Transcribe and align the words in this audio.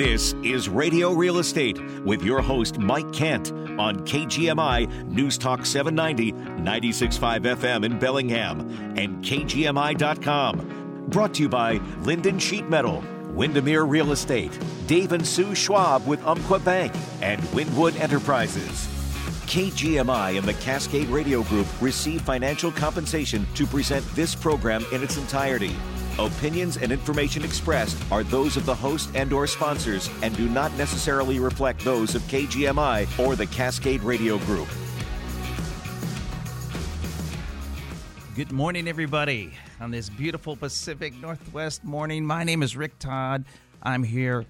This 0.00 0.32
is 0.42 0.66
Radio 0.66 1.12
Real 1.12 1.40
Estate 1.40 1.78
with 2.06 2.22
your 2.22 2.40
host, 2.40 2.78
Mike 2.78 3.12
Kent, 3.12 3.52
on 3.78 3.98
KGMI 4.06 5.04
News 5.04 5.36
Talk 5.36 5.66
790, 5.66 6.32
965 6.32 7.42
FM 7.42 7.84
in 7.84 7.98
Bellingham, 7.98 8.60
and 8.96 9.22
KGMI.com. 9.22 11.04
Brought 11.08 11.34
to 11.34 11.42
you 11.42 11.50
by 11.50 11.74
Linden 11.98 12.38
Sheet 12.38 12.66
Metal, 12.70 13.04
Windermere 13.34 13.84
Real 13.84 14.12
Estate, 14.12 14.58
Dave 14.86 15.12
and 15.12 15.26
Sue 15.26 15.54
Schwab 15.54 16.06
with 16.06 16.26
Umpqua 16.26 16.60
Bank, 16.60 16.94
and 17.20 17.44
Windwood 17.52 17.94
Enterprises. 17.96 18.88
KGMI 19.44 20.38
and 20.38 20.48
the 20.48 20.54
Cascade 20.54 21.08
Radio 21.08 21.42
Group 21.42 21.66
receive 21.82 22.22
financial 22.22 22.72
compensation 22.72 23.46
to 23.54 23.66
present 23.66 24.02
this 24.14 24.34
program 24.34 24.82
in 24.92 25.02
its 25.02 25.18
entirety. 25.18 25.76
Opinions 26.26 26.76
and 26.76 26.92
information 26.92 27.44
expressed 27.44 27.96
are 28.12 28.22
those 28.22 28.58
of 28.58 28.66
the 28.66 28.74
host 28.74 29.10
and 29.14 29.32
or 29.32 29.46
sponsors 29.46 30.10
and 30.22 30.36
do 30.36 30.48
not 30.50 30.70
necessarily 30.76 31.40
reflect 31.40 31.82
those 31.82 32.14
of 32.14 32.20
KGMI 32.22 33.18
or 33.18 33.36
the 33.36 33.46
Cascade 33.46 34.02
Radio 34.02 34.36
Group. 34.40 34.68
Good 38.36 38.52
morning, 38.52 38.86
everybody, 38.86 39.52
on 39.80 39.90
this 39.90 40.10
beautiful 40.10 40.56
Pacific 40.56 41.14
Northwest 41.20 41.84
morning. 41.84 42.26
My 42.26 42.44
name 42.44 42.62
is 42.62 42.76
Rick 42.76 42.98
Todd. 42.98 43.44
I'm 43.82 44.02
here 44.02 44.44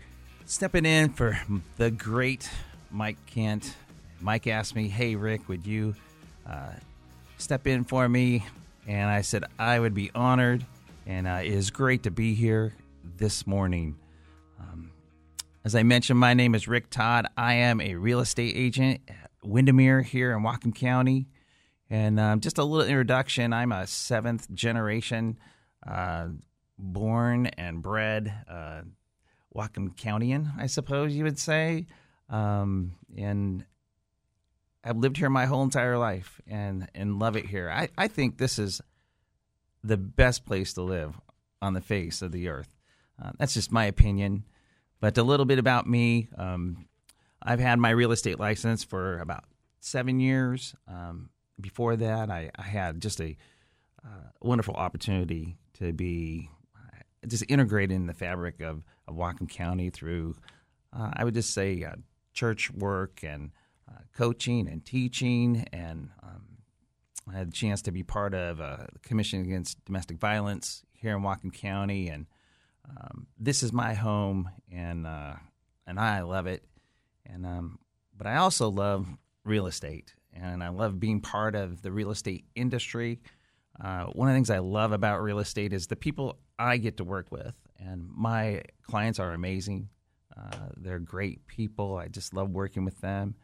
stepping 0.47 0.85
in 0.85 1.11
for 1.11 1.41
the 1.77 1.93
great 1.93 2.51
Mike 2.91 3.25
Kent. 3.27 3.77
Mike 4.21 4.49
asked 4.49 4.75
me, 4.75 4.89
Hey, 4.89 5.15
Rick, 5.15 5.49
would 5.49 5.65
you 5.65 5.95
uh, 6.49 6.73
step 7.39 7.69
in 7.69 7.85
for 7.85 8.09
me? 8.09 8.45
And 8.89 9.09
I 9.09 9.21
said, 9.21 9.45
I 9.59 9.79
would 9.79 9.95
be 9.95 10.11
honored 10.17 10.67
and 11.11 11.27
uh, 11.27 11.41
it 11.43 11.53
is 11.53 11.73
great 11.73 12.05
to 12.05 12.11
be 12.13 12.35
here 12.35 12.73
this 13.17 13.45
morning. 13.45 13.97
Um, 14.61 14.93
as 15.65 15.75
I 15.75 15.83
mentioned, 15.83 16.21
my 16.21 16.35
name 16.35 16.55
is 16.55 16.69
Rick 16.69 16.89
Todd. 16.89 17.27
I 17.37 17.55
am 17.55 17.81
a 17.81 17.97
real 17.97 18.21
estate 18.21 18.55
agent 18.57 19.01
at 19.09 19.33
Windermere 19.43 20.03
here 20.03 20.31
in 20.31 20.45
Whatcom 20.45 20.73
County. 20.73 21.27
And 21.91 22.21
um, 22.21 22.39
just 22.39 22.59
a 22.59 22.65
little 22.65 22.87
introduction 22.87 23.53
I'm 23.53 23.73
a 23.73 23.89
seventh 23.89 24.55
generation 24.55 25.37
uh, 25.85 26.29
born 26.79 27.47
and 27.47 27.83
bred 27.83 28.33
uh, 28.49 28.83
Whatcom 29.53 29.97
Countyan, 29.97 30.53
I 30.57 30.69
suppose 30.69 31.13
you 31.13 31.25
would 31.25 31.41
say. 31.41 31.89
Um, 32.29 32.93
and 33.19 33.67
I've 34.85 34.97
lived 34.97 35.17
here 35.17 35.29
my 35.29 35.47
whole 35.47 35.65
entire 35.65 35.99
life 35.99 36.41
and, 36.47 36.89
and 36.95 37.19
love 37.19 37.37
it 37.37 37.47
here. 37.47 37.69
I, 37.69 37.89
I 37.99 38.07
think 38.07 38.39
this 38.39 38.61
is 38.61 38.81
the 39.83 39.97
best 39.97 40.45
place 40.45 40.73
to 40.75 40.83
live 40.83 41.21
on 41.63 41.75
the 41.75 41.81
face 41.81 42.23
of 42.23 42.33
the 42.33 42.49
earth. 42.49 42.69
Uh, 43.23 43.31
that's 43.39 43.55
just 43.55 43.73
my 43.73 43.85
opinion. 43.85 44.45
But 45.01 45.17
a 45.19 45.23
little 45.23 45.47
bit 45.47 45.59
about 45.59 45.87
me 45.87 46.29
um, 46.37 46.87
I've 47.43 47.61
had 47.61 47.79
my 47.79 47.91
real 47.91 48.13
estate 48.13 48.39
license 48.39 48.85
for 48.85 49.19
about 49.19 49.45
seven 49.81 50.21
years. 50.21 50.75
Um, 50.87 51.31
before 51.61 51.97
that, 51.97 52.31
I, 52.31 52.51
I, 52.57 52.63
had 52.63 53.01
just 53.01 53.21
a 53.21 53.37
uh, 54.05 54.29
wonderful 54.43 54.75
opportunity 54.75 55.57
to 55.75 55.93
be 55.93 56.51
uh, 56.77 56.99
just 57.27 57.45
integrated 57.49 57.97
in 57.97 58.07
the 58.07 58.15
fabric 58.15 58.61
of, 58.61 58.83
of 59.09 59.15
Whatcom 59.15 59.49
County 59.49 59.91
through, 59.91 60.37
uh, 60.93 61.11
I 61.15 61.25
would 61.25 61.35
just 61.35 61.55
say, 61.55 61.83
uh, 61.83 61.97
church 62.33 62.71
work 62.71 63.21
and 63.23 63.53
uh, 63.89 64.01
coaching 64.17 64.69
and 64.69 64.85
teaching 64.85 65.67
and 65.73 66.11
um, 66.23 66.50
I 67.33 67.39
had 67.39 67.49
the 67.49 67.53
chance 67.53 67.83
to 67.83 67.93
be 67.93 68.03
part 68.03 68.35
of 68.35 68.61
a 68.61 68.89
Commission 69.03 69.43
Against 69.43 69.85
Domestic 69.85 70.19
Violence 70.19 70.83
here 70.93 71.17
in 71.17 71.23
Whatcom 71.23 71.53
County, 71.53 72.09
and 72.09 72.27
um, 72.89 73.27
this 73.39 73.63
is 73.63 73.73
my 73.73 73.95
home, 73.95 74.51
and 74.71 75.07
uh, 75.07 75.35
and 75.87 76.01
I 76.01 76.23
love 76.23 76.47
it. 76.47 76.65
And 77.27 77.47
um, 77.47 77.79
but 78.17 78.27
I 78.27 78.37
also 78.37 78.69
love 78.69 79.07
real 79.45 79.67
estate, 79.67 80.15
and 80.33 80.63
I 80.63 80.69
love 80.69 80.99
being 80.99 81.21
part 81.21 81.55
of 81.55 81.83
the 81.83 81.93
real 81.93 82.11
estate 82.11 82.45
industry. 82.55 83.21
Uh, 83.83 84.07
one 84.07 84.29
of 84.29 84.35
the 84.35 84.37
things 84.37 84.51
I 84.51 84.59
love 84.59 84.93
about 84.93 85.23
real 85.23 85.39
estate 85.39 85.73
is 85.73 85.87
the 85.87 85.97
people 85.97 86.39
I 86.59 86.77
get 86.77 86.97
to 86.99 87.05
work 87.05 87.31
with, 87.31 87.55
and 87.79 88.09
my 88.09 88.63
clients 88.83 89.19
are 89.19 89.33
amazing. 89.33 89.89
Uh, 90.37 90.69
they're 90.77 90.99
great 90.99 91.47
people. 91.47 91.97
I 91.97 92.09
just 92.09 92.35
love 92.35 92.51
working 92.51 92.85
with 92.85 93.01
them. 93.01 93.35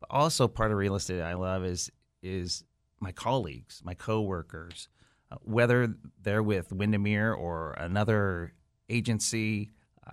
But 0.00 0.08
also, 0.10 0.48
part 0.48 0.72
of 0.72 0.78
real 0.78 0.96
estate 0.96 1.22
I 1.22 1.34
love 1.34 1.64
is 1.64 1.90
is 2.22 2.64
my 3.00 3.12
colleagues, 3.12 3.80
my 3.84 3.94
coworkers, 3.94 4.88
uh, 5.32 5.36
whether 5.42 5.94
they're 6.22 6.42
with 6.42 6.72
Windermere 6.72 7.32
or 7.32 7.72
another 7.72 8.52
agency. 8.88 9.70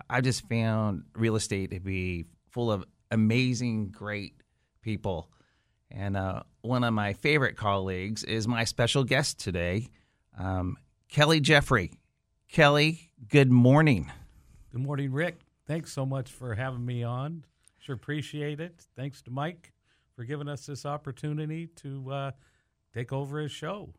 I've 0.08 0.24
just 0.24 0.48
found 0.48 1.04
real 1.14 1.36
estate 1.36 1.70
to 1.72 1.80
be 1.80 2.26
full 2.50 2.70
of 2.72 2.84
amazing, 3.10 3.88
great 3.88 4.42
people. 4.82 5.30
And 5.90 6.16
uh, 6.16 6.42
one 6.60 6.84
of 6.84 6.92
my 6.92 7.14
favorite 7.14 7.56
colleagues 7.56 8.24
is 8.24 8.46
my 8.46 8.64
special 8.64 9.04
guest 9.04 9.38
today, 9.38 9.88
um, 10.38 10.76
Kelly 11.08 11.40
Jeffrey. 11.40 11.92
Kelly, 12.50 13.10
good 13.28 13.50
morning. 13.50 14.10
Good 14.70 14.82
morning, 14.82 15.12
Rick. 15.12 15.40
Thanks 15.66 15.92
so 15.92 16.06
much 16.06 16.30
for 16.30 16.54
having 16.54 16.84
me 16.84 17.02
on. 17.02 17.44
Sure 17.78 17.94
appreciate 17.94 18.60
it. 18.60 18.86
Thanks 18.96 19.22
to 19.22 19.30
Mike 19.30 19.72
for 20.14 20.24
giving 20.24 20.48
us 20.48 20.66
this 20.66 20.84
opportunity 20.84 21.68
to 21.76 22.10
uh, 22.10 22.30
take 22.98 23.12
over 23.12 23.38
his 23.38 23.52
show. 23.52 23.90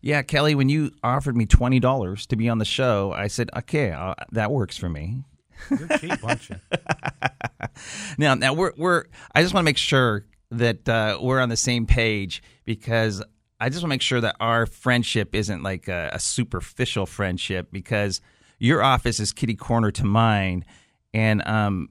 Yeah, 0.00 0.22
Kelly, 0.22 0.54
when 0.54 0.68
you 0.68 0.90
offered 1.02 1.36
me 1.36 1.46
twenty 1.46 1.78
dollars 1.78 2.26
to 2.26 2.36
be 2.36 2.48
on 2.48 2.58
the 2.58 2.64
show, 2.64 3.12
I 3.12 3.28
said, 3.28 3.50
"Okay, 3.56 3.92
uh, 3.92 4.14
that 4.32 4.50
works 4.50 4.76
for 4.76 4.88
me." 4.88 5.24
You're 5.70 5.88
cheap, 5.98 6.24
aren't 6.24 6.48
you? 6.50 6.56
now, 8.18 8.34
now 8.34 8.52
we're 8.52 8.72
we're. 8.76 9.04
I 9.34 9.42
just 9.42 9.54
want 9.54 9.64
to 9.64 9.68
make 9.68 9.78
sure 9.78 10.26
that 10.50 10.88
uh, 10.88 11.18
we're 11.20 11.40
on 11.40 11.48
the 11.48 11.56
same 11.56 11.86
page 11.86 12.42
because 12.64 13.22
I 13.60 13.68
just 13.68 13.82
want 13.82 13.90
to 13.90 13.94
make 13.94 14.02
sure 14.02 14.20
that 14.20 14.36
our 14.40 14.66
friendship 14.66 15.34
isn't 15.34 15.62
like 15.62 15.88
a, 15.88 16.10
a 16.14 16.18
superficial 16.18 17.06
friendship 17.06 17.68
because 17.70 18.20
your 18.58 18.82
office 18.82 19.20
is 19.20 19.32
kitty 19.32 19.54
corner 19.54 19.92
to 19.92 20.04
mine, 20.04 20.64
and 21.14 21.46
um, 21.46 21.90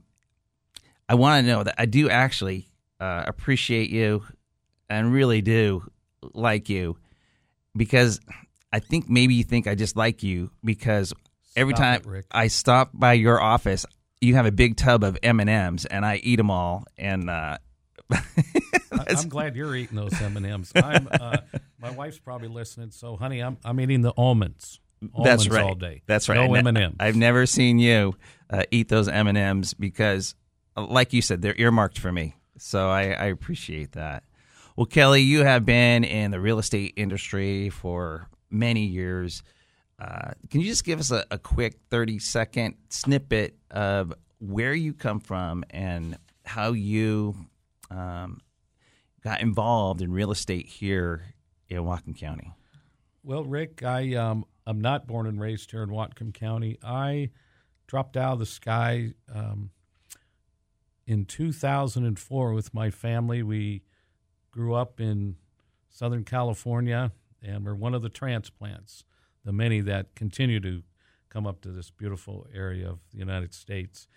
I 1.07 1.15
want 1.15 1.45
to 1.45 1.51
know 1.51 1.63
that 1.63 1.75
I 1.77 1.85
do 1.85 2.09
actually 2.09 2.67
uh, 2.99 3.23
appreciate 3.25 3.89
you 3.89 4.23
and 4.89 5.13
really 5.13 5.41
do 5.41 5.89
like 6.33 6.69
you 6.69 6.97
because 7.75 8.19
I 8.71 8.79
think 8.79 9.09
maybe 9.09 9.35
you 9.35 9.43
think 9.43 9.67
I 9.67 9.75
just 9.75 9.95
like 9.95 10.23
you 10.23 10.51
because 10.63 11.13
every 11.55 11.73
Stop 11.73 12.03
time 12.03 12.15
it, 12.15 12.25
I 12.31 12.47
stop 12.47 12.91
by 12.93 13.13
your 13.13 13.41
office, 13.41 13.85
you 14.21 14.35
have 14.35 14.45
a 14.45 14.51
big 14.51 14.77
tub 14.77 15.03
of 15.03 15.17
M 15.23 15.39
and 15.39 15.49
M's, 15.49 15.85
and 15.85 16.05
I 16.05 16.17
eat 16.17 16.37
them 16.37 16.51
all. 16.51 16.85
And 16.97 17.29
uh, 17.29 17.57
I'm 18.91 19.29
glad 19.29 19.55
you're 19.55 19.75
eating 19.75 19.95
those 19.95 20.19
M 20.21 20.37
and 20.37 20.45
M's. 20.45 20.71
Uh, 20.75 21.37
my 21.79 21.91
wife's 21.91 22.19
probably 22.19 22.47
listening, 22.47 22.91
so 22.91 23.15
honey, 23.15 23.39
I'm 23.41 23.57
I'm 23.63 23.79
eating 23.79 24.01
the 24.01 24.13
almonds. 24.17 24.79
almonds 25.13 25.45
That's 25.45 25.49
right. 25.55 25.63
All 25.63 25.75
day. 25.75 26.01
That's 26.07 26.29
right. 26.29 26.35
No 26.35 26.53
M 26.53 26.67
and 26.67 26.77
M's. 26.77 26.95
I've 26.99 27.15
never 27.15 27.45
seen 27.45 27.79
you 27.79 28.15
uh, 28.49 28.63
eat 28.71 28.89
those 28.89 29.07
M 29.07 29.27
and 29.27 29.37
M's 29.37 29.73
because, 29.73 30.35
uh, 30.75 30.85
like 30.85 31.13
you 31.13 31.21
said, 31.21 31.41
they're 31.41 31.59
earmarked 31.59 31.99
for 31.99 32.11
me. 32.11 32.35
So 32.57 32.89
I, 32.89 33.11
I 33.11 33.25
appreciate 33.25 33.91
that. 33.93 34.23
Well, 34.77 34.85
Kelly, 34.85 35.23
you 35.23 35.43
have 35.43 35.65
been 35.65 36.03
in 36.03 36.29
the 36.29 36.39
real 36.39 36.59
estate 36.59 36.93
industry 36.97 37.71
for 37.71 38.29
many 38.51 38.85
years. 38.85 39.41
Uh, 39.97 40.33
can 40.51 40.61
you 40.61 40.67
just 40.67 40.83
give 40.83 40.99
us 40.99 41.09
a, 41.09 41.25
a 41.31 41.39
quick 41.39 41.79
30 41.89 42.19
second 42.19 42.75
snippet 42.89 43.57
of 43.71 44.13
where 44.37 44.75
you 44.75 44.93
come 44.93 45.19
from 45.19 45.63
and 45.71 46.15
how 46.45 46.73
you 46.73 47.35
um, 47.89 48.39
got 49.23 49.41
involved 49.41 50.03
in 50.03 50.11
real 50.11 50.29
estate 50.29 50.67
here 50.67 51.23
in 51.69 51.79
Whatcom 51.79 52.15
County? 52.15 52.53
Well, 53.23 53.45
Rick, 53.45 53.81
I 53.81 54.13
um, 54.13 54.45
I'm 54.67 54.79
not 54.79 55.07
born 55.07 55.25
and 55.25 55.41
raised 55.41 55.71
here 55.71 55.81
in 55.81 55.89
Whatcom 55.89 56.35
County. 56.35 56.77
I 56.83 57.31
dropped 57.87 58.15
out 58.15 58.33
of 58.33 58.39
the 58.39 58.45
sky 58.45 59.13
um, 59.33 59.71
in 61.07 61.25
2004 61.25 62.53
with 62.53 62.75
my 62.75 62.91
family. 62.91 63.41
We 63.41 63.81
grew 64.57 64.73
up 64.73 64.99
in 64.99 65.35
Southern 65.87 66.23
California, 66.23 67.11
and 67.43 67.63
we're 67.63 67.75
one 67.75 67.93
of 67.93 68.01
the 68.01 68.09
transplants, 68.09 69.03
the 69.45 69.53
many 69.53 69.81
that 69.81 70.15
continue 70.15 70.59
to 70.59 70.81
come 71.29 71.45
up 71.45 71.61
to 71.61 71.69
this 71.69 71.91
beautiful 71.91 72.47
area 72.51 72.89
of 72.89 72.99
the 73.11 73.19
United 73.19 73.53
States. 73.53 74.07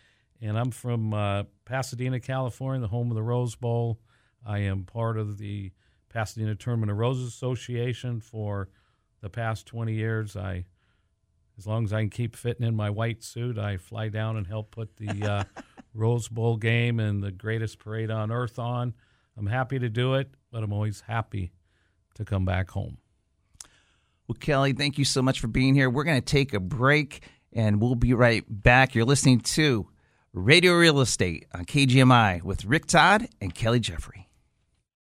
And 0.40 0.58
I'm 0.58 0.70
from 0.70 1.12
uh, 1.12 1.42
Pasadena, 1.66 2.20
California, 2.20 2.80
the 2.80 2.88
home 2.88 3.10
of 3.10 3.16
the 3.16 3.22
Rose 3.22 3.54
Bowl. 3.54 4.00
I 4.44 4.60
am 4.60 4.84
part 4.84 5.18
of 5.18 5.36
the 5.36 5.72
Pasadena 6.08 6.54
Tournament 6.54 6.90
of 6.90 6.96
Roses 6.96 7.28
Association 7.28 8.22
for 8.22 8.70
the 9.20 9.28
past 9.28 9.66
20 9.66 9.92
years. 9.92 10.36
I, 10.36 10.64
as 11.58 11.66
long 11.66 11.84
as 11.84 11.92
I 11.92 12.00
can 12.00 12.08
keep 12.08 12.34
fitting 12.34 12.66
in 12.66 12.74
my 12.74 12.88
white 12.88 13.22
suit, 13.22 13.58
I 13.58 13.76
fly 13.76 14.08
down 14.08 14.38
and 14.38 14.46
help 14.46 14.70
put 14.70 14.96
the 14.96 15.22
uh, 15.22 15.44
Rose 15.94 16.28
Bowl 16.28 16.56
game 16.56 16.98
and 16.98 17.22
the 17.22 17.30
greatest 17.30 17.78
parade 17.78 18.10
on 18.10 18.32
earth 18.32 18.58
on. 18.58 18.94
I'm 19.40 19.46
happy 19.46 19.78
to 19.78 19.88
do 19.88 20.14
it, 20.14 20.28
but 20.52 20.62
I'm 20.62 20.72
always 20.72 21.00
happy 21.00 21.50
to 22.14 22.26
come 22.26 22.44
back 22.44 22.70
home. 22.70 22.98
Well, 24.28 24.36
Kelly, 24.38 24.74
thank 24.74 24.98
you 24.98 25.04
so 25.06 25.22
much 25.22 25.40
for 25.40 25.48
being 25.48 25.74
here. 25.74 25.88
We're 25.88 26.04
going 26.04 26.20
to 26.20 26.24
take 26.24 26.52
a 26.52 26.60
break 26.60 27.22
and 27.52 27.80
we'll 27.80 27.94
be 27.94 28.12
right 28.12 28.44
back. 28.46 28.94
You're 28.94 29.06
listening 29.06 29.40
to 29.40 29.88
Radio 30.34 30.74
Real 30.74 31.00
Estate 31.00 31.46
on 31.54 31.64
KGMI 31.64 32.42
with 32.42 32.66
Rick 32.66 32.84
Todd 32.84 33.28
and 33.40 33.54
Kelly 33.54 33.80
Jeffrey. 33.80 34.29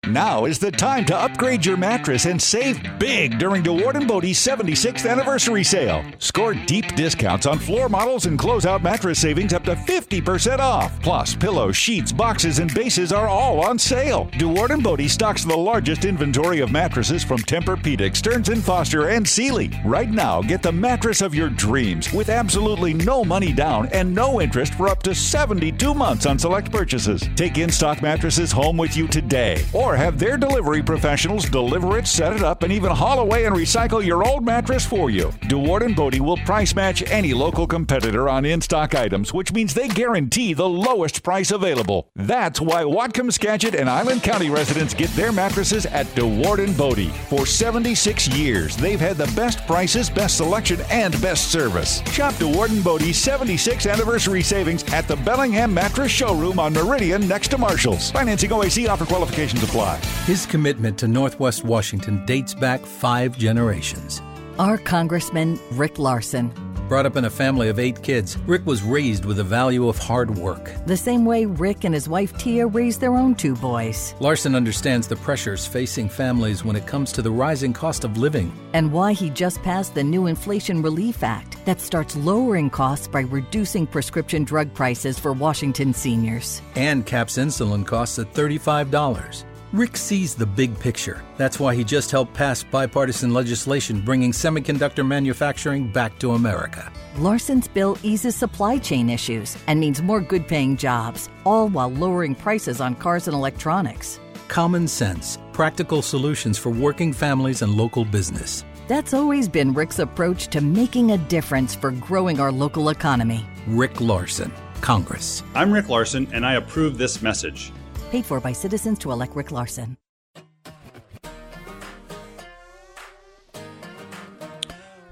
Now 0.09 0.45
is 0.45 0.59
the 0.59 0.71
time 0.71 1.07
to 1.07 1.17
upgrade 1.17 1.65
your 1.65 1.79
mattress 1.79 2.27
and 2.27 2.41
save 2.41 2.83
big 2.99 3.39
during 3.39 3.63
DeWaard 3.63 3.95
and 3.95 4.07
Bode's 4.07 4.39
76th 4.39 5.09
anniversary 5.11 5.65
sale. 5.65 6.05
Score 6.19 6.53
deep 6.53 6.95
discounts 6.95 7.47
on 7.47 7.59
floor 7.59 7.89
models 7.89 8.27
and 8.27 8.39
closeout 8.39 8.83
mattress 8.83 9.19
savings 9.19 9.55
up 9.55 9.65
to 9.65 9.75
50% 9.75 10.59
off. 10.59 11.01
Plus, 11.01 11.35
pillows, 11.35 11.77
sheets, 11.77 12.13
boxes, 12.13 12.59
and 12.59 12.73
bases 12.75 13.13
are 13.13 13.29
all 13.29 13.65
on 13.65 13.79
sale. 13.79 14.27
DeWaard 14.33 14.71
and 14.71 14.83
Bode 14.83 15.09
stocks 15.09 15.45
the 15.45 15.57
largest 15.57 16.05
inventory 16.05 16.61
of 16.61 16.71
mattresses 16.71 17.25
from 17.25 17.39
Tempur-Pedic, 17.39 18.15
Stearns 18.15 18.53
& 18.63 18.65
Foster, 18.65 19.09
and 19.09 19.27
Sealy. 19.27 19.71
Right 19.87 20.11
now, 20.11 20.43
get 20.43 20.63
the 20.63 20.73
mattress 20.73 21.23
of 21.23 21.35
your 21.35 21.49
dreams 21.49 22.13
with 22.13 22.29
absolutely 22.29 22.93
no 22.93 23.25
money 23.25 23.53
down 23.55 23.89
and 23.89 24.15
no 24.15 24.43
interest 24.43 24.75
for 24.75 24.89
up 24.89 25.03
to 25.05 25.15
72 25.15 25.95
months 25.95 26.27
on 26.27 26.39
select 26.39 26.71
purchases. 26.71 27.27
Take 27.37 27.57
in-stock 27.57 28.03
mattresses 28.03 28.53
home 28.53 28.77
with 28.77 28.97
you 28.97 29.09
today 29.09 29.65
or 29.73 29.94
have 29.97 30.19
their 30.19 30.37
delivery 30.37 30.83
professionals 30.83 31.49
deliver 31.49 31.99
it, 31.99 32.07
set 32.07 32.33
it 32.33 32.43
up, 32.43 32.63
and 32.63 32.73
even 32.73 32.91
haul 32.91 33.21
away 33.21 33.45
and 33.47 33.55
recycle 33.55 34.05
your 34.05 34.27
old 34.27 34.45
mattress 34.45 34.85
for 34.85 35.11
you. 35.11 35.29
DeWaard 35.49 35.85
and 35.85 35.97
Bode 35.97 36.21
will 36.21 36.37
price 36.39 36.75
match 36.75 37.03
any 37.11 37.35
local 37.35 37.67
competitor 37.67 38.29
on 38.29 38.45
in-stock 38.45 38.95
items, 38.95 39.33
which 39.33 39.53
means 39.53 39.75
they 39.75 39.89
guarantee 39.89 40.55
the 40.55 40.69
lowest 40.69 41.23
price 41.23 41.51
available. 41.51 42.11
That's 42.17 42.61
why 42.61 42.83
Whatcom, 42.83 43.33
Skagit, 43.33 43.75
and 43.75 43.89
Island 43.89 44.23
County 44.23 44.51
residents 44.51 44.95
get 44.95 45.11
their 45.11 45.33
mattresses 45.33 45.87
at 45.87 46.07
DeWaard 46.15 46.65
and 46.65 46.77
Bode. 46.77 47.11
For 47.29 47.47
76 47.47 48.29
years, 48.29 48.77
they've 48.77 49.01
had 49.01 49.17
the 49.17 49.33
best 49.35 49.67
prices, 49.67 50.11
best 50.11 50.37
selection, 50.37 50.81
and 50.91 51.13
best 51.21 51.51
service. 51.51 52.01
Shop 52.13 52.35
DeWaard 52.35 52.71
and 52.71 52.85
Bode's 52.85 53.05
76th 53.05 53.91
anniversary 53.91 54.43
savings 54.43 54.85
at 54.93 55.07
the 55.09 55.17
Bellingham 55.17 55.73
Mattress 55.73 56.11
Showroom 56.11 56.59
on 56.59 56.73
Meridian 56.73 57.27
next 57.29 57.49
to 57.49 57.59
Marshall's. 57.59 58.11
Financing 58.11 58.51
OAC 58.51 58.89
offer 58.89 59.07
qualifications 59.07 59.63
apply. 59.63 59.84
His 60.27 60.47
commitment 60.47 60.99
to 60.99 61.09
Northwest 61.09 61.65
Washington 61.65 62.25
dates 62.27 62.55
back 62.55 62.81
five 62.87 63.37
generations. 63.37 64.23
Our 64.59 64.79
Congressman, 64.79 65.59
Rick 65.73 65.99
Larsen. 65.99 66.53
Brought 66.89 67.07
up 67.07 67.17
in 67.17 67.25
a 67.25 67.31
family 67.31 67.69
of 67.69 67.79
eight 67.79 68.03
kids, 68.03 68.37
Rick 68.47 68.67
was 68.67 68.83
raised 68.83 69.25
with 69.25 69.39
the 69.39 69.45
value 69.45 69.89
of 69.89 69.99
hard 69.99 70.37
work. 70.37 70.71
The 70.87 70.97
same 70.97 71.25
way 71.25 71.47
Rick 71.47 71.85
and 71.85 71.95
his 71.95 72.09
wife 72.09 72.37
Tia 72.37 72.67
raised 72.67 73.01
their 73.01 73.15
own 73.15 73.35
two 73.35 73.57
boys. 73.57 74.15
Larsen 74.21 74.55
understands 74.55 75.09
the 75.09 75.17
pressures 75.17 75.67
facing 75.67 76.11
families 76.11 76.63
when 76.63 76.77
it 76.77 76.87
comes 76.87 77.11
to 77.13 77.23
the 77.23 77.31
rising 77.31 77.73
cost 77.73 78.05
of 78.05 78.19
living. 78.19 78.53
And 78.75 78.93
why 78.93 79.15
he 79.15 79.31
just 79.31 79.63
passed 79.63 79.95
the 79.95 80.05
new 80.05 80.27
Inflation 80.27 80.83
Relief 80.83 81.23
Act 81.23 81.65
that 81.65 81.81
starts 81.81 82.17
lowering 82.17 82.69
costs 82.69 83.09
by 83.09 83.21
reducing 83.21 83.87
prescription 83.87 84.45
drug 84.45 84.73
prices 84.75 85.19
for 85.19 85.33
Washington 85.33 85.95
seniors. 85.95 86.61
And 86.77 87.07
caps 87.07 87.39
insulin 87.39 87.87
costs 87.87 88.19
at 88.19 88.33
$35. 88.35 89.45
Rick 89.75 89.97
sees 89.97 90.37
the 90.37 90.47
big 90.47 90.79
picture. 90.79 91.21
That's 91.37 91.59
why 91.59 91.75
he 91.75 91.83
just 91.83 92.13
helped 92.13 92.33
pass 92.33 92.63
bipartisan 92.63 93.35
legislation 93.35 94.01
bringing 94.01 94.31
semiconductor 94.31 95.05
manufacturing 95.05 95.91
back 95.91 96.17
to 96.21 96.35
America. 96.35 96.93
Larsen's 97.17 97.67
bill 97.67 97.99
eases 98.05 98.37
supply 98.37 98.79
chain 98.79 99.11
issues 99.11 99.59
and 99.67 99.81
means 99.81 100.01
more 100.01 100.21
good 100.21 100.47
paying 100.47 100.77
jobs, 100.77 101.29
all 101.43 101.67
while 101.67 101.91
lowering 101.91 102.37
prices 102.37 102.81
on 102.81 102.95
cars 102.95 103.27
and 103.27 103.35
electronics. 103.35 104.21
Common 104.47 104.87
sense, 104.87 105.39
practical 105.53 106.03
solutions 106.03 106.57
for 106.57 106.71
working 106.71 107.13
families 107.13 107.61
and 107.61 107.75
local 107.75 108.05
business. 108.05 108.65
That's 108.87 109.13
always 109.13 109.49
been 109.49 109.75
Rick's 109.75 109.99
approach 109.99 110.47
to 110.51 110.61
making 110.61 111.11
a 111.11 111.19
difference 111.19 111.75
for 111.75 111.91
growing 111.91 112.39
our 112.39 112.53
local 112.53 112.91
economy. 112.91 113.45
Rick 113.67 114.01
Larsen, 114.01 114.53
Congress. 114.83 115.43
I'm 115.53 115.73
Rick 115.73 115.89
Larsen, 115.89 116.29
and 116.33 116.47
I 116.47 116.55
approve 116.55 116.97
this 116.97 117.23
message. 117.23 117.73
Paid 118.11 118.25
for 118.25 118.41
by 118.41 118.53
citizens 118.53 118.99
to 119.01 119.13
elect 119.13 119.35
Rick 119.37 119.51
Larsen. 119.53 119.97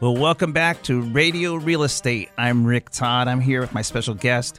Well, 0.02 0.16
welcome 0.16 0.52
back 0.52 0.82
to 0.82 1.00
Radio 1.00 1.54
Real 1.54 1.84
Estate. 1.84 2.30
I'm 2.36 2.66
Rick 2.66 2.90
Todd. 2.90 3.28
I'm 3.28 3.40
here 3.40 3.60
with 3.60 3.72
my 3.72 3.82
special 3.82 4.14
guest, 4.14 4.58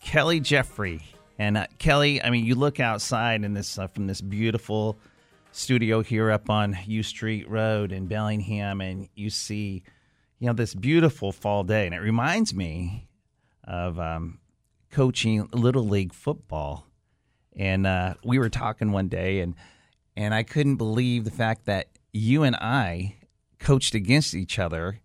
Kelly 0.00 0.38
Jeffrey. 0.38 1.02
And 1.36 1.56
uh, 1.56 1.66
Kelly, 1.78 2.22
I 2.22 2.30
mean, 2.30 2.44
you 2.44 2.54
look 2.54 2.78
outside 2.78 3.42
in 3.42 3.54
this 3.54 3.76
uh, 3.76 3.88
from 3.88 4.06
this 4.06 4.20
beautiful 4.20 4.96
studio 5.50 6.00
here 6.00 6.30
up 6.30 6.48
on 6.48 6.78
Yew 6.86 7.02
Street 7.02 7.48
Road 7.50 7.90
in 7.90 8.06
Bellingham, 8.06 8.80
and 8.80 9.08
you 9.16 9.30
see, 9.30 9.82
you 10.38 10.46
know, 10.46 10.52
this 10.52 10.74
beautiful 10.74 11.32
fall 11.32 11.64
day, 11.64 11.86
and 11.86 11.94
it 11.94 12.00
reminds 12.00 12.54
me 12.54 13.08
of 13.64 13.98
um, 13.98 14.38
coaching 14.92 15.48
little 15.52 15.88
league 15.88 16.12
football. 16.12 16.86
And 17.56 17.86
uh, 17.86 18.14
we 18.24 18.38
were 18.38 18.48
talking 18.48 18.92
one 18.92 19.08
day, 19.08 19.40
and 19.40 19.54
and 20.16 20.34
I 20.34 20.42
couldn't 20.42 20.76
believe 20.76 21.24
the 21.24 21.30
fact 21.30 21.66
that 21.66 21.88
you 22.12 22.42
and 22.42 22.56
I 22.56 23.16
coached 23.58 23.94
against 23.94 24.34
each 24.34 24.58
other, 24.58 25.00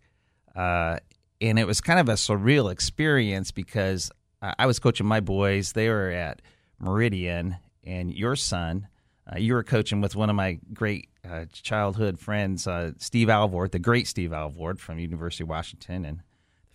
uh, 0.55 0.97
and 1.41 1.59
it 1.59 1.67
was 1.67 1.81
kind 1.81 1.99
of 1.99 2.09
a 2.09 2.13
surreal 2.13 2.71
experience 2.71 3.51
because 3.51 4.11
I 4.41 4.65
was 4.65 4.79
coaching 4.79 5.05
my 5.05 5.19
boys; 5.19 5.73
they 5.73 5.89
were 5.89 6.09
at 6.09 6.41
Meridian, 6.79 7.57
and 7.83 8.13
your 8.13 8.35
son, 8.35 8.87
uh, 9.31 9.37
you 9.37 9.53
were 9.53 9.63
coaching 9.63 10.01
with 10.01 10.15
one 10.15 10.29
of 10.29 10.35
my 10.35 10.59
great 10.73 11.09
uh, 11.29 11.45
childhood 11.51 12.19
friends, 12.19 12.65
uh, 12.67 12.91
Steve 12.97 13.29
Alvord, 13.29 13.71
the 13.71 13.79
great 13.79 14.07
Steve 14.07 14.33
Alvord 14.33 14.79
from 14.79 14.99
University 14.99 15.43
of 15.43 15.49
Washington 15.49 16.05
and 16.05 16.19
the 16.19 16.23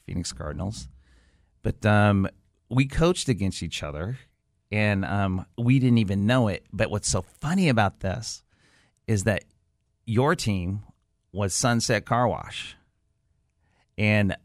Phoenix 0.06 0.32
Cardinals. 0.32 0.88
But 1.62 1.84
um, 1.84 2.28
we 2.68 2.86
coached 2.86 3.28
against 3.28 3.62
each 3.62 3.82
other, 3.82 4.18
and 4.70 5.04
um, 5.04 5.46
we 5.56 5.78
didn't 5.78 5.98
even 5.98 6.26
know 6.26 6.48
it. 6.48 6.64
But 6.72 6.90
what's 6.90 7.08
so 7.08 7.22
funny 7.22 7.68
about 7.68 8.00
this 8.00 8.42
is 9.06 9.24
that 9.24 9.44
your 10.06 10.34
team 10.34 10.82
was 11.32 11.54
Sunset 11.54 12.04
Car 12.04 12.28
Wash, 12.28 12.76
and 13.98 14.36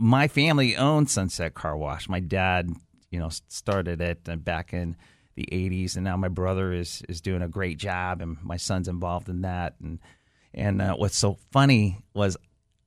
my 0.00 0.28
family 0.28 0.76
owned 0.76 1.10
Sunset 1.10 1.54
Car 1.54 1.76
Wash. 1.76 2.08
My 2.08 2.20
dad, 2.20 2.70
you 3.10 3.18
know, 3.18 3.30
started 3.48 4.00
it 4.00 4.28
uh, 4.28 4.36
back 4.36 4.72
in 4.72 4.96
the 5.34 5.48
'80s, 5.50 5.96
and 5.96 6.04
now 6.04 6.16
my 6.16 6.28
brother 6.28 6.72
is 6.72 7.02
is 7.08 7.20
doing 7.20 7.42
a 7.42 7.48
great 7.48 7.78
job, 7.78 8.20
and 8.20 8.36
my 8.42 8.56
son's 8.56 8.88
involved 8.88 9.28
in 9.28 9.42
that. 9.42 9.74
And 9.82 9.98
and 10.54 10.82
uh, 10.82 10.94
what's 10.94 11.16
so 11.16 11.38
funny 11.50 11.98
was 12.14 12.36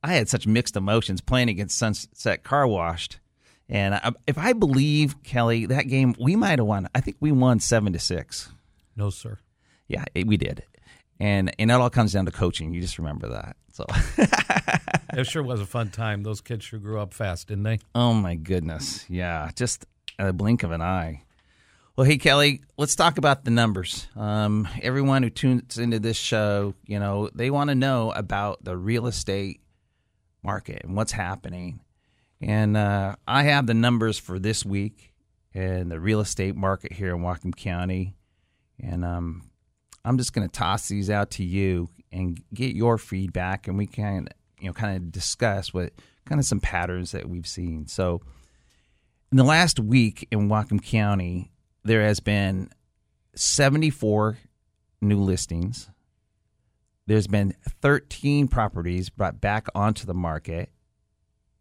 I 0.04 0.14
had 0.14 0.30
such 0.30 0.46
mixed 0.46 0.76
emotions 0.76 1.22
playing 1.22 1.50
against 1.50 1.78
Sunset 1.78 2.44
Car 2.44 2.68
Washed. 2.68 3.20
And 3.68 3.96
I, 3.96 4.12
if 4.28 4.38
I 4.38 4.54
believe 4.54 5.24
Kelly, 5.24 5.66
that 5.68 5.88
game 5.88 6.16
we 6.20 6.36
might 6.36 6.60
have 6.60 6.68
won. 6.68 6.88
I 6.94 7.02
think 7.02 7.18
we 7.20 7.32
won 7.32 7.60
seven 7.60 7.94
to 7.94 8.00
six. 8.00 8.52
No, 8.96 9.10
sir. 9.10 9.40
Yeah, 9.88 10.06
it, 10.14 10.28
we 10.28 10.38
did. 10.38 10.64
And 11.20 11.54
and 11.58 11.72
it 11.72 11.74
all 11.74 11.90
comes 11.90 12.14
down 12.14 12.26
to 12.26 12.32
coaching. 12.32 12.74
You 12.74 12.82
just 12.82 13.00
remember 13.00 13.30
that. 13.30 13.56
So 13.72 13.86
It 15.14 15.26
sure 15.28 15.44
was 15.44 15.62
a 15.62 15.66
fun 15.66 15.90
time. 15.90 16.24
Those 16.24 16.42
kids 16.42 16.66
sure 16.66 16.80
grew 16.80 17.00
up 17.00 17.14
fast, 17.14 17.48
didn't 17.48 17.64
they? 17.64 17.80
Oh 17.94 18.14
my 18.14 18.36
goodness. 18.36 19.06
Yeah, 19.10 19.50
just 19.56 19.86
a 20.20 20.34
blink 20.34 20.64
of 20.64 20.72
an 20.72 20.82
eye. 20.82 21.24
Well, 21.96 22.06
hey 22.06 22.18
Kelly, 22.18 22.62
let's 22.78 22.96
talk 22.96 23.18
about 23.18 23.46
the 23.46 23.52
numbers. 23.52 24.08
Um, 24.18 24.68
everyone 24.82 25.24
who 25.24 25.30
tunes 25.30 25.78
into 25.78 26.00
this 26.00 26.18
show, 26.18 26.74
you 26.86 27.00
know, 27.00 27.30
they 27.34 27.50
want 27.50 27.70
to 27.70 27.76
know 27.76 28.12
about 28.12 28.62
the 28.64 28.76
real 28.76 29.08
estate 29.08 29.62
market 30.44 30.84
and 30.84 30.96
what's 30.98 31.14
happening. 31.14 31.80
And 32.46 32.78
uh, 32.78 33.16
I 33.28 33.44
have 33.44 33.66
the 33.66 33.74
numbers 33.74 34.20
for 34.20 34.38
this 34.38 34.64
week 34.64 35.16
and 35.56 35.90
the 35.90 36.00
real 36.00 36.20
estate 36.20 36.56
market 36.56 36.94
here 36.94 37.16
in 37.16 37.24
Whatcom 37.24 37.56
County. 37.56 38.14
And 38.80 39.04
um, 39.04 39.50
I'm 40.04 40.20
just 40.20 40.32
going 40.32 40.48
to 40.48 40.52
toss 40.52 40.88
these 40.88 41.10
out 41.10 41.32
to 41.32 41.44
you 41.44 41.90
and 42.12 42.40
get 42.54 42.76
your 42.76 43.00
feedback, 43.00 43.68
and 43.68 43.80
we 43.80 43.88
can, 43.88 44.30
you 44.60 44.68
know, 44.68 44.74
kind 44.74 44.96
of 44.96 45.12
discuss 45.12 45.74
what 45.74 45.94
kind 46.26 46.40
of 46.40 46.46
some 46.46 46.60
patterns 46.60 47.14
that 47.14 47.28
we've 47.28 47.48
seen. 47.48 47.88
So, 47.88 48.22
in 49.32 49.38
the 49.38 49.44
last 49.44 49.80
week 49.80 50.28
in 50.30 50.48
Whatcom 50.48 50.84
County, 50.84 51.52
there 51.84 52.04
has 52.04 52.20
been 52.20 52.70
74 53.34 54.38
new 55.02 55.20
listings. 55.20 55.90
There's 57.08 57.28
been 57.28 57.56
13 57.82 58.48
properties 58.48 59.10
brought 59.10 59.42
back 59.42 59.66
onto 59.74 60.06
the 60.06 60.14
market. 60.14 60.70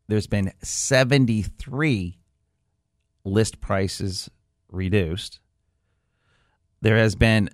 There's 0.08 0.26
been 0.26 0.52
73 0.62 2.18
list 3.24 3.60
prices 3.60 4.30
reduced. 4.68 5.40
There 6.80 6.98
has 6.98 7.14
been 7.14 7.48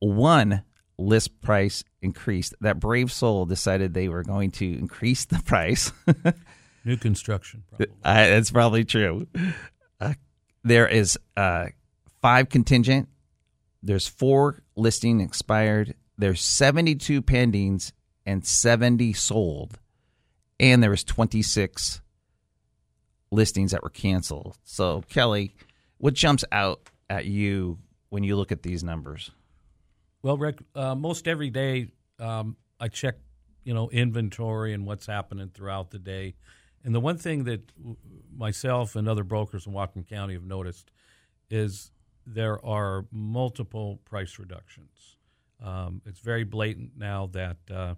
one 0.00 0.64
list 0.98 1.40
price 1.40 1.84
increased. 2.00 2.54
That 2.60 2.80
brave 2.80 3.12
soul 3.12 3.46
decided 3.46 3.94
they 3.94 4.08
were 4.08 4.24
going 4.24 4.50
to 4.52 4.78
increase 4.78 5.24
the 5.24 5.38
price. 5.38 5.92
New 6.84 6.96
construction. 6.96 7.62
Probably. 7.68 7.86
Uh, 8.04 8.14
that's 8.14 8.50
probably 8.50 8.84
true. 8.84 9.28
Uh, 10.00 10.14
there 10.64 10.88
is 10.88 11.16
uh, 11.36 11.66
five 12.20 12.48
contingent. 12.48 13.08
There's 13.82 14.08
four 14.08 14.62
listing 14.76 15.20
expired. 15.20 15.94
There's 16.18 16.40
72 16.40 17.22
pendings 17.22 17.92
and 18.26 18.44
70 18.44 19.12
sold, 19.12 19.78
and 20.60 20.82
there 20.82 20.90
was 20.90 21.04
26 21.04 22.00
listings 23.30 23.72
that 23.72 23.82
were 23.82 23.90
canceled. 23.90 24.58
So, 24.64 25.02
Kelly, 25.08 25.54
what 25.98 26.14
jumps 26.14 26.44
out 26.52 26.88
at 27.08 27.26
you 27.26 27.78
when 28.10 28.24
you 28.24 28.36
look 28.36 28.52
at 28.52 28.62
these 28.62 28.84
numbers? 28.84 29.30
Well, 30.22 30.36
Rick, 30.36 30.60
uh, 30.74 30.94
most 30.94 31.26
every 31.26 31.50
day 31.50 31.88
um, 32.18 32.56
I 32.78 32.88
check, 32.88 33.16
you 33.64 33.74
know, 33.74 33.88
inventory 33.90 34.72
and 34.72 34.86
what's 34.86 35.06
happening 35.06 35.50
throughout 35.52 35.90
the 35.90 35.98
day. 35.98 36.34
And 36.84 36.94
the 36.94 37.00
one 37.00 37.16
thing 37.16 37.44
that 37.44 37.72
myself 38.36 38.96
and 38.96 39.08
other 39.08 39.24
brokers 39.24 39.66
in 39.66 39.72
Whatcom 39.72 40.08
County 40.08 40.34
have 40.34 40.44
noticed 40.44 40.90
is 41.50 41.90
there 42.26 42.64
are 42.64 43.06
multiple 43.10 44.00
price 44.04 44.38
reductions. 44.38 45.16
Um, 45.62 46.02
it's 46.06 46.20
very 46.20 46.44
blatant 46.44 46.92
now 46.96 47.28
that 47.32 47.56
uh, 47.72 47.94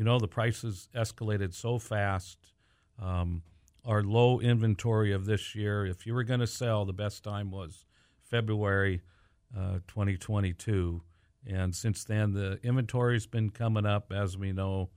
you 0.00 0.06
know 0.06 0.18
the 0.18 0.26
prices 0.26 0.88
escalated 0.94 1.52
so 1.52 1.78
fast. 1.78 2.38
Um, 2.98 3.42
our 3.84 4.02
low 4.02 4.40
inventory 4.40 5.12
of 5.12 5.26
this 5.26 5.54
year, 5.54 5.84
if 5.84 6.06
you 6.06 6.14
were 6.14 6.24
going 6.24 6.40
to 6.40 6.46
sell, 6.46 6.86
the 6.86 6.94
best 6.94 7.22
time 7.22 7.50
was 7.50 7.84
February 8.22 9.02
uh, 9.54 9.80
2022, 9.88 11.02
and 11.46 11.76
since 11.76 12.02
then 12.04 12.32
the 12.32 12.58
inventory's 12.62 13.26
been 13.26 13.50
coming 13.50 13.84
up, 13.84 14.10
as 14.10 14.38
we 14.38 14.52
know, 14.52 14.88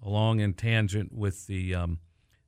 along 0.00 0.38
in 0.38 0.54
tangent 0.54 1.12
with 1.12 1.48
the 1.48 1.74
um, 1.74 1.98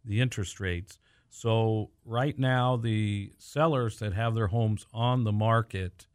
the 0.05 0.21
interest 0.21 0.61
rates. 0.61 1.01
So 1.31 1.91
right 2.05 2.39
now, 2.39 2.77
the 2.77 3.33
sellers 3.39 3.99
that 3.99 4.13
have 4.13 4.37
their 4.37 4.47
homes 4.47 4.87
on 4.95 5.25
the 5.25 5.33
market 5.33 6.07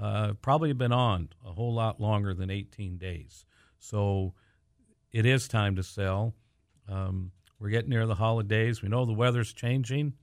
uh, 0.00 0.32
probably 0.42 0.72
been 0.72 0.92
on 0.92 1.28
a 1.46 1.52
whole 1.52 1.74
lot 1.74 2.00
longer 2.00 2.34
than 2.34 2.50
18 2.50 2.98
days. 2.98 3.44
So 3.78 4.34
it 5.12 5.26
is 5.26 5.48
time 5.48 5.76
to 5.76 5.82
sell. 5.82 6.34
Um, 6.88 7.32
we're 7.58 7.70
getting 7.70 7.90
near 7.90 8.06
the 8.06 8.14
holidays. 8.14 8.82
We 8.82 8.88
know 8.88 9.04
the 9.04 9.12
weather's 9.12 9.52
changing, 9.52 10.14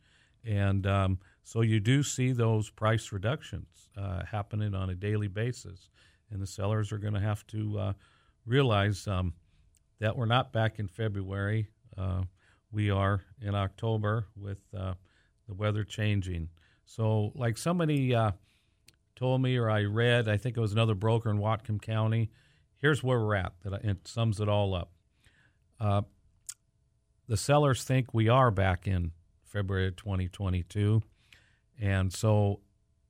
and 0.44 0.86
um, 0.88 1.20
so 1.44 1.62
you 1.62 1.80
do 1.80 2.02
see 2.04 2.32
those 2.32 2.70
price 2.70 3.12
reductions 3.12 3.90
uh, 3.98 4.24
happening 4.26 4.74
on 4.74 4.90
a 4.90 4.96
daily 4.96 5.28
basis. 5.28 5.90
And 6.32 6.42
the 6.42 6.48
sellers 6.48 6.92
are 6.92 6.98
going 6.98 7.14
to 7.14 7.20
have 7.20 7.46
to 7.48 7.80
uh, 7.80 7.94
realize 8.46 9.08
um, 9.08 9.34
that 10.00 10.18
we're 10.18 10.26
not 10.26 10.52
back 10.52 10.80
in 10.80 10.88
February. 10.88 11.68
Uh, 11.98 12.24
we 12.72 12.90
are 12.90 13.22
in 13.42 13.56
October 13.56 14.28
with 14.36 14.60
uh, 14.78 14.96
the 15.48 15.54
weather 15.54 15.84
changing. 15.84 16.50
So, 16.86 17.32
like 17.36 17.58
somebody 17.58 18.14
uh, 18.14 18.32
told 19.16 19.42
me, 19.42 19.58
or 19.58 19.70
I 19.70 19.84
read, 19.84 20.28
I 20.28 20.38
think 20.38 20.58
it 20.58 20.62
was 20.62 20.74
another 20.74 20.96
broker 20.96 21.30
in 21.30 21.38
Whatcom 21.38 21.82
County. 21.82 22.32
Here's 22.82 23.04
where 23.04 23.20
we're 23.20 23.36
at. 23.36 23.54
That 23.64 23.84
it 23.84 24.08
sums 24.08 24.40
it 24.40 24.50
all 24.50 24.74
up. 24.74 24.92
Uh, 25.80 26.02
the 27.28 27.38
sellers 27.38 27.84
think 27.84 28.14
we 28.14 28.30
are 28.30 28.52
back 28.52 28.88
in 28.88 29.12
February 29.44 29.92
2022, 29.92 31.02
and 31.82 32.14
so 32.14 32.60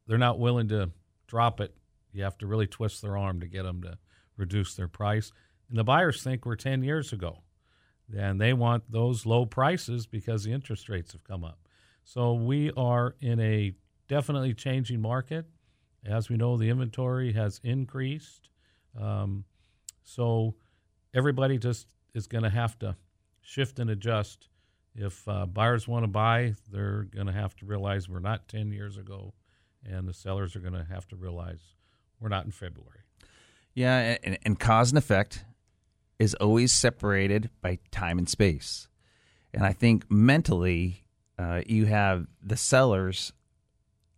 they're 0.07 0.17
not 0.17 0.39
willing 0.39 0.69
to 0.69 0.91
drop 1.27 1.60
it. 1.60 1.75
You 2.13 2.24
have 2.24 2.38
to 2.38 2.48
really 2.48 2.67
twist 2.67 3.01
their 3.01 3.17
arm 3.17 3.41
to 3.41 3.48
get 3.48 3.63
them 3.63 3.81
to 3.81 3.98
reduce 4.38 4.75
their 4.75 4.88
price. 4.88 5.31
And 5.69 5.77
the 5.77 5.84
buyers 5.84 6.24
think 6.24 6.45
we're 6.45 6.55
10 6.55 6.84
years 6.84 7.12
ago 7.12 7.39
and 8.13 8.39
they 8.39 8.53
want 8.53 8.84
those 8.91 9.25
low 9.25 9.45
prices 9.45 10.05
because 10.05 10.43
the 10.43 10.51
interest 10.51 10.89
rates 10.89 11.13
have 11.13 11.24
come 11.24 11.43
up. 11.43 11.60
So 12.03 12.34
we 12.34 12.72
are 12.77 13.15
in 13.19 13.39
a 13.39 13.74
definitely 14.07 14.53
changing 14.53 15.01
market. 15.01 15.45
As 16.05 16.29
we 16.29 16.38
know, 16.38 16.55
the 16.55 16.69
inventory 16.69 17.34
has 17.34 17.60
increased. 17.63 18.50
Um, 19.00 19.43
so 20.06 20.56
everybody 21.14 21.58
just 21.58 21.88
is 22.14 22.28
going 22.28 22.44
to 22.44 22.50
have 22.50 22.80
to 22.80 22.96
shift 23.42 23.80
and 23.80 23.90
adjust. 23.90 24.48
If 24.96 25.28
uh, 25.28 25.46
buyers 25.46 25.88
want 25.88 26.04
to 26.04 26.08
buy, 26.08 26.54
they're 26.72 27.04
going 27.04 27.28
to 27.28 27.34
have 27.34 27.56
to 27.58 27.66
realize 27.66 28.08
we're 28.08 28.20
not 28.20 28.48
10 28.48 28.72
years 28.72 28.98
ago, 28.98 29.34
and 29.84 30.08
the 30.08 30.14
sellers 30.14 30.56
are 30.56 30.60
going 30.60 30.74
to 30.74 30.86
have 30.86 31.08
to 31.10 31.18
realize 31.18 31.60
we're 32.22 32.30
not 32.30 32.46
in 32.46 32.52
February. 32.52 33.00
Yeah, 33.74 34.16
and, 34.24 34.38
and 34.46 34.58
cause 34.58 34.92
and 34.92 34.98
effect 34.98 35.44
is 36.18 36.34
always 36.36 36.72
separated 36.72 37.50
by 37.62 37.80
time 37.92 38.18
and 38.18 38.30
space. 38.30 38.88
And 39.54 39.66
I 39.66 39.74
think 39.74 40.10
mentally, 40.10 41.04
uh, 41.38 41.62
you 41.66 41.86
have 41.88 42.26
the 42.42 42.56
sellers, 42.56 43.34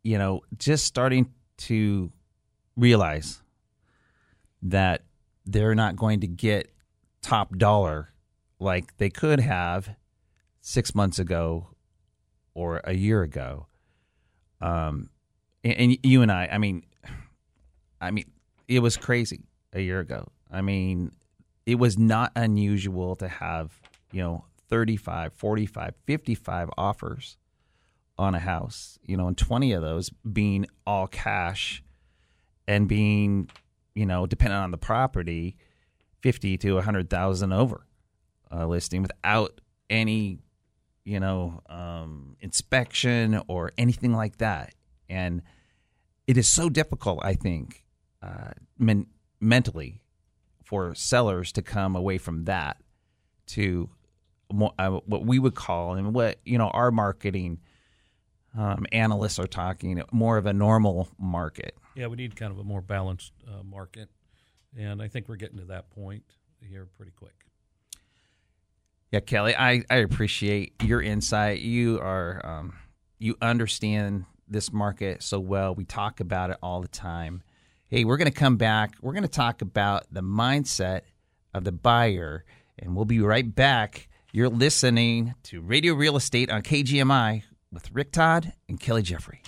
you 0.04 0.20
know, 0.20 0.42
just 0.58 0.86
starting 0.86 1.34
to 1.58 2.12
realize 2.76 3.42
that 4.62 5.02
they're 5.48 5.76
not 5.76 5.96
going 5.96 6.20
to 6.22 6.28
get 6.28 6.72
top 7.22 7.58
dollar 7.58 8.14
like 8.60 8.98
they 8.98 9.10
could 9.10 9.40
have 9.40 9.96
six 10.62 10.94
months 10.94 11.20
ago 11.20 11.68
or 12.54 12.82
a 12.84 12.94
year 12.94 13.22
ago. 13.22 13.68
Um, 14.62 15.10
and, 15.64 15.78
and 15.78 15.98
you 16.04 16.22
and 16.22 16.32
I, 16.32 16.50
I 16.52 16.58
mean, 16.58 16.84
I 18.02 18.12
mean, 18.12 18.26
it 18.68 18.80
was 18.80 18.98
crazy 18.98 19.46
a 19.74 19.82
year 19.82 20.00
ago. 20.00 20.28
I 20.52 20.62
mean, 20.62 21.12
it 21.66 21.76
was 21.76 21.98
not 21.98 22.32
unusual 22.36 23.16
to 23.18 23.28
have, 23.28 23.80
you 24.12 24.22
know, 24.22 24.46
35, 24.70 25.34
45, 25.34 25.94
55 26.06 26.70
offers 26.78 27.38
on 28.18 28.36
a 28.36 28.40
house, 28.40 28.98
you 29.04 29.16
know, 29.16 29.28
and 29.28 29.38
20 29.38 29.74
of 29.74 29.82
those 29.82 30.10
being 30.10 30.66
all 30.86 31.08
cash 31.08 31.84
and 32.68 32.88
being, 32.88 33.50
you 33.98 34.06
know, 34.06 34.28
depending 34.28 34.60
on 34.60 34.70
the 34.70 34.78
property, 34.78 35.58
50 36.22 36.56
to 36.60 36.72
a 36.74 36.76
100,000 36.76 37.52
over 37.52 37.88
uh, 38.52 38.68
listing 38.68 39.02
without 39.02 39.60
any, 39.90 40.38
you 41.04 41.20
know, 41.20 41.62
um, 41.68 42.36
inspection 42.40 43.42
or 43.48 43.72
anything 43.76 44.14
like 44.14 44.38
that. 44.38 44.76
And 45.10 45.42
it 46.28 46.38
is 46.38 46.48
so 46.48 46.70
difficult, 46.70 47.22
I 47.24 47.34
think, 47.34 47.84
uh, 48.22 48.52
men- 48.78 49.08
mentally 49.42 50.04
for 50.64 50.94
sellers 50.94 51.52
to 51.54 51.64
come 51.64 51.96
away 51.96 52.20
from 52.20 52.46
that 52.46 52.78
to 53.48 53.90
more, 54.54 54.74
uh, 54.78 55.00
what 55.08 55.26
we 55.26 55.40
would 55.40 55.56
call 55.56 55.96
and 55.96 56.14
what 56.14 56.40
you 56.46 56.58
know 56.58 56.68
our 56.70 56.92
marketing 56.92 57.60
um, 58.58 58.86
analysts 58.92 59.38
are 59.40 59.48
talking 59.48 60.02
more 60.12 60.38
of 60.38 60.48
a 60.48 60.54
normal 60.54 61.10
market. 61.20 61.78
Yeah, 61.96 62.08
we 62.08 62.16
need 62.16 62.36
kind 62.36 62.52
of 62.52 62.60
a 62.60 62.64
more 62.64 62.82
balanced 62.82 63.32
uh, 63.48 63.64
market, 63.64 64.10
and 64.78 65.02
I 65.02 65.08
think 65.08 65.30
we're 65.30 65.36
getting 65.36 65.60
to 65.60 65.66
that 65.66 65.90
point 65.92 66.24
here 66.60 66.88
pretty 66.98 67.12
quick. 67.12 67.34
Yeah, 69.12 69.22
Kelly, 69.22 69.56
I, 69.56 69.84
I 69.90 69.98
appreciate 69.98 70.74
your 70.84 71.02
insight. 71.02 71.60
You 71.60 72.00
are 72.00 72.42
um, 72.44 72.74
you 73.20 73.38
understand 73.42 74.26
this 74.48 74.74
market 74.74 75.24
so 75.24 75.40
well. 75.40 75.76
We 75.76 75.86
talk 75.86 76.20
about 76.20 76.50
it 76.50 76.58
all 76.62 76.82
the 76.82 76.88
time. 76.88 77.44
Hey, 77.90 78.04
we're 78.04 78.18
going 78.18 78.32
to 78.32 78.38
come 78.38 78.58
back. 78.58 78.96
We're 79.02 79.14
going 79.14 79.24
to 79.24 79.30
talk 79.30 79.62
about 79.62 80.06
the 80.12 80.22
mindset 80.22 81.02
of 81.54 81.64
the 81.64 81.72
buyer, 81.72 82.44
and 82.78 82.96
we'll 82.96 83.06
be 83.06 83.22
right 83.22 83.56
back. 83.56 84.10
You're 84.34 84.50
listening 84.50 85.36
to 85.44 85.62
Radio 85.62 85.94
Real 85.94 86.18
Estate 86.18 86.52
on 86.52 86.64
KGMI 86.64 87.44
with 87.78 87.92
Rick 87.92 88.12
Todd 88.12 88.54
and 88.68 88.80
Kelly 88.80 89.04
Jeffrey. 89.04 89.44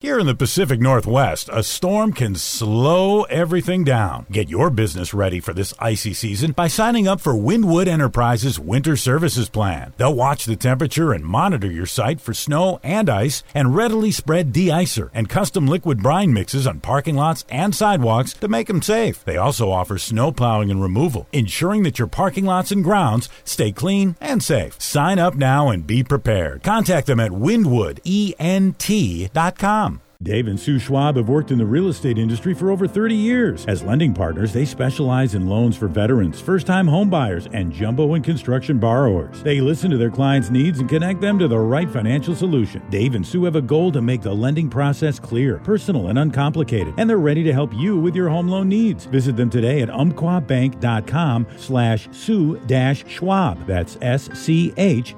Here 0.00 0.20
in 0.20 0.26
the 0.26 0.34
Pacific 0.36 0.78
Northwest, 0.78 1.50
a 1.52 1.64
storm 1.64 2.12
can 2.12 2.36
slow 2.36 3.24
everything 3.24 3.82
down. 3.82 4.26
Get 4.30 4.48
your 4.48 4.70
business 4.70 5.12
ready 5.12 5.40
for 5.40 5.52
this 5.52 5.74
icy 5.80 6.14
season 6.14 6.52
by 6.52 6.68
signing 6.68 7.08
up 7.08 7.20
for 7.20 7.34
Windwood 7.34 7.88
Enterprises 7.88 8.60
Winter 8.60 8.96
Services 8.96 9.48
Plan. 9.48 9.92
They'll 9.96 10.14
watch 10.14 10.44
the 10.44 10.54
temperature 10.54 11.12
and 11.12 11.24
monitor 11.24 11.68
your 11.68 11.86
site 11.86 12.20
for 12.20 12.32
snow 12.32 12.78
and 12.84 13.10
ice 13.10 13.42
and 13.52 13.74
readily 13.74 14.12
spread 14.12 14.52
de-icer 14.52 15.10
and 15.12 15.28
custom 15.28 15.66
liquid 15.66 16.00
brine 16.00 16.32
mixes 16.32 16.64
on 16.64 16.78
parking 16.78 17.16
lots 17.16 17.44
and 17.48 17.74
sidewalks 17.74 18.34
to 18.34 18.46
make 18.46 18.68
them 18.68 18.82
safe. 18.82 19.24
They 19.24 19.36
also 19.36 19.72
offer 19.72 19.98
snow 19.98 20.30
plowing 20.30 20.70
and 20.70 20.80
removal, 20.80 21.26
ensuring 21.32 21.82
that 21.82 21.98
your 21.98 22.06
parking 22.06 22.44
lots 22.44 22.70
and 22.70 22.84
grounds 22.84 23.28
stay 23.42 23.72
clean 23.72 24.14
and 24.20 24.44
safe. 24.44 24.80
Sign 24.80 25.18
up 25.18 25.34
now 25.34 25.70
and 25.70 25.84
be 25.84 26.04
prepared. 26.04 26.62
Contact 26.62 27.08
them 27.08 27.18
at 27.18 27.32
windwoodent.com. 27.32 29.87
Dave 30.20 30.48
and 30.48 30.58
Sue 30.58 30.80
Schwab 30.80 31.14
have 31.14 31.28
worked 31.28 31.52
in 31.52 31.58
the 31.58 31.64
real 31.64 31.86
estate 31.86 32.18
industry 32.18 32.52
for 32.52 32.72
over 32.72 32.88
30 32.88 33.14
years. 33.14 33.64
As 33.66 33.84
lending 33.84 34.12
partners, 34.12 34.52
they 34.52 34.64
specialize 34.64 35.36
in 35.36 35.48
loans 35.48 35.76
for 35.76 35.86
veterans, 35.86 36.40
first 36.40 36.66
time 36.66 36.88
homebuyers, 36.88 37.48
and 37.52 37.72
jumbo 37.72 38.14
and 38.14 38.24
construction 38.24 38.80
borrowers. 38.80 39.40
They 39.44 39.60
listen 39.60 39.92
to 39.92 39.96
their 39.96 40.10
clients' 40.10 40.50
needs 40.50 40.80
and 40.80 40.88
connect 40.88 41.20
them 41.20 41.38
to 41.38 41.46
the 41.46 41.60
right 41.60 41.88
financial 41.88 42.34
solution. 42.34 42.82
Dave 42.90 43.14
and 43.14 43.24
Sue 43.24 43.44
have 43.44 43.54
a 43.54 43.62
goal 43.62 43.92
to 43.92 44.02
make 44.02 44.20
the 44.20 44.34
lending 44.34 44.68
process 44.68 45.20
clear, 45.20 45.58
personal, 45.58 46.08
and 46.08 46.18
uncomplicated, 46.18 46.94
and 46.98 47.08
they're 47.08 47.18
ready 47.18 47.44
to 47.44 47.52
help 47.52 47.72
you 47.72 47.96
with 47.96 48.16
your 48.16 48.28
home 48.28 48.48
loan 48.48 48.68
needs. 48.68 49.04
Visit 49.04 49.36
them 49.36 49.50
today 49.50 49.82
at 49.82 49.88
umpquabank.com 49.88 51.46
slash 51.58 52.08
Sue 52.10 52.60
Schwab. 53.06 53.64
That's 53.68 53.96
S-C-H-W-A-B. 54.02 55.12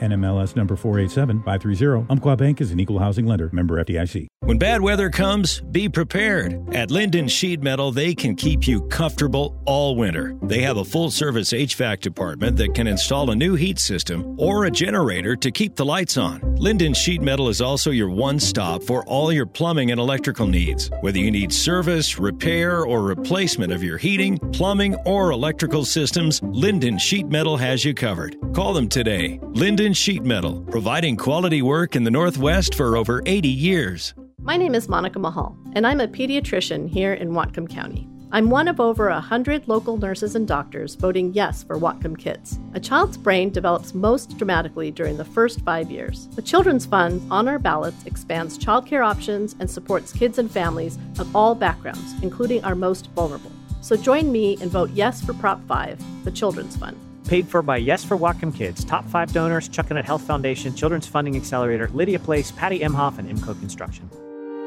NMLS 0.00 0.54
number 0.54 0.76
487-530. 0.76 2.06
Umpqua 2.10 2.36
Bank 2.36 2.60
is 2.60 2.72
an 2.72 2.78
equal 2.78 2.98
housing 2.98 3.24
lender. 3.24 3.48
Member 3.54 3.69
FDIC. 3.76 4.26
When 4.50 4.56
bad 4.56 4.80
weather 4.80 5.10
comes, 5.10 5.60
be 5.60 5.88
prepared. 5.88 6.74
At 6.74 6.90
Linden 6.90 7.28
Sheet 7.28 7.60
Metal, 7.62 7.92
they 7.92 8.14
can 8.14 8.34
keep 8.34 8.66
you 8.66 8.80
comfortable 8.88 9.60
all 9.66 9.96
winter. 9.96 10.34
They 10.42 10.62
have 10.62 10.78
a 10.78 10.84
full 10.84 11.10
service 11.10 11.52
HVAC 11.52 12.00
department 12.00 12.56
that 12.56 12.74
can 12.74 12.86
install 12.86 13.30
a 13.30 13.36
new 13.36 13.54
heat 13.54 13.78
system 13.78 14.34
or 14.40 14.64
a 14.64 14.70
generator 14.70 15.36
to 15.36 15.50
keep 15.50 15.76
the 15.76 15.84
lights 15.84 16.16
on. 16.16 16.40
Linden 16.56 16.94
Sheet 16.94 17.20
Metal 17.20 17.50
is 17.50 17.60
also 17.60 17.90
your 17.90 18.08
one 18.08 18.40
stop 18.40 18.82
for 18.82 19.04
all 19.04 19.30
your 19.30 19.44
plumbing 19.44 19.90
and 19.90 20.00
electrical 20.00 20.46
needs. 20.46 20.90
Whether 21.00 21.18
you 21.18 21.30
need 21.30 21.52
service, 21.52 22.18
repair, 22.18 22.86
or 22.86 23.02
replacement 23.02 23.72
of 23.72 23.84
your 23.84 23.98
heating, 23.98 24.38
plumbing, 24.52 24.94
or 25.04 25.32
electrical 25.32 25.84
systems, 25.84 26.42
Linden 26.42 26.98
Sheet 26.98 27.28
Metal 27.28 27.58
has 27.58 27.84
you 27.84 27.92
covered. 27.92 28.36
Call 28.54 28.72
them 28.72 28.88
today. 28.88 29.38
Linden 29.52 29.92
Sheet 29.92 30.24
Metal, 30.24 30.62
providing 30.62 31.16
quality 31.16 31.60
work 31.60 31.94
in 31.94 32.04
the 32.04 32.10
Northwest 32.10 32.74
for 32.74 32.96
over 32.96 33.22
80 33.26 33.48
years. 33.48 34.14
My 34.42 34.56
name 34.56 34.74
is 34.74 34.88
Monica 34.88 35.18
Mahal, 35.18 35.54
and 35.74 35.86
I'm 35.86 36.00
a 36.00 36.08
pediatrician 36.08 36.88
here 36.88 37.12
in 37.12 37.32
Whatcom 37.32 37.68
County. 37.68 38.08
I'm 38.32 38.48
one 38.48 38.68
of 38.68 38.80
over 38.80 39.08
a 39.08 39.20
hundred 39.20 39.68
local 39.68 39.98
nurses 39.98 40.34
and 40.34 40.48
doctors 40.48 40.94
voting 40.94 41.34
yes 41.34 41.62
for 41.62 41.78
Whatcom 41.78 42.18
Kids. 42.18 42.58
A 42.72 42.80
child's 42.80 43.18
brain 43.18 43.50
develops 43.50 43.92
most 43.92 44.38
dramatically 44.38 44.90
during 44.90 45.18
the 45.18 45.26
first 45.26 45.60
five 45.60 45.90
years. 45.90 46.26
The 46.28 46.42
Children's 46.42 46.86
Fund 46.86 47.20
on 47.30 47.48
our 47.48 47.58
ballots 47.58 48.06
expands 48.06 48.56
childcare 48.56 49.06
options 49.06 49.56
and 49.60 49.70
supports 49.70 50.10
kids 50.10 50.38
and 50.38 50.50
families 50.50 50.98
of 51.18 51.36
all 51.36 51.54
backgrounds, 51.54 52.14
including 52.22 52.64
our 52.64 52.74
most 52.74 53.10
vulnerable. 53.10 53.52
So 53.82 53.94
join 53.94 54.32
me 54.32 54.56
and 54.62 54.70
vote 54.70 54.90
yes 54.94 55.22
for 55.22 55.34
Prop 55.34 55.62
5, 55.66 56.24
the 56.24 56.30
Children's 56.30 56.76
Fund. 56.78 56.98
Paid 57.26 57.46
for 57.46 57.60
by 57.60 57.76
Yes 57.76 58.04
for 58.04 58.16
Whatcom 58.16 58.56
Kids, 58.56 58.84
top 58.86 59.06
five 59.06 59.34
donors, 59.34 59.68
Chuckanut 59.68 60.04
Health 60.04 60.22
Foundation, 60.22 60.74
Children's 60.74 61.06
Funding 61.06 61.36
Accelerator, 61.36 61.88
Lydia 61.88 62.18
Place, 62.18 62.50
Patty 62.52 62.80
Emhoff, 62.80 63.18
and 63.18 63.28
Imco 63.28 63.56
Construction. 63.60 64.08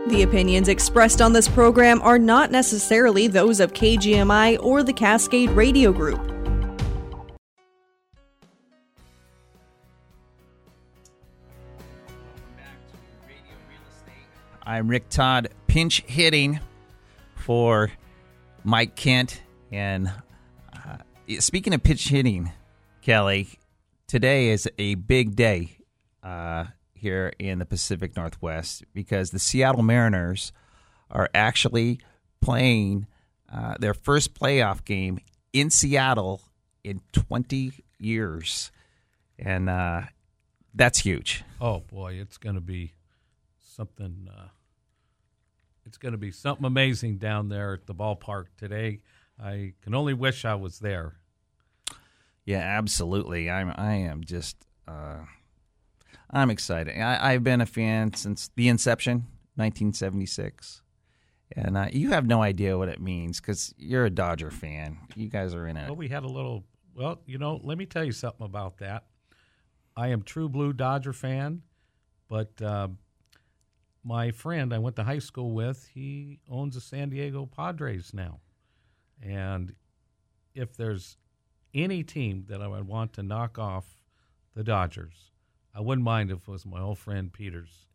The 0.07 0.23
opinions 0.23 0.67
expressed 0.67 1.21
on 1.21 1.31
this 1.31 1.47
program 1.47 2.01
are 2.01 2.19
not 2.19 2.51
necessarily 2.51 3.27
those 3.27 3.61
of 3.61 3.71
KGMI 3.71 4.61
or 4.61 4.83
the 4.83 4.91
Cascade 4.91 5.49
Radio 5.51 5.93
Group. 5.93 6.19
I'm 14.65 14.89
Rick 14.89 15.07
Todd, 15.07 15.49
pinch 15.67 16.01
hitting 16.01 16.59
for 17.37 17.89
Mike 18.65 18.97
Kent. 18.97 19.41
And 19.71 20.11
uh, 20.73 20.97
speaking 21.39 21.73
of 21.73 21.81
pinch 21.81 22.09
hitting, 22.09 22.51
Kelly, 23.01 23.47
today 24.07 24.49
is 24.49 24.69
a 24.77 24.95
big 24.95 25.37
day 25.37 25.77
uh, 26.23 26.65
here 27.03 27.33
in 27.37 27.59
the 27.59 27.65
Pacific 27.65 28.15
Northwest 28.15 28.83
because 28.93 29.31
the 29.31 29.39
Seattle 29.39 29.83
Mariners 29.83 30.53
are 31.11 31.29
actually 31.35 31.99
playing 32.41 33.07
uh, 33.53 33.75
their 33.77 33.93
first 33.93 34.33
playoff 34.33 34.83
game 34.85 35.19
in 35.51 35.69
Seattle 35.69 36.41
in 36.83 37.01
20 37.11 37.73
years. 37.99 38.71
And 39.37 39.69
uh, 39.69 40.03
that's 40.73 40.99
huge. 40.99 41.43
Oh, 41.59 41.81
boy, 41.81 42.13
it's 42.13 42.37
going 42.37 42.55
to 42.55 42.61
be 42.61 42.93
something. 43.59 44.29
Uh, 44.35 44.47
it's 45.85 45.97
going 45.97 46.13
to 46.13 46.17
be 46.17 46.31
something 46.31 46.65
amazing 46.65 47.17
down 47.17 47.49
there 47.49 47.73
at 47.73 47.85
the 47.85 47.93
ballpark 47.93 48.45
today. 48.57 49.01
I 49.37 49.73
can 49.81 49.93
only 49.93 50.13
wish 50.13 50.45
I 50.45 50.55
was 50.55 50.79
there. 50.79 51.17
Yeah, 52.45 52.59
absolutely. 52.59 53.51
I'm. 53.51 53.73
I 53.75 53.95
am 53.95 54.23
just. 54.23 54.55
Uh, 54.87 55.25
I'm 56.33 56.49
excited. 56.49 56.99
I, 56.99 57.33
have 57.33 57.43
been 57.43 57.61
a 57.61 57.65
fan 57.67 58.13
since 58.15 58.49
the 58.55 58.67
inception, 58.67 59.27
1976, 59.55 60.81
and 61.55 61.77
uh, 61.77 61.87
you 61.91 62.09
have 62.09 62.25
no 62.25 62.41
idea 62.41 62.75
what 62.75 62.89
it 62.89 62.99
means 62.99 63.39
because 63.39 63.75
you're 63.77 64.05
a 64.05 64.09
Dodger 64.09 64.49
fan. 64.49 64.97
You 65.15 65.29
guys 65.29 65.53
are 65.53 65.67
in 65.67 65.77
it. 65.77 65.85
Well, 65.87 65.95
we 65.95 66.07
had 66.07 66.23
a 66.23 66.27
little. 66.27 66.63
Well, 66.95 67.21
you 67.27 67.37
know, 67.37 67.61
let 67.63 67.77
me 67.77 67.85
tell 67.85 68.03
you 68.03 68.11
something 68.11 68.45
about 68.45 68.77
that. 68.77 69.05
I 69.95 70.07
am 70.07 70.23
true 70.23 70.49
blue 70.49 70.73
Dodger 70.73 71.13
fan, 71.13 71.61
but 72.27 72.59
uh, 72.59 72.87
my 74.03 74.31
friend 74.31 74.73
I 74.73 74.79
went 74.79 74.95
to 74.95 75.03
high 75.03 75.19
school 75.19 75.51
with, 75.51 75.87
he 75.93 76.39
owns 76.49 76.73
the 76.73 76.81
San 76.81 77.11
Diego 77.11 77.45
Padres 77.45 78.11
now, 78.11 78.39
and 79.21 79.75
if 80.55 80.75
there's 80.75 81.17
any 81.75 82.01
team 82.01 82.45
that 82.49 82.59
I 82.59 82.67
would 82.67 82.87
want 82.87 83.13
to 83.13 83.23
knock 83.23 83.59
off 83.59 83.85
the 84.55 84.63
Dodgers 84.63 85.32
I 85.75 85.81
wouldn't 85.81 86.05
mind 86.05 86.31
if 86.31 86.39
it 86.39 86.47
was 86.47 86.65
my 86.65 86.79
old 86.79 86.99
friend 86.99 87.31
Peter's 87.33 87.87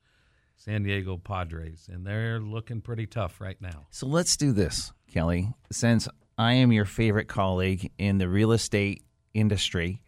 San 0.56 0.82
Diego 0.82 1.16
Padres, 1.16 1.88
and 1.92 2.04
they're 2.04 2.40
looking 2.40 2.80
pretty 2.80 3.06
tough 3.06 3.40
right 3.40 3.60
now. 3.60 3.86
So 3.90 4.06
let's 4.06 4.36
do 4.36 4.52
this, 4.52 4.92
Kelly. 5.12 5.48
Since 5.70 6.08
I 6.36 6.54
am 6.54 6.72
your 6.72 6.84
favorite 6.84 7.28
colleague 7.28 7.92
in 7.96 8.18
the 8.18 8.28
real 8.28 8.50
estate 8.50 9.04
industry, 9.32 10.02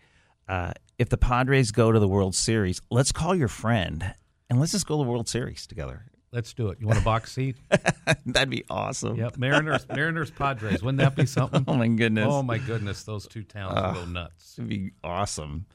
uh, 0.48 0.72
if 0.98 1.09
the 1.09 1.16
Padres 1.16 1.70
go 1.70 1.92
to 1.92 2.00
the 2.00 2.09
World 2.09 2.35
Series, 2.35 2.83
let's 2.90 3.12
call 3.12 3.35
your 3.35 3.48
friend 3.48 4.14
and 4.50 4.59
let's 4.59 4.72
just 4.72 4.87
go 4.87 4.98
to 4.98 5.04
the 5.04 5.11
World 5.11 5.28
Series 5.28 5.68
together. 5.68 6.06
Let's 6.33 6.52
do 6.52 6.68
it. 6.68 6.78
You 6.80 6.88
want 6.88 7.00
a 7.00 7.04
box 7.04 7.33
seat? 7.33 7.56
That'd 8.26 8.50
be 8.50 8.64
awesome. 8.68 9.16
Yep, 9.16 9.37
Mariners, 9.37 9.87
Mariners, 9.88 10.30
Padres. 10.30 10.83
Wouldn't 10.83 10.98
that 10.98 11.16
be 11.16 11.26
something? 11.26 11.64
oh 11.68 11.74
my 11.74 11.88
goodness! 11.88 12.26
Oh 12.28 12.42
my 12.42 12.59
goodness! 12.59 13.02
Those 13.02 13.26
two 13.26 13.42
towns 13.42 13.74
uh, 13.76 13.92
go 13.94 14.04
nuts. 14.04 14.54
It'd 14.56 14.68
be 14.68 14.92
awesome. 15.02 15.66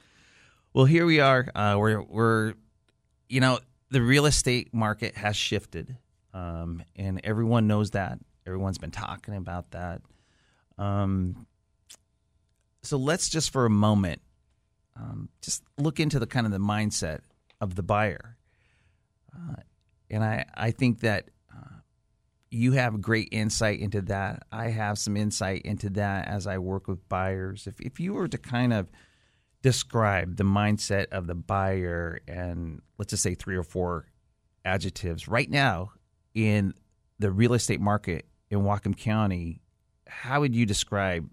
Well, 0.75 0.83
here 0.83 1.05
we 1.05 1.21
are. 1.21 1.47
Uh, 1.55 1.77
we're 1.79 2.01
we're 2.01 2.53
you 3.29 3.39
know 3.39 3.59
the 3.91 4.01
real 4.01 4.25
estate 4.25 4.73
market 4.73 5.15
has 5.15 5.37
shifted, 5.37 5.95
um, 6.33 6.83
and 6.97 7.21
everyone 7.23 7.65
knows 7.65 7.91
that. 7.91 8.19
Everyone's 8.45 8.77
been 8.77 8.91
talking 8.91 9.37
about 9.37 9.71
that. 9.71 10.01
Um, 10.77 11.47
so 12.83 12.97
let's 12.97 13.29
just 13.29 13.53
for 13.53 13.65
a 13.65 13.69
moment 13.69 14.21
um, 14.97 15.29
just 15.41 15.63
look 15.77 16.01
into 16.01 16.19
the 16.19 16.27
kind 16.27 16.45
of 16.45 16.51
the 16.51 16.57
mindset 16.57 17.21
of 17.61 17.75
the 17.75 17.83
buyer, 17.83 18.35
uh, 19.33 19.55
and 20.09 20.25
I 20.25 20.43
I 20.55 20.71
think 20.71 20.99
that 20.99 21.29
uh, 21.55 21.77
you 22.51 22.73
have 22.73 22.99
great 22.99 23.29
insight 23.31 23.79
into 23.79 24.01
that. 24.01 24.43
I 24.51 24.71
have 24.71 24.99
some 24.99 25.15
insight 25.15 25.61
into 25.61 25.89
that 25.91 26.27
as 26.27 26.45
I 26.45 26.57
work 26.57 26.89
with 26.89 27.07
buyers. 27.07 27.65
If 27.65 27.79
if 27.79 28.01
you 28.01 28.11
were 28.11 28.27
to 28.27 28.37
kind 28.37 28.73
of 28.73 28.89
describe 29.65 30.35
the 30.35 30.43
mindset 30.43 31.07
of 31.07 31.25
the 31.25 31.33
buyer 31.33 32.19
and 32.27 32.83
let's 32.99 33.09
just 33.09 33.23
say 33.23 33.33
three 33.33 33.55
or 33.55 33.63
four 33.63 34.05
adjectives 34.63 35.27
right 35.27 35.49
now 35.49 35.91
in 36.35 36.71
the 37.17 37.31
real 37.31 37.55
estate 37.55 37.81
market 37.81 38.27
in 38.51 38.59
Whatcom 38.59 38.95
County, 38.95 39.63
how 40.05 40.41
would 40.41 40.53
you 40.53 40.67
describe 40.67 41.27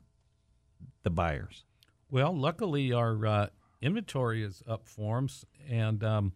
the 1.03 1.11
buyers? 1.11 1.67
Well, 2.11 2.35
luckily 2.35 2.95
our 2.95 3.27
uh, 3.27 3.47
inventory 3.83 4.43
is 4.43 4.63
up 4.67 4.89
forms, 4.89 5.45
and 5.69 6.03
um, 6.03 6.33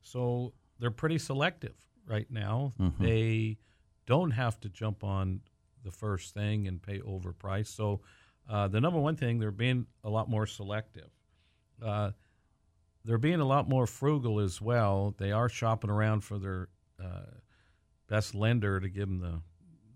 so 0.00 0.52
they're 0.78 0.92
pretty 0.92 1.18
selective 1.18 1.74
right 2.06 2.30
now. 2.30 2.72
Mm-hmm. 2.78 3.04
They 3.04 3.58
don't 4.06 4.30
have 4.30 4.60
to 4.60 4.68
jump 4.68 5.02
on 5.02 5.40
the 5.82 5.90
first 5.90 6.34
thing 6.34 6.68
and 6.68 6.80
pay 6.80 7.00
overpriced. 7.00 7.74
So 7.74 8.02
uh, 8.48 8.68
the 8.68 8.80
number 8.80 9.00
one 9.00 9.16
thing, 9.16 9.40
they're 9.40 9.50
being 9.50 9.86
a 10.04 10.08
lot 10.08 10.30
more 10.30 10.46
selective. 10.46 11.10
Uh, 11.84 12.10
they're 13.04 13.18
being 13.18 13.40
a 13.40 13.44
lot 13.44 13.68
more 13.68 13.86
frugal 13.86 14.38
as 14.40 14.60
well. 14.60 15.14
They 15.18 15.32
are 15.32 15.48
shopping 15.48 15.90
around 15.90 16.20
for 16.20 16.38
their 16.38 16.68
uh, 17.02 17.26
best 18.08 18.34
lender 18.34 18.78
to 18.80 18.88
give 18.88 19.08
them 19.08 19.18
the 19.20 19.40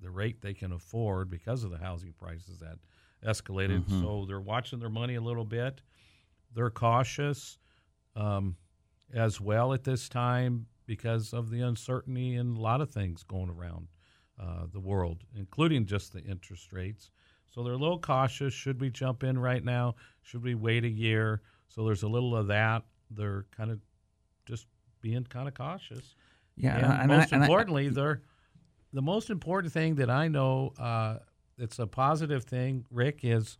the 0.03 0.11
rate 0.11 0.41
they 0.41 0.55
can 0.55 0.73
afford 0.73 1.31
because 1.31 1.65
of 1.65 1.71
the 1.71 1.79
housing 1.79 2.13
prices 2.13 2.59
that 2.59 2.79
escalated. 3.27 3.83
Mm-hmm. 3.83 4.03
So 4.03 4.25
they're 4.27 4.41
watching 4.41 4.79
their 4.79 4.91
money 4.91 5.15
a 5.17 5.21
little 5.21 5.45
bit. 5.45 5.81
They're 6.55 6.71
cautious 6.71 7.59
um, 8.15 8.57
as 9.13 9.41
well 9.41 9.73
at 9.73 9.85
this 9.85 10.09
time 10.09 10.67
because 10.87 11.33
of 11.33 11.51
the 11.51 11.61
uncertainty 11.61 12.37
and 12.37 12.57
a 12.57 12.61
lot 12.61 12.81
of 12.81 12.91
things 12.91 13.23
going 13.25 13.51
around 13.51 13.89
uh, 14.41 14.67
the 14.73 14.81
world, 14.81 15.25
including 15.37 15.87
just 15.87 16.13
the 16.13 16.23
interest 16.23 16.73
rates. 16.73 17.11
So 17.53 17.63
they're 17.63 17.73
a 17.73 17.79
little 17.79 17.99
cautious. 17.99 18.53
Should 18.53 18.81
we 18.81 18.91
jump 18.91 19.25
in 19.25 19.39
right 19.39 19.65
now? 19.65 19.97
Should 20.23 20.43
we 20.43 20.55
wait 20.55 20.85
a 20.85 20.89
year? 20.89 21.43
So 21.69 21.85
there's 21.85 22.03
a 22.03 22.09
little 22.09 22.37
of 22.37 22.49
that. 22.49 22.85
They're 23.11 23.47
kind 23.57 23.71
of 23.71 23.81
just 24.47 24.67
being 25.01 25.25
kind 25.25 25.49
of 25.49 25.55
cautious. 25.55 26.15
Yeah, 26.57 26.77
and, 26.77 26.85
and 26.85 27.09
most 27.09 27.33
I, 27.33 27.37
and 27.37 27.45
importantly, 27.45 27.87
I, 27.87 27.91
they're 27.91 28.23
the 28.93 29.03
most 29.03 29.31
important 29.31 29.73
thing 29.73 29.97
that 29.97 30.11
I 30.11 30.29
know. 30.29 30.73
Uh, 30.79 31.19
it's 31.59 31.79
a 31.79 31.87
positive 31.87 32.45
thing, 32.45 32.85
Rick, 32.91 33.21
is 33.23 33.59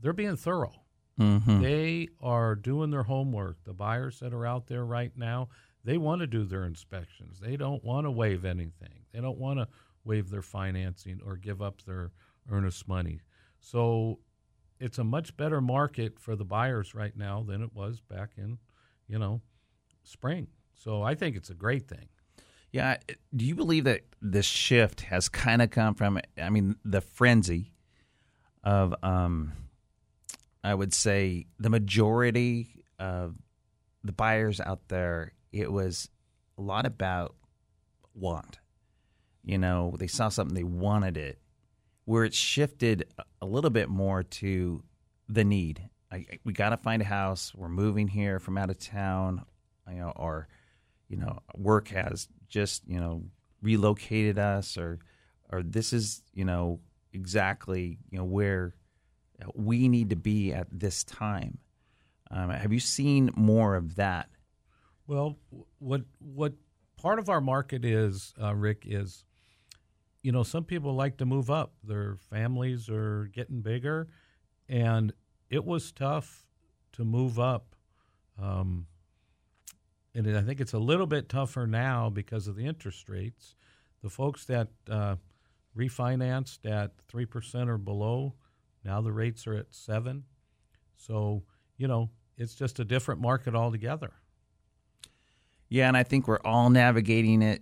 they're 0.00 0.12
being 0.12 0.36
thorough. 0.36 0.74
Mm-hmm. 1.18 1.62
They 1.62 2.08
are 2.20 2.54
doing 2.54 2.90
their 2.90 3.04
homework. 3.04 3.62
The 3.64 3.72
buyers 3.72 4.20
that 4.20 4.32
are 4.32 4.46
out 4.46 4.66
there 4.66 4.84
right 4.84 5.12
now, 5.16 5.48
they 5.84 5.96
want 5.96 6.20
to 6.20 6.26
do 6.26 6.44
their 6.44 6.64
inspections. 6.64 7.40
They 7.40 7.56
don't 7.56 7.84
want 7.84 8.06
to 8.06 8.10
waive 8.10 8.44
anything. 8.44 9.06
They 9.12 9.20
don't 9.20 9.38
want 9.38 9.60
to 9.60 9.68
waive 10.04 10.30
their 10.30 10.42
financing 10.42 11.20
or 11.24 11.36
give 11.36 11.62
up 11.62 11.82
their 11.82 12.10
earnest 12.50 12.88
money. 12.88 13.20
So 13.60 14.18
it's 14.80 14.98
a 14.98 15.04
much 15.04 15.36
better 15.36 15.60
market 15.60 16.18
for 16.18 16.36
the 16.36 16.44
buyers 16.44 16.94
right 16.94 17.16
now 17.16 17.44
than 17.46 17.62
it 17.62 17.70
was 17.72 18.00
back 18.00 18.30
in, 18.36 18.58
you 19.08 19.18
know, 19.18 19.40
spring. 20.02 20.48
So 20.74 21.02
I 21.02 21.14
think 21.14 21.36
it's 21.36 21.50
a 21.50 21.54
great 21.54 21.88
thing. 21.88 22.08
Yeah. 22.72 22.96
Do 23.34 23.44
you 23.44 23.54
believe 23.54 23.84
that 23.84 24.02
this 24.20 24.46
shift 24.46 25.02
has 25.02 25.28
kind 25.28 25.62
of 25.62 25.70
come 25.70 25.94
from, 25.94 26.18
I 26.36 26.50
mean, 26.50 26.76
the 26.84 27.00
frenzy 27.00 27.72
of, 28.64 28.94
um, 29.02 29.52
I 30.64 30.74
would 30.74 30.92
say, 30.92 31.46
the 31.58 31.70
majority 31.70 32.84
of 32.98 33.36
the 34.02 34.12
buyers 34.12 34.60
out 34.60 34.88
there, 34.88 35.32
it 35.52 35.70
was 35.70 36.08
a 36.58 36.62
lot 36.62 36.84
about 36.84 37.36
want. 38.12 38.58
You 39.44 39.58
know, 39.58 39.94
they 39.98 40.06
saw 40.08 40.28
something, 40.28 40.54
they 40.54 40.64
wanted 40.64 41.16
it. 41.16 41.38
Where 42.04 42.24
it 42.24 42.34
shifted 42.34 43.06
a 43.40 43.46
little 43.46 43.70
bit 43.70 43.88
more 43.88 44.22
to 44.22 44.82
the 45.28 45.44
need. 45.44 45.88
I, 46.12 46.26
we 46.44 46.52
got 46.52 46.70
to 46.70 46.76
find 46.76 47.00
a 47.00 47.06
house. 47.06 47.52
We're 47.54 47.68
moving 47.68 48.08
here 48.08 48.38
from 48.38 48.58
out 48.58 48.70
of 48.70 48.78
town, 48.78 49.44
you 49.88 49.96
know, 49.96 50.12
or 50.14 50.48
you 51.08 51.16
know, 51.16 51.38
work 51.56 51.88
has 51.88 52.28
just 52.48 52.82
you 52.86 53.00
know 53.00 53.24
relocated 53.62 54.38
us, 54.38 54.76
or 54.76 54.98
or 55.50 55.62
this 55.62 55.92
is 55.92 56.22
you 56.34 56.44
know 56.44 56.80
exactly 57.12 57.98
you 58.10 58.18
know 58.18 58.24
where 58.24 58.74
we 59.54 59.88
need 59.88 60.10
to 60.10 60.16
be 60.16 60.52
at 60.52 60.66
this 60.70 61.04
time. 61.04 61.58
Um, 62.30 62.50
have 62.50 62.72
you 62.72 62.80
seen 62.80 63.30
more 63.36 63.76
of 63.76 63.96
that? 63.96 64.28
Well, 65.06 65.36
what 65.78 66.02
what 66.18 66.54
part 66.96 67.18
of 67.18 67.28
our 67.28 67.40
market 67.40 67.84
is, 67.84 68.32
uh, 68.42 68.54
Rick, 68.54 68.84
is 68.86 69.24
you 70.24 70.32
know 70.32 70.42
some 70.42 70.64
people 70.64 70.94
like 70.94 71.18
to 71.18 71.26
move 71.26 71.50
up. 71.50 71.74
Their 71.84 72.16
families 72.16 72.88
are 72.88 73.30
getting 73.32 73.60
bigger, 73.60 74.08
and 74.68 75.12
it 75.50 75.64
was 75.64 75.92
tough 75.92 76.46
to 76.94 77.04
move 77.04 77.38
up. 77.38 77.76
Um, 78.42 78.86
and 80.14 80.36
I 80.36 80.40
think 80.40 80.60
it's 80.60 80.72
a 80.72 80.78
little 80.78 81.06
bit 81.06 81.28
tougher 81.28 81.66
now 81.66 82.08
because 82.08 82.48
of 82.48 82.56
the 82.56 82.64
interest 82.64 83.08
rates. 83.08 83.54
The 84.02 84.08
folks 84.08 84.46
that 84.46 84.68
uh, 84.88 85.16
refinanced 85.76 86.64
at 86.64 86.92
three 87.06 87.26
percent 87.26 87.68
or 87.68 87.76
below, 87.76 88.34
now 88.82 89.02
the 89.02 89.12
rates 89.12 89.46
are 89.46 89.54
at 89.54 89.74
seven. 89.74 90.24
So 90.96 91.42
you 91.76 91.86
know 91.86 92.08
it's 92.38 92.54
just 92.54 92.80
a 92.80 92.84
different 92.84 93.20
market 93.20 93.54
altogether. 93.54 94.14
Yeah, 95.68 95.88
and 95.88 95.98
I 95.98 96.02
think 96.02 96.28
we're 96.28 96.40
all 96.44 96.70
navigating 96.70 97.42
it, 97.42 97.60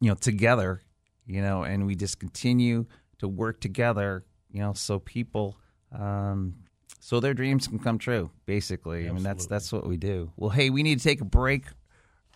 you 0.00 0.10
know, 0.10 0.14
together, 0.14 0.80
you 1.26 1.40
know, 1.42 1.62
and 1.62 1.86
we 1.86 1.94
just 1.94 2.18
continue 2.18 2.86
to 3.18 3.28
work 3.28 3.60
together, 3.60 4.24
you 4.50 4.60
know, 4.60 4.72
so 4.72 4.98
people, 4.98 5.56
um, 5.96 6.54
so 7.00 7.20
their 7.20 7.34
dreams 7.34 7.66
can 7.68 7.78
come 7.78 7.98
true. 7.98 8.30
Basically, 8.46 9.06
Absolutely. 9.06 9.10
I 9.10 9.14
mean 9.14 9.22
that's 9.22 9.46
that's 9.46 9.72
what 9.72 9.86
we 9.86 9.96
do. 9.96 10.32
Well, 10.36 10.50
hey, 10.50 10.70
we 10.70 10.82
need 10.82 10.98
to 10.98 11.04
take 11.04 11.20
a 11.20 11.26
break 11.26 11.66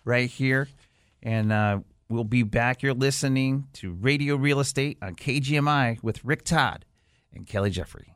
right 0.05 0.29
here, 0.29 0.67
and 1.23 1.51
uh, 1.51 1.79
we'll 2.09 2.23
be 2.23 2.43
back. 2.43 2.83
You're 2.83 2.93
listening 2.93 3.67
to 3.73 3.93
Radio 3.93 4.35
Real 4.35 4.59
Estate 4.59 4.97
on 5.01 5.15
KGMI 5.15 6.03
with 6.03 6.23
Rick 6.23 6.43
Todd 6.43 6.85
and 7.33 7.47
Kelly 7.47 7.69
Jeffrey. 7.69 8.13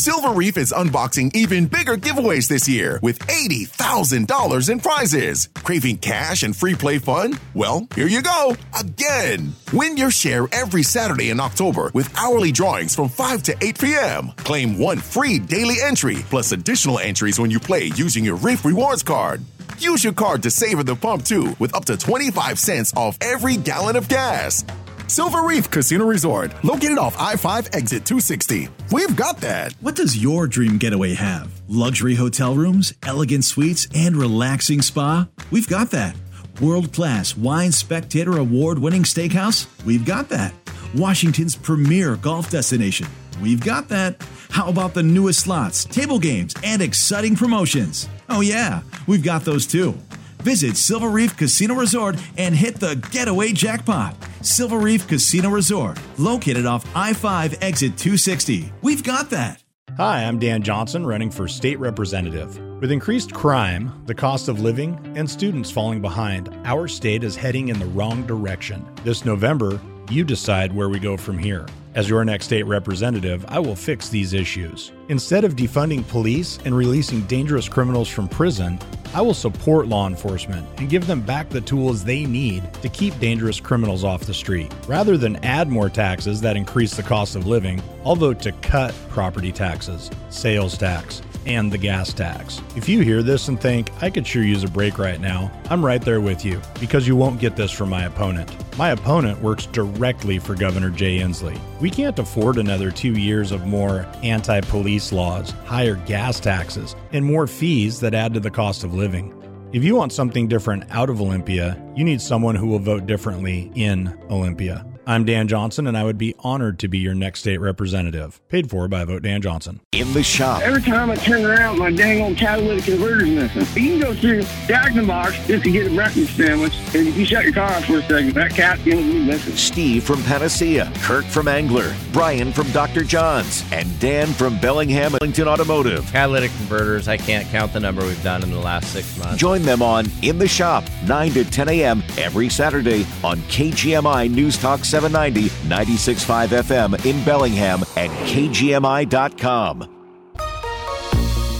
Silver 0.00 0.30
Reef 0.30 0.56
is 0.56 0.72
unboxing 0.72 1.30
even 1.36 1.66
bigger 1.66 1.94
giveaways 1.94 2.48
this 2.48 2.66
year 2.66 2.98
with 3.02 3.18
$80,000 3.18 4.70
in 4.70 4.80
prizes. 4.80 5.50
Craving 5.56 5.98
cash 5.98 6.42
and 6.42 6.56
free 6.56 6.74
play 6.74 6.98
fun? 6.98 7.38
Well, 7.52 7.86
here 7.94 8.06
you 8.06 8.22
go 8.22 8.56
again. 8.80 9.52
Win 9.74 9.98
your 9.98 10.10
share 10.10 10.48
every 10.52 10.82
Saturday 10.82 11.28
in 11.28 11.38
October 11.38 11.90
with 11.92 12.10
hourly 12.16 12.50
drawings 12.50 12.94
from 12.94 13.10
5 13.10 13.42
to 13.42 13.56
8 13.60 13.78
p.m. 13.78 14.32
Claim 14.38 14.78
one 14.78 14.96
free 14.96 15.38
daily 15.38 15.76
entry 15.82 16.24
plus 16.30 16.52
additional 16.52 16.98
entries 16.98 17.38
when 17.38 17.50
you 17.50 17.60
play 17.60 17.92
using 17.94 18.24
your 18.24 18.36
Reef 18.36 18.64
Rewards 18.64 19.02
card. 19.02 19.42
Use 19.78 20.02
your 20.02 20.14
card 20.14 20.42
to 20.44 20.50
save 20.50 20.78
at 20.78 20.86
the 20.86 20.96
pump 20.96 21.26
too 21.26 21.54
with 21.58 21.74
up 21.74 21.84
to 21.84 21.98
25 21.98 22.58
cents 22.58 22.94
off 22.96 23.18
every 23.20 23.58
gallon 23.58 23.96
of 23.96 24.08
gas. 24.08 24.64
Silver 25.10 25.42
Reef 25.42 25.68
Casino 25.68 26.04
Resort, 26.04 26.52
located 26.62 26.96
off 26.96 27.16
I 27.18 27.34
5 27.34 27.70
exit 27.72 28.04
260. 28.04 28.68
We've 28.92 29.16
got 29.16 29.38
that. 29.38 29.72
What 29.80 29.96
does 29.96 30.16
your 30.16 30.46
dream 30.46 30.78
getaway 30.78 31.14
have? 31.14 31.50
Luxury 31.66 32.14
hotel 32.14 32.54
rooms, 32.54 32.94
elegant 33.02 33.44
suites, 33.44 33.88
and 33.92 34.16
relaxing 34.16 34.82
spa? 34.82 35.26
We've 35.50 35.68
got 35.68 35.90
that. 35.90 36.14
World 36.60 36.92
class 36.92 37.36
wine 37.36 37.72
spectator 37.72 38.38
award 38.38 38.78
winning 38.78 39.02
steakhouse? 39.02 39.66
We've 39.84 40.04
got 40.04 40.28
that. 40.28 40.54
Washington's 40.94 41.56
premier 41.56 42.14
golf 42.14 42.48
destination? 42.48 43.08
We've 43.42 43.64
got 43.64 43.88
that. 43.88 44.22
How 44.50 44.68
about 44.68 44.94
the 44.94 45.02
newest 45.02 45.40
slots, 45.40 45.86
table 45.86 46.20
games, 46.20 46.54
and 46.62 46.80
exciting 46.80 47.34
promotions? 47.34 48.08
Oh, 48.28 48.42
yeah, 48.42 48.82
we've 49.08 49.24
got 49.24 49.44
those 49.44 49.66
too. 49.66 49.98
Visit 50.42 50.76
Silver 50.76 51.08
Reef 51.08 51.36
Casino 51.36 51.74
Resort 51.74 52.16
and 52.38 52.54
hit 52.54 52.80
the 52.80 52.96
getaway 53.10 53.52
jackpot. 53.52 54.16
Silver 54.40 54.78
Reef 54.78 55.06
Casino 55.06 55.50
Resort, 55.50 55.98
located 56.16 56.64
off 56.64 56.84
I 56.96 57.12
5 57.12 57.58
exit 57.60 57.98
260. 57.98 58.72
We've 58.80 59.04
got 59.04 59.28
that. 59.30 59.62
Hi, 59.96 60.24
I'm 60.24 60.38
Dan 60.38 60.62
Johnson, 60.62 61.04
running 61.04 61.30
for 61.30 61.46
state 61.46 61.78
representative. 61.78 62.58
With 62.80 62.90
increased 62.90 63.34
crime, 63.34 64.02
the 64.06 64.14
cost 64.14 64.48
of 64.48 64.60
living, 64.60 64.98
and 65.14 65.28
students 65.28 65.70
falling 65.70 66.00
behind, 66.00 66.48
our 66.64 66.88
state 66.88 67.22
is 67.22 67.36
heading 67.36 67.68
in 67.68 67.78
the 67.78 67.86
wrong 67.86 68.26
direction. 68.26 68.88
This 69.04 69.26
November, 69.26 69.78
you 70.08 70.24
decide 70.24 70.74
where 70.74 70.88
we 70.88 70.98
go 70.98 71.18
from 71.18 71.36
here. 71.36 71.66
As 71.92 72.08
your 72.08 72.24
next 72.24 72.44
state 72.44 72.62
representative, 72.66 73.44
I 73.48 73.58
will 73.58 73.74
fix 73.74 74.08
these 74.08 74.32
issues. 74.32 74.92
Instead 75.08 75.42
of 75.42 75.56
defunding 75.56 76.06
police 76.06 76.60
and 76.64 76.76
releasing 76.76 77.22
dangerous 77.22 77.68
criminals 77.68 78.08
from 78.08 78.28
prison, 78.28 78.78
I 79.12 79.22
will 79.22 79.34
support 79.34 79.88
law 79.88 80.06
enforcement 80.06 80.68
and 80.78 80.88
give 80.88 81.08
them 81.08 81.20
back 81.20 81.48
the 81.48 81.60
tools 81.60 82.04
they 82.04 82.24
need 82.26 82.72
to 82.74 82.88
keep 82.88 83.18
dangerous 83.18 83.58
criminals 83.58 84.04
off 84.04 84.20
the 84.20 84.32
street. 84.32 84.72
Rather 84.86 85.16
than 85.16 85.44
add 85.44 85.68
more 85.68 85.88
taxes 85.88 86.40
that 86.42 86.56
increase 86.56 86.94
the 86.94 87.02
cost 87.02 87.34
of 87.34 87.48
living, 87.48 87.82
I'll 88.04 88.14
vote 88.14 88.38
to 88.42 88.52
cut 88.52 88.94
property 89.08 89.50
taxes, 89.50 90.12
sales 90.28 90.78
tax, 90.78 91.22
and 91.46 91.72
the 91.72 91.78
gas 91.78 92.12
tax. 92.12 92.60
If 92.76 92.88
you 92.88 93.00
hear 93.00 93.22
this 93.22 93.48
and 93.48 93.60
think, 93.60 93.90
I 94.02 94.10
could 94.10 94.26
sure 94.26 94.42
use 94.42 94.64
a 94.64 94.68
break 94.68 94.98
right 94.98 95.20
now, 95.20 95.50
I'm 95.70 95.84
right 95.84 96.02
there 96.02 96.20
with 96.20 96.44
you 96.44 96.60
because 96.78 97.06
you 97.06 97.16
won't 97.16 97.40
get 97.40 97.56
this 97.56 97.70
from 97.70 97.90
my 97.90 98.04
opponent. 98.04 98.54
My 98.76 98.90
opponent 98.90 99.40
works 99.42 99.66
directly 99.66 100.38
for 100.38 100.54
Governor 100.54 100.90
Jay 100.90 101.18
Inslee. 101.18 101.60
We 101.80 101.90
can't 101.90 102.18
afford 102.18 102.58
another 102.58 102.90
two 102.90 103.14
years 103.14 103.52
of 103.52 103.66
more 103.66 104.06
anti 104.22 104.60
police 104.62 105.12
laws, 105.12 105.50
higher 105.64 105.96
gas 105.96 106.40
taxes, 106.40 106.96
and 107.12 107.24
more 107.24 107.46
fees 107.46 108.00
that 108.00 108.14
add 108.14 108.34
to 108.34 108.40
the 108.40 108.50
cost 108.50 108.84
of 108.84 108.94
living. 108.94 109.36
If 109.72 109.84
you 109.84 109.94
want 109.94 110.12
something 110.12 110.48
different 110.48 110.84
out 110.90 111.10
of 111.10 111.20
Olympia, 111.20 111.80
you 111.94 112.04
need 112.04 112.20
someone 112.20 112.56
who 112.56 112.66
will 112.66 112.80
vote 112.80 113.06
differently 113.06 113.70
in 113.76 114.12
Olympia. 114.28 114.84
I'm 115.10 115.24
Dan 115.24 115.48
Johnson, 115.48 115.88
and 115.88 115.98
I 115.98 116.04
would 116.04 116.18
be 116.18 116.36
honored 116.38 116.78
to 116.78 116.86
be 116.86 116.98
your 116.98 117.14
next 117.14 117.40
state 117.40 117.58
representative. 117.58 118.40
Paid 118.48 118.70
for 118.70 118.86
by 118.86 119.04
Vote 119.04 119.24
Dan 119.24 119.42
Johnson. 119.42 119.80
In 119.90 120.12
the 120.12 120.22
shop. 120.22 120.62
Every 120.62 120.82
time 120.82 121.10
I 121.10 121.16
turn 121.16 121.44
around, 121.44 121.80
my 121.80 121.90
dang 121.90 122.22
old 122.22 122.36
catalytic 122.36 122.84
converter's 122.84 123.28
missing. 123.28 123.82
You 123.82 123.90
can 123.90 124.00
go 124.00 124.14
through 124.14 124.42
Jack 124.68 124.92
in 124.92 124.98
the 124.98 125.02
Box 125.02 125.36
just 125.48 125.64
to 125.64 125.70
get 125.72 125.90
a 125.90 125.94
breakfast 125.96 126.36
sandwich, 126.36 126.74
and 126.94 127.08
if 127.08 127.16
you 127.16 127.24
shut 127.24 127.42
your 127.42 127.52
car 127.52 127.72
off 127.72 127.86
for 127.86 127.98
a 127.98 128.02
second, 128.02 128.34
that 128.34 128.52
cat's 128.52 128.84
going 128.84 128.98
to 128.98 129.02
be 129.02 129.18
missing. 129.18 129.56
Steve 129.56 130.04
from 130.04 130.22
Panacea, 130.22 130.92
Kirk 130.98 131.24
from 131.24 131.48
Angler, 131.48 131.92
Brian 132.12 132.52
from 132.52 132.70
Dr. 132.70 133.02
John's, 133.02 133.64
and 133.72 133.98
Dan 133.98 134.28
from 134.28 134.60
Bellingham 134.60 135.16
Ellington 135.20 135.48
Automotive. 135.48 136.04
Catalytic 136.12 136.52
converters, 136.52 137.08
I 137.08 137.16
can't 137.16 137.48
count 137.48 137.72
the 137.72 137.80
number 137.80 138.06
we've 138.06 138.22
done 138.22 138.44
in 138.44 138.52
the 138.52 138.60
last 138.60 138.92
six 138.92 139.18
months. 139.18 139.38
Join 139.38 139.62
them 139.62 139.82
on 139.82 140.06
In 140.22 140.38
the 140.38 140.46
Shop, 140.46 140.84
9 141.08 141.32
to 141.32 141.44
10 141.44 141.68
a.m. 141.68 142.04
every 142.16 142.48
Saturday 142.48 143.04
on 143.24 143.38
KGMI 143.48 144.30
News 144.30 144.56
Talk 144.56 144.84
7. 144.84 144.99
790 145.00 145.48
96.5 145.68 146.48
FM 146.62 147.06
in 147.06 147.24
Bellingham 147.24 147.82
and 147.96 148.12
KGMI.com. 148.28 149.96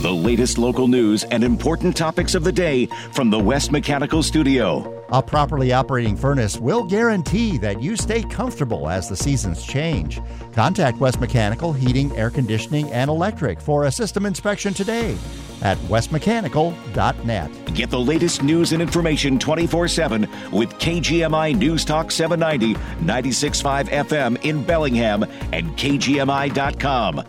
The 0.03 0.11
latest 0.11 0.57
local 0.57 0.89
news 0.89 1.25
and 1.25 1.45
important 1.45 1.95
topics 1.97 2.35
of 2.35 2.43
the 2.43 2.53
day 2.53 2.87
from 3.13 3.29
the 3.31 3.39
West 3.39 3.71
Mechanical 3.71 4.23
Studio. 4.23 5.05
A 5.11 5.23
properly 5.23 5.73
operating 5.73 6.17
furnace 6.17 6.59
will 6.59 6.85
guarantee 6.85 7.59
that 7.59 7.83
you 7.83 7.97
stay 7.97 8.23
comfortable 8.23 8.89
as 8.89 9.09
the 9.09 9.17
seasons 9.17 9.63
change. 9.63 10.21
Contact 10.53 10.99
West 11.01 11.21
Mechanical 11.21 11.73
Heating, 11.73 12.17
Air 12.17 12.31
Conditioning, 12.31 12.91
and 12.93 13.11
Electric 13.11 13.61
for 13.61 13.85
a 13.85 13.93
system 13.93 14.25
inspection 14.25 14.73
today 14.73 15.19
at 15.63 15.79
westmechanical.net. 15.79 17.75
Get 17.75 17.91
the 17.91 18.01
latest 18.01 18.43
news 18.43 18.73
and 18.73 18.83
information 18.83 19.39
24 19.39 19.89
7 19.89 20.29
with 20.53 20.71
KGMI 20.75 21.57
News 21.57 21.85
Talk 21.85 22.11
790, 22.11 22.75
96.5 23.05 23.89
FM 23.89 24.45
in 24.45 24.63
Bellingham, 24.65 25.25
and 25.53 25.71
KGMI.com. 25.77 27.25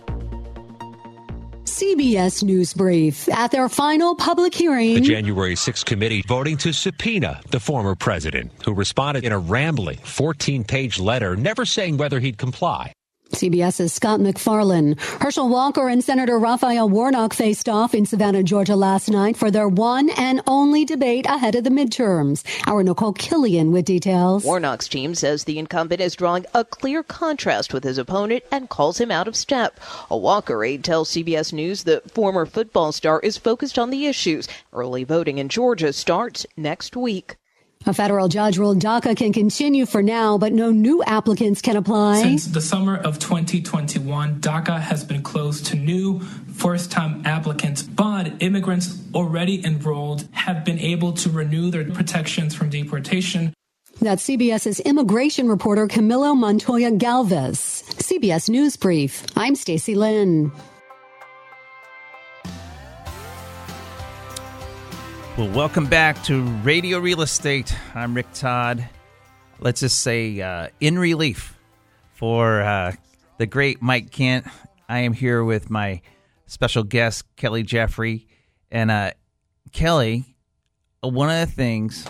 CBS 1.81 2.43
News 2.43 2.73
Brief. 2.73 3.27
At 3.29 3.51
their 3.51 3.67
final 3.67 4.13
public 4.15 4.53
hearing, 4.53 4.93
the 4.93 5.01
January 5.01 5.55
6th 5.55 5.85
committee 5.85 6.23
voting 6.27 6.57
to 6.57 6.73
subpoena 6.73 7.41
the 7.49 7.59
former 7.59 7.95
president, 7.95 8.51
who 8.63 8.73
responded 8.73 9.23
in 9.23 9.31
a 9.31 9.39
rambling 9.39 9.97
14 9.97 10.63
page 10.63 10.99
letter, 10.99 11.35
never 11.35 11.65
saying 11.65 11.97
whether 11.97 12.19
he'd 12.19 12.37
comply. 12.37 12.93
CBS's 13.31 13.93
Scott 13.93 14.19
MacFarlane. 14.19 14.95
Herschel 15.19 15.49
Walker 15.49 15.87
and 15.87 16.03
Senator 16.03 16.37
Raphael 16.37 16.89
Warnock 16.89 17.33
faced 17.33 17.67
off 17.67 17.93
in 17.93 18.05
Savannah, 18.05 18.43
Georgia 18.43 18.75
last 18.75 19.09
night 19.09 19.37
for 19.37 19.51
their 19.51 19.67
one 19.67 20.09
and 20.11 20.41
only 20.47 20.85
debate 20.85 21.25
ahead 21.25 21.55
of 21.55 21.63
the 21.63 21.69
midterms. 21.69 22.43
Our 22.67 22.83
Nicole 22.83 23.13
Killion 23.13 23.71
with 23.71 23.85
details. 23.85 24.43
Warnock's 24.43 24.87
team 24.87 25.15
says 25.15 25.43
the 25.43 25.59
incumbent 25.59 26.01
is 26.01 26.15
drawing 26.15 26.45
a 26.53 26.63
clear 26.63 27.03
contrast 27.03 27.73
with 27.73 27.83
his 27.83 27.97
opponent 27.97 28.43
and 28.51 28.69
calls 28.69 28.99
him 28.99 29.11
out 29.11 29.27
of 29.27 29.35
step. 29.35 29.79
A 30.09 30.17
Walker 30.17 30.63
aide 30.63 30.83
tells 30.83 31.11
CBS 31.11 31.51
News 31.51 31.83
the 31.83 32.01
former 32.13 32.45
football 32.45 32.91
star 32.91 33.19
is 33.21 33.37
focused 33.37 33.79
on 33.79 33.89
the 33.89 34.05
issues. 34.05 34.47
Early 34.73 35.03
voting 35.03 35.37
in 35.37 35.49
Georgia 35.49 35.93
starts 35.93 36.45
next 36.55 36.95
week. 36.95 37.37
A 37.87 37.93
federal 37.93 38.27
judge 38.27 38.59
ruled 38.59 38.79
DACA 38.79 39.17
can 39.17 39.33
continue 39.33 39.87
for 39.87 40.03
now, 40.03 40.37
but 40.37 40.53
no 40.53 40.71
new 40.71 41.03
applicants 41.03 41.61
can 41.61 41.75
apply. 41.75 42.21
Since 42.21 42.45
the 42.47 42.61
summer 42.61 42.95
of 42.95 43.17
2021, 43.17 44.39
DACA 44.39 44.79
has 44.79 45.03
been 45.03 45.23
closed 45.23 45.65
to 45.67 45.75
new 45.75 46.19
first 46.19 46.91
time 46.91 47.25
applicants, 47.25 47.81
but 47.81 48.33
immigrants 48.39 48.99
already 49.15 49.65
enrolled 49.65 50.27
have 50.31 50.63
been 50.63 50.77
able 50.77 51.13
to 51.13 51.29
renew 51.31 51.71
their 51.71 51.85
protections 51.85 52.53
from 52.53 52.69
deportation. 52.69 53.51
That's 53.99 54.27
CBS's 54.27 54.79
immigration 54.81 55.49
reporter 55.49 55.87
Camilo 55.87 56.37
Montoya 56.37 56.91
Galvez. 56.91 57.83
CBS 57.97 58.47
News 58.47 58.77
Brief. 58.77 59.25
I'm 59.35 59.55
Stacy 59.55 59.95
Lynn. 59.95 60.51
Well, 65.37 65.47
welcome 65.51 65.85
back 65.85 66.21
to 66.23 66.43
Radio 66.61 66.99
Real 66.99 67.21
Estate. 67.21 67.73
I'm 67.95 68.13
Rick 68.13 68.27
Todd. 68.33 68.87
Let's 69.61 69.79
just 69.79 70.01
say, 70.01 70.41
uh, 70.41 70.67
in 70.81 70.99
relief 70.99 71.57
for 72.11 72.59
uh, 72.59 72.91
the 73.37 73.45
great 73.45 73.81
Mike 73.81 74.11
Kent, 74.11 74.45
I 74.89 74.99
am 74.99 75.13
here 75.13 75.41
with 75.41 75.69
my 75.69 76.01
special 76.47 76.83
guest, 76.83 77.23
Kelly 77.37 77.63
Jeffrey. 77.63 78.27
And 78.71 78.91
uh, 78.91 79.11
Kelly, 79.71 80.35
one 80.99 81.29
of 81.29 81.47
the 81.47 81.55
things 81.55 82.05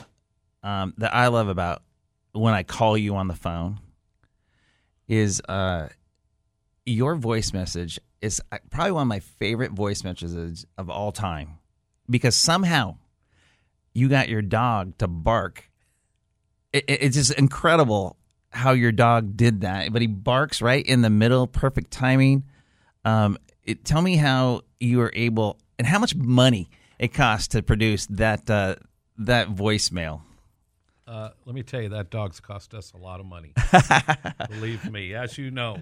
um, 0.64 0.96
that 0.98 1.14
I 1.14 1.28
love 1.28 1.48
about 1.48 1.84
when 2.32 2.56
I 2.56 2.64
call 2.64 2.98
you 2.98 3.16
on 3.16 3.28
the 3.28 3.36
phone 3.36 3.80
is 5.08 5.42
uh, 5.48 5.90
your 6.88 7.16
voice 7.16 7.54
message 7.54 8.00
is 8.20 8.42
uh, 8.52 8.58
probably 8.72 8.94
one 8.94 9.04
of 9.04 9.08
my 9.08 9.20
favorite 9.20 9.74
voice 9.74 10.04
messages 10.04 10.66
of 10.76 10.90
all 10.90 11.12
time 11.12 11.60
because 12.10 12.36
somehow 12.36 12.98
you 13.94 14.10
got 14.10 14.30
your 14.30 14.42
dog 14.42 14.98
to 15.00 15.08
bark. 15.08 15.70
It, 16.74 16.86
it, 16.88 17.04
it's 17.04 17.16
just 17.16 17.34
incredible 17.34 18.18
how 18.50 18.72
your 18.72 18.92
dog 18.92 19.38
did 19.38 19.62
that, 19.62 19.92
but 19.94 20.02
he 20.02 20.08
barks 20.08 20.62
right 20.62 20.86
in 20.86 21.02
the 21.02 21.10
middle, 21.10 21.48
perfect 21.48 21.92
timing. 21.92 22.44
Um, 23.06 23.38
it, 23.64 23.86
tell 23.86 24.02
me 24.02 24.18
how 24.18 24.62
you 24.80 24.98
were 24.98 25.12
able 25.16 25.60
and 25.78 25.88
how 25.88 26.00
much 26.00 26.16
money 26.16 26.70
it 27.00 27.14
costs 27.14 27.50
to 27.50 27.64
produce 27.64 28.06
that 28.08 28.50
uh, 28.50 28.76
that 29.18 29.50
voicemail. 29.50 30.22
Uh, 31.08 31.30
let 31.46 31.56
me 31.56 31.64
tell 31.64 31.82
you, 31.82 31.90
that 31.90 32.10
dog's 32.10 32.40
cost 32.40 32.74
us 32.74 32.94
a 32.94 32.98
lot 32.98 33.20
of 33.20 33.26
money. 33.26 33.54
Believe 34.50 34.90
me, 34.90 35.14
as 35.14 35.38
you 35.38 35.52
know, 35.52 35.78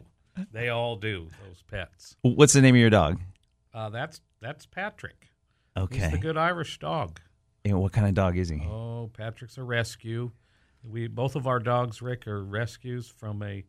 they 0.51 0.69
all 0.69 0.95
do. 0.95 1.27
Those 1.45 1.61
pets. 1.69 2.15
What's 2.21 2.53
the 2.53 2.61
name 2.61 2.75
of 2.75 2.81
your 2.81 2.89
dog? 2.89 3.19
Uh, 3.73 3.89
that's 3.89 4.21
that's 4.41 4.65
Patrick. 4.65 5.27
Okay, 5.77 5.99
he's 5.99 6.11
the 6.11 6.17
good 6.17 6.37
Irish 6.37 6.79
dog. 6.79 7.19
And 7.65 7.79
what 7.81 7.91
kind 7.91 8.07
of 8.07 8.13
dog 8.13 8.37
is 8.37 8.49
he? 8.49 8.61
Oh, 8.65 9.09
Patrick's 9.15 9.57
a 9.57 9.63
rescue. 9.63 10.31
We 10.83 11.07
both 11.07 11.35
of 11.35 11.45
our 11.47 11.59
dogs, 11.59 12.01
Rick, 12.01 12.25
are 12.27 12.43
rescues 12.43 13.07
from 13.09 13.43
a 13.43 13.63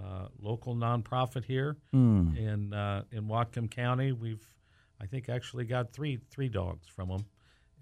uh, 0.00 0.28
local 0.40 0.74
nonprofit 0.76 1.44
here 1.44 1.76
Hmm. 1.92 2.34
in 2.36 2.72
uh, 2.72 3.02
in 3.10 3.24
Whatcom 3.26 3.70
County. 3.70 4.12
We've, 4.12 4.46
I 5.00 5.06
think, 5.06 5.28
actually 5.28 5.64
got 5.64 5.92
three 5.92 6.20
three 6.30 6.48
dogs 6.48 6.86
from 6.88 7.08
them, 7.08 7.24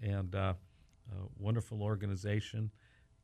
and 0.01 0.33
uh, 0.35 0.53
a 1.11 1.15
wonderful 1.37 1.83
organization. 1.83 2.71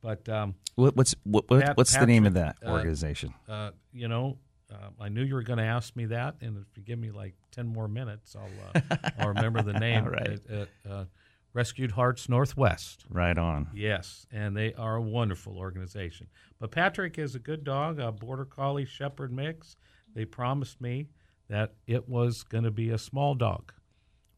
But 0.00 0.28
um, 0.28 0.54
What, 0.76 0.94
what's 0.96 1.16
what, 1.24 1.50
what, 1.50 1.60
Pat- 1.64 1.76
what's 1.76 1.96
the 1.96 2.06
name 2.06 2.24
of 2.24 2.34
that 2.34 2.54
Patrick, 2.60 2.68
uh, 2.68 2.72
organization? 2.72 3.34
Uh, 3.48 3.72
you 3.92 4.06
know, 4.06 4.38
uh, 4.72 4.90
I 5.00 5.08
knew 5.08 5.22
you 5.24 5.34
were 5.34 5.42
going 5.42 5.58
to 5.58 5.64
ask 5.64 5.96
me 5.96 6.06
that, 6.06 6.36
and 6.40 6.56
if 6.70 6.76
you 6.76 6.84
give 6.84 7.00
me 7.00 7.10
like 7.10 7.34
ten 7.50 7.66
more 7.66 7.88
minutes, 7.88 8.36
I'll 8.36 8.80
uh, 8.92 8.96
I'll 9.18 9.28
remember 9.30 9.60
the 9.62 9.72
name. 9.80 10.04
All 10.04 10.10
right. 10.10 10.38
Uh, 10.88 11.04
Rescued 11.58 11.90
Hearts 11.90 12.28
Northwest. 12.28 13.04
Right 13.10 13.36
on. 13.36 13.66
Yes, 13.74 14.28
and 14.30 14.56
they 14.56 14.74
are 14.74 14.94
a 14.94 15.02
wonderful 15.02 15.58
organization. 15.58 16.28
But 16.60 16.70
Patrick 16.70 17.18
is 17.18 17.34
a 17.34 17.40
good 17.40 17.64
dog, 17.64 17.98
a 17.98 18.12
border 18.12 18.44
collie 18.44 18.84
shepherd 18.84 19.32
mix. 19.32 19.74
They 20.14 20.24
promised 20.24 20.80
me 20.80 21.08
that 21.48 21.74
it 21.88 22.08
was 22.08 22.44
going 22.44 22.62
to 22.62 22.70
be 22.70 22.90
a 22.90 22.98
small 22.98 23.34
dog. 23.34 23.72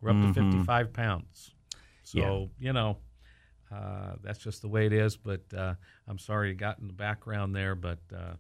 We're 0.01 0.13
up 0.13 0.17
Mhm. 0.17 0.29
to 0.29 0.33
55 0.33 0.95
pounds. 0.95 1.55
So, 2.05 2.19
Yeah. 2.19 2.47
you 2.69 2.73
know, 2.73 2.97
uh, 3.71 4.15
that's 4.23 4.39
just 4.39 4.63
the 4.63 4.69
way 4.69 4.87
it 4.87 4.95
is. 4.95 5.19
But 5.19 5.43
uh, 5.53 5.75
I'm 6.09 6.17
sorry 6.19 6.49
you 6.49 6.55
got 6.55 6.79
in 6.79 6.87
the 6.87 6.95
background 6.95 7.55
there. 7.55 7.75
But 7.75 7.99
uh, 8.17 8.37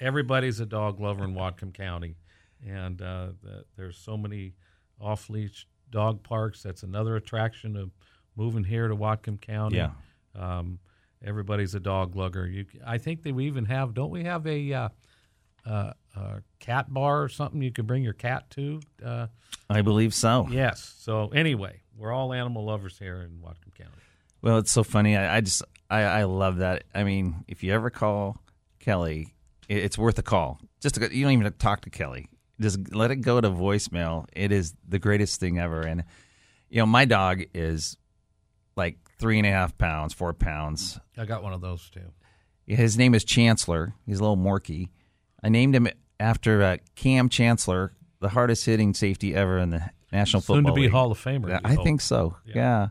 everybody's 0.00 0.58
a 0.58 0.66
dog 0.66 0.98
lover 0.98 1.22
in 1.22 1.34
Whatcom 1.34 1.72
County. 1.72 2.16
And 2.66 3.00
uh, 3.00 3.28
the, 3.44 3.64
there's 3.76 3.96
so 3.96 4.16
many 4.16 4.54
off 5.00 5.30
leash 5.30 5.68
dog 5.90 6.22
parks. 6.22 6.62
That's 6.62 6.82
another 6.82 7.16
attraction 7.16 7.76
of 7.76 7.90
moving 8.36 8.64
here 8.64 8.88
to 8.88 8.96
Whatcom 8.96 9.40
County. 9.40 9.76
Yeah. 9.76 9.90
Um, 10.34 10.78
everybody's 11.24 11.74
a 11.74 11.80
dog 11.80 12.16
lugger. 12.16 12.46
You, 12.46 12.66
I 12.86 12.98
think 12.98 13.22
that 13.22 13.34
we 13.34 13.46
even 13.46 13.64
have. 13.66 13.94
Don't 13.94 14.10
we 14.10 14.24
have 14.24 14.46
a 14.46 14.72
uh, 14.72 14.88
uh, 15.66 15.92
uh, 16.16 16.38
cat 16.60 16.92
bar 16.92 17.22
or 17.22 17.28
something 17.28 17.60
you 17.62 17.72
can 17.72 17.86
bring 17.86 18.02
your 18.02 18.12
cat 18.12 18.50
to? 18.50 18.80
Uh, 19.04 19.26
I 19.68 19.82
believe 19.82 20.14
so. 20.14 20.46
yes. 20.50 20.94
So 20.98 21.28
anyway, 21.28 21.82
we're 21.96 22.12
all 22.12 22.32
animal 22.32 22.64
lovers 22.64 22.98
here 22.98 23.22
in 23.22 23.40
Whatcom 23.40 23.74
County. 23.74 23.92
Well, 24.40 24.58
it's 24.58 24.70
so 24.70 24.84
funny. 24.84 25.16
I, 25.16 25.36
I 25.36 25.40
just 25.40 25.62
I, 25.90 26.02
I 26.02 26.24
love 26.24 26.58
that. 26.58 26.84
I 26.94 27.04
mean, 27.04 27.44
if 27.48 27.62
you 27.62 27.72
ever 27.72 27.90
call 27.90 28.36
Kelly, 28.78 29.34
it, 29.68 29.78
it's 29.78 29.98
worth 29.98 30.18
a 30.18 30.22
call. 30.22 30.60
Just 30.80 30.94
to, 30.94 31.14
you 31.14 31.24
don't 31.24 31.32
even 31.32 31.44
have 31.44 31.54
to 31.54 31.58
talk 31.58 31.80
to 31.82 31.90
Kelly. 31.90 32.28
Just 32.60 32.92
let 32.94 33.10
it 33.10 33.16
go 33.16 33.40
to 33.40 33.50
voicemail. 33.50 34.26
It 34.32 34.50
is 34.52 34.74
the 34.88 34.98
greatest 34.98 35.38
thing 35.40 35.58
ever. 35.58 35.80
And 35.82 36.04
you 36.68 36.78
know, 36.80 36.86
my 36.86 37.04
dog 37.04 37.42
is 37.54 37.96
like 38.76 38.96
three 39.18 39.38
and 39.38 39.46
a 39.46 39.50
half 39.50 39.76
pounds, 39.78 40.12
four 40.14 40.32
pounds. 40.32 40.98
I 41.16 41.24
got 41.24 41.42
one 41.42 41.52
of 41.52 41.60
those 41.60 41.88
too. 41.90 42.12
His 42.66 42.98
name 42.98 43.14
is 43.14 43.24
Chancellor. 43.24 43.94
He's 44.06 44.18
a 44.18 44.22
little 44.22 44.36
morkie. 44.36 44.88
I 45.42 45.48
named 45.48 45.74
him 45.74 45.88
after 46.20 46.62
uh, 46.62 46.76
Kam 46.96 47.28
Chancellor, 47.28 47.92
the 48.20 48.28
hardest 48.28 48.66
hitting 48.66 48.92
safety 48.92 49.34
ever 49.34 49.58
in 49.58 49.70
the 49.70 49.90
National 50.12 50.40
Soon 50.42 50.56
to 50.56 50.62
Football 50.62 50.74
be 50.74 50.82
League. 50.82 50.90
Hall 50.90 51.10
of 51.12 51.18
Famer, 51.18 51.48
Yeah, 51.48 51.60
I 51.64 51.74
hope. 51.74 51.84
think 51.84 52.00
so. 52.00 52.36
Yeah. 52.44 52.54
Yeah. 52.56 52.88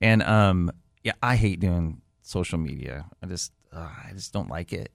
And 0.00 0.22
um, 0.22 0.70
yeah, 1.02 1.12
I 1.22 1.34
hate 1.36 1.58
doing 1.60 2.02
social 2.22 2.58
media. 2.58 3.06
I 3.22 3.26
just, 3.26 3.52
uh, 3.72 3.78
I 4.06 4.12
just 4.12 4.32
don't 4.32 4.48
like 4.50 4.72
it. 4.72 4.92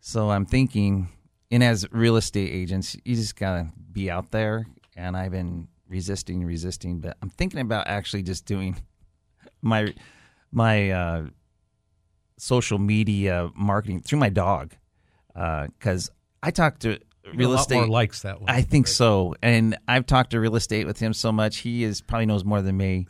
So 0.00 0.30
I'm 0.30 0.46
thinking, 0.46 1.08
and 1.50 1.62
as 1.62 1.86
real 1.90 2.16
estate 2.16 2.50
agents, 2.50 2.96
you 3.04 3.14
just 3.14 3.36
gotta 3.36 3.68
be 3.92 4.10
out 4.10 4.30
there. 4.30 4.66
And 4.96 5.16
I've 5.16 5.32
been 5.32 5.68
resisting, 5.88 6.44
resisting, 6.44 7.00
but 7.00 7.16
I'm 7.22 7.30
thinking 7.30 7.60
about 7.60 7.86
actually 7.86 8.22
just 8.22 8.46
doing 8.46 8.76
my 9.62 9.94
my 10.52 10.90
uh, 10.90 11.24
social 12.38 12.78
media 12.78 13.50
marketing 13.54 14.00
through 14.00 14.18
my 14.18 14.28
dog 14.28 14.74
because 15.34 16.10
I 16.42 16.50
talk 16.50 16.78
to 16.80 16.98
real 17.34 17.54
estate 17.54 17.88
likes 17.88 18.22
that 18.22 18.40
way, 18.40 18.46
I 18.48 18.62
think 18.62 18.86
right? 18.86 18.94
so, 18.94 19.34
and 19.42 19.76
I've 19.88 20.06
talked 20.06 20.30
to 20.30 20.40
real 20.40 20.56
estate 20.56 20.86
with 20.86 20.98
him 20.98 21.12
so 21.12 21.32
much. 21.32 21.58
He 21.58 21.84
is 21.84 22.00
probably 22.00 22.26
knows 22.26 22.44
more 22.44 22.62
than 22.62 22.76
me. 22.76 23.06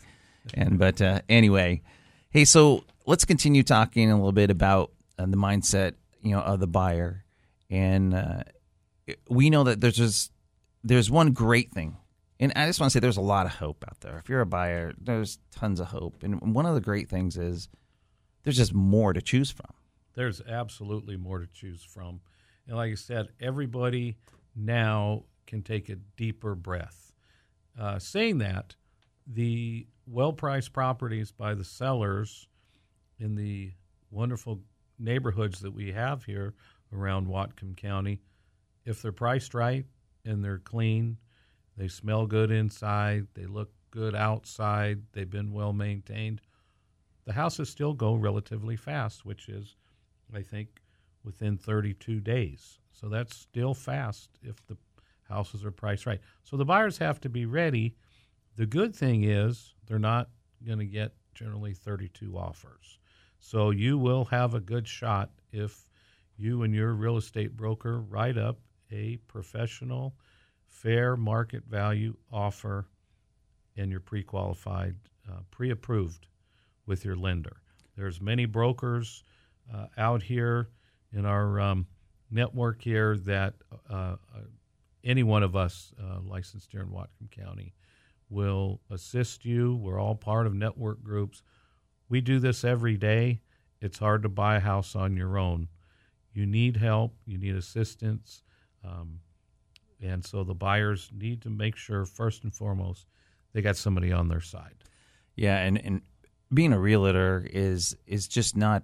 And 0.55 0.79
but 0.79 1.03
uh, 1.03 1.21
anyway, 1.29 1.83
hey, 2.31 2.45
so 2.45 2.85
let's 3.07 3.25
continue 3.25 3.63
talking 3.63 4.11
a 4.11 4.17
little 4.17 4.33
bit 4.33 4.51
about 4.51 4.93
uh, 5.19 5.27
the 5.27 5.37
mindset, 5.37 5.95
you 6.23 6.33
know, 6.33 6.41
of 6.41 6.61
the 6.61 6.67
buyer, 6.67 7.25
and 7.71 8.15
uh, 8.15 8.43
we 9.29 9.51
know 9.51 9.65
that 9.65 9.81
there's 9.81 9.97
just 9.97 10.33
there's 10.85 11.11
one 11.11 11.33
great 11.33 11.73
thing, 11.73 11.97
and 12.39 12.53
I 12.55 12.67
just 12.67 12.81
want 12.81 12.93
to 12.93 12.97
say 12.97 13.01
there's 13.01 13.17
a 13.17 13.23
lot 13.23 13.47
of 13.47 13.53
hope 13.57 13.85
out 13.89 14.01
there. 14.01 14.19
If 14.19 14.29
you're 14.29 14.41
a 14.41 14.47
buyer, 14.47 14.93
there's 14.99 15.39
tons 15.51 15.81
of 15.81 15.89
hope, 15.89 16.23
and 16.23 16.55
one 16.55 16.67
of 16.67 16.75
the 16.75 16.81
great 16.81 17.09
things 17.09 17.37
is 17.37 17.69
there's 18.43 18.57
just 18.57 18.75
more 18.75 19.13
to 19.13 19.21
choose 19.21 19.51
from. 19.51 19.73
There's 20.15 20.41
absolutely 20.41 21.17
more 21.17 21.41
to 21.41 21.47
choose 21.53 21.83
from. 21.83 22.21
And 22.67 22.77
like 22.77 22.93
I 22.93 22.95
said, 22.95 23.29
everybody 23.41 24.17
now 24.55 25.25
can 25.47 25.63
take 25.63 25.89
a 25.89 25.97
deeper 26.17 26.55
breath. 26.55 27.13
Uh, 27.79 27.99
saying 27.99 28.39
that, 28.39 28.75
the 29.27 29.87
well 30.07 30.33
priced 30.33 30.73
properties 30.73 31.33
by 31.33 31.55
the 31.55 31.65
sellers 31.65 32.49
in 33.19 33.35
the 33.35 33.73
wonderful 34.11 34.61
neighborhoods 34.99 35.61
that 35.61 35.73
we 35.73 35.93
have 35.93 36.25
here 36.25 36.55
around 36.93 37.27
Whatcom 37.27 37.77
County, 37.77 38.21
if 38.85 39.03
they're 39.03 39.13
priced 39.13 39.55
right 39.55 39.85
and 40.25 40.45
they're 40.45 40.59
clean, 40.59 41.19
they 41.77 41.89
smell 41.89 42.27
good 42.27 42.51
inside, 42.51 43.27
they 43.35 43.47
look 43.47 43.71
good 43.91 44.15
outside, 44.15 45.03
they've 45.13 45.31
been 45.31 45.53
well 45.53 45.73
maintained, 45.73 46.41
the 47.25 47.33
houses 47.33 47.69
still 47.69 47.93
go 47.93 48.15
relatively 48.15 48.77
fast, 48.77 49.25
which 49.25 49.49
is, 49.49 49.77
I 50.35 50.43
think, 50.43 50.81
within 51.25 51.59
32 51.59 52.21
days. 52.21 52.79
So 52.93 53.09
that's 53.09 53.37
still 53.37 53.75
fast 53.75 54.31
if 54.43 54.65
the 54.67 54.77
houses 55.29 55.65
are 55.65 55.73
priced 55.73 56.07
right. 56.07 56.21
So 56.45 56.57
the 56.57 56.65
buyers 56.65 56.99
have 56.99 57.21
to 57.23 57.29
be 57.29 57.45
ready. 57.45 57.97
The 58.55 58.67
good 58.67 58.95
thing 58.95 59.25
is 59.25 59.75
they're 59.87 59.99
not 59.99 60.31
going 60.65 60.79
to 60.79 60.87
get 60.87 61.15
generally 61.35 61.75
32 61.75 62.37
offers. 62.39 62.99
So 63.39 63.71
you 63.71 63.99
will 63.99 64.25
have 64.27 64.55
a 64.55 64.61
good 64.61 64.89
shot 64.89 65.31
if 65.53 65.86
you 66.37 66.63
and 66.63 66.75
your 66.75 66.93
real 66.93 67.17
estate 67.17 67.57
broker 67.57 68.01
write 68.01 68.39
up 68.39 68.59
a 68.91 69.17
professional, 69.29 70.15
fair 70.67 71.17
market 71.17 71.65
value 71.69 72.15
offer 72.33 72.87
and 73.77 73.91
you're 73.91 74.01
pre-qualified, 74.01 74.95
uh, 75.29 75.41
pre-approved 75.51 76.27
with 76.87 77.05
your 77.05 77.17
lender. 77.17 77.59
There's 77.97 78.21
many 78.21 78.47
brokers 78.47 79.25
uh, 79.75 79.87
out 79.99 80.23
here 80.23 80.69
in 81.13 81.27
our 81.27 81.61
um, 81.61 81.87
network 82.31 82.83
here 82.83 83.17
that 83.19 83.55
uh, 83.91 84.17
uh 84.35 84.41
any 85.05 85.23
one 85.23 85.45
of 85.45 85.55
us 85.55 85.93
uh, 86.03 86.19
licensed 86.21 86.73
here 86.73 86.81
in 86.81 86.89
Whatcom 86.89 87.31
County 87.31 87.73
will 88.29 88.81
assist 88.91 89.45
you. 89.45 89.77
We're 89.77 90.01
all 90.01 90.17
part 90.17 90.49
of 90.49 90.55
network 90.55 91.03
groups. 91.03 91.43
We 92.09 92.21
do 92.21 92.41
this 92.41 92.65
every 92.65 92.97
day. 92.97 93.41
It's 93.81 94.01
hard 94.01 94.25
to 94.25 94.29
buy 94.29 94.57
a 94.57 94.61
house 94.61 94.97
on 94.97 95.17
your 95.17 95.39
own. 95.39 95.69
You 96.37 96.45
need 96.45 96.77
help, 96.77 97.15
you 97.25 97.39
need 97.39 97.57
assistance. 97.57 98.43
Um, 98.85 99.21
and 100.03 100.23
so 100.23 100.45
the 100.45 100.55
buyers 100.55 101.11
need 101.17 101.41
to 101.43 101.49
make 101.49 101.77
sure, 101.77 102.05
first 102.05 102.45
and 102.45 102.55
foremost, 102.55 103.07
they 103.55 103.63
got 103.63 103.79
somebody 103.79 104.13
on 104.13 104.29
their 104.29 104.43
side. 104.43 104.75
Yeah, 105.35 105.57
and, 105.57 105.79
and 105.83 106.03
being 106.53 106.75
a 106.75 106.79
realtor 106.79 107.49
is 107.51 107.97
is 108.07 108.29
just 108.29 108.55
not, 108.55 108.83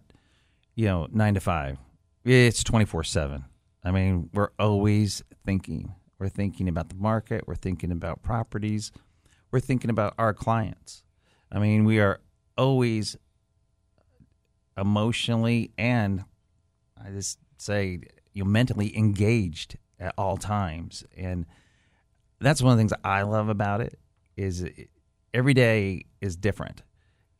you 0.75 0.87
know, 0.87 1.09
nine 1.13 1.35
to 1.35 1.41
five. 1.41 1.77
It's 2.25 2.65
twenty 2.65 2.87
four 2.87 3.05
seven. 3.05 3.45
I 3.85 3.91
mean, 3.91 4.31
we're 4.33 4.53
always 4.59 5.23
thinking. 5.45 5.95
We're 6.19 6.31
thinking 6.31 6.69
about 6.69 6.89
the 6.89 6.95
market. 6.95 7.47
We're 7.47 7.55
thinking 7.55 7.93
about 7.93 8.23
properties. 8.23 8.93
We're 9.51 9.61
thinking 9.61 9.91
about 9.91 10.15
our 10.17 10.33
clients. 10.33 11.05
I 11.51 11.59
mean, 11.59 11.85
we 11.85 12.01
are 12.01 12.21
always 12.57 13.15
emotionally 14.79 15.73
and 15.77 16.25
I 17.05 17.11
just 17.11 17.39
say 17.59 18.01
you're 18.33 18.47
mentally 18.47 18.97
engaged 18.97 19.77
at 19.99 20.15
all 20.19 20.37
times, 20.37 21.05
and 21.17 21.47
that's 22.41 22.63
one 22.63 22.73
of 22.73 22.79
the 22.79 22.81
things 22.81 22.93
I 23.05 23.23
love 23.23 23.49
about 23.49 23.81
it. 23.81 23.99
Is 24.37 24.63
it, 24.63 24.91
every 25.35 25.55
day 25.55 26.07
is 26.21 26.37
different, 26.37 26.83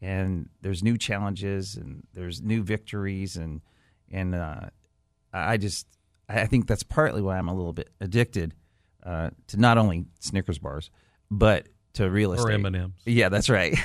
and 0.01 0.49
there's 0.61 0.83
new 0.83 0.99
challenges 0.99 1.77
and 1.77 2.07
there's 2.13 2.43
new 2.43 2.63
victories, 2.63 3.37
and 3.37 3.61
and 4.11 4.35
uh, 4.35 4.61
I 5.33 5.57
just 5.57 5.87
I 6.29 6.47
think 6.47 6.67
that's 6.67 6.83
partly 6.83 7.23
why 7.23 7.39
I'm 7.39 7.49
a 7.49 7.55
little 7.55 7.73
bit 7.73 7.91
addicted 8.01 8.55
uh, 9.05 9.31
to 9.49 9.57
not 9.57 9.79
only 9.79 10.07
Snickers 10.21 10.59
bars, 10.59 10.91
but 11.31 11.69
to 11.95 12.09
real 12.09 12.33
estate. 12.33 12.49
Or 12.49 12.67
M&Ms. 12.67 12.91
Yeah, 13.05 13.29
that's 13.29 13.51
right. 13.51 13.77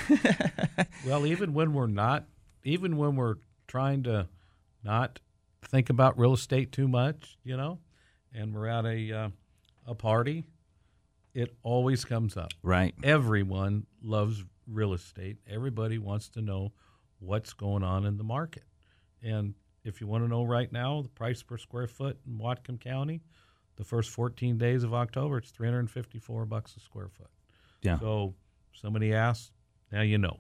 well, 1.06 1.26
even 1.26 1.54
when 1.54 1.74
we're 1.74 1.88
not, 1.88 2.26
even 2.64 2.98
when 2.98 3.16
we're 3.16 3.36
trying 3.68 4.04
to 4.04 4.28
not 4.84 5.20
think 5.68 5.90
about 5.90 6.18
real 6.18 6.34
estate 6.34 6.72
too 6.72 6.88
much, 6.88 7.38
you 7.44 7.58
know, 7.58 7.80
and 8.34 8.54
we're 8.54 8.68
at 8.68 8.86
a 8.86 9.12
uh, 9.12 9.30
a 9.86 9.96
party, 9.96 10.46
it 11.34 11.56
always 11.64 12.04
comes 12.04 12.36
up. 12.36 12.52
Right. 12.64 12.94
Everyone 13.04 13.86
loves 14.02 14.44
real 14.68 14.94
estate. 14.94 15.38
Everybody 15.50 15.98
wants 15.98 16.30
to 16.30 16.42
know 16.42 16.74
what's 17.20 17.54
going 17.54 17.84
on 17.84 18.06
in 18.06 18.18
the 18.18 18.24
market. 18.24 18.64
And 19.24 19.56
if 19.84 20.02
you 20.02 20.08
want 20.08 20.24
to 20.24 20.28
know 20.28 20.44
right 20.44 20.72
now, 20.72 21.02
the 21.02 21.10
price 21.10 21.42
per 21.42 21.58
square 21.58 21.88
foot 21.88 22.18
in 22.28 22.38
Whatcom 22.38 22.80
County, 22.80 23.22
the 23.78 23.84
first 23.84 24.10
14 24.10 24.58
days 24.58 24.84
of 24.84 24.94
October, 24.94 25.38
it's 25.38 25.52
354 25.52 26.46
bucks 26.46 26.76
a 26.76 26.80
square 26.80 27.08
foot. 27.08 27.30
Yeah. 27.82 28.00
So 28.00 28.36
somebody 28.74 29.14
asked, 29.14 29.52
now 29.92 30.02
you 30.02 30.18
know. 30.18 30.40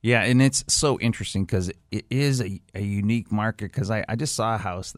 Yeah, 0.00 0.22
and 0.22 0.40
it's 0.40 0.64
so 0.68 0.98
interesting 1.00 1.44
because 1.44 1.70
it 1.90 2.04
is 2.10 2.40
a, 2.40 2.60
a 2.74 2.80
unique 2.80 3.32
market. 3.32 3.72
Because 3.72 3.90
I, 3.90 4.04
I 4.08 4.16
just 4.16 4.34
saw 4.34 4.54
a 4.54 4.58
house 4.58 4.94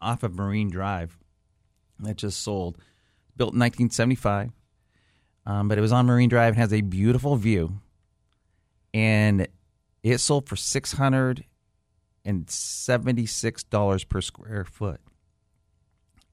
off 0.00 0.22
of 0.22 0.34
Marine 0.34 0.70
Drive 0.70 1.16
that 2.00 2.16
just 2.16 2.42
sold, 2.42 2.76
built 3.36 3.54
in 3.54 3.60
1975, 3.60 4.52
um, 5.46 5.68
but 5.68 5.78
it 5.78 5.80
was 5.80 5.92
on 5.92 6.06
Marine 6.06 6.28
Drive 6.28 6.54
and 6.54 6.60
has 6.60 6.72
a 6.72 6.82
beautiful 6.82 7.36
view, 7.36 7.80
and 8.92 9.48
it 10.02 10.18
sold 10.18 10.48
for 10.48 10.56
six 10.56 10.92
hundred 10.92 11.44
and 12.24 12.48
seventy 12.50 13.24
six 13.24 13.64
dollars 13.64 14.04
per 14.04 14.20
square 14.20 14.64
foot, 14.64 15.00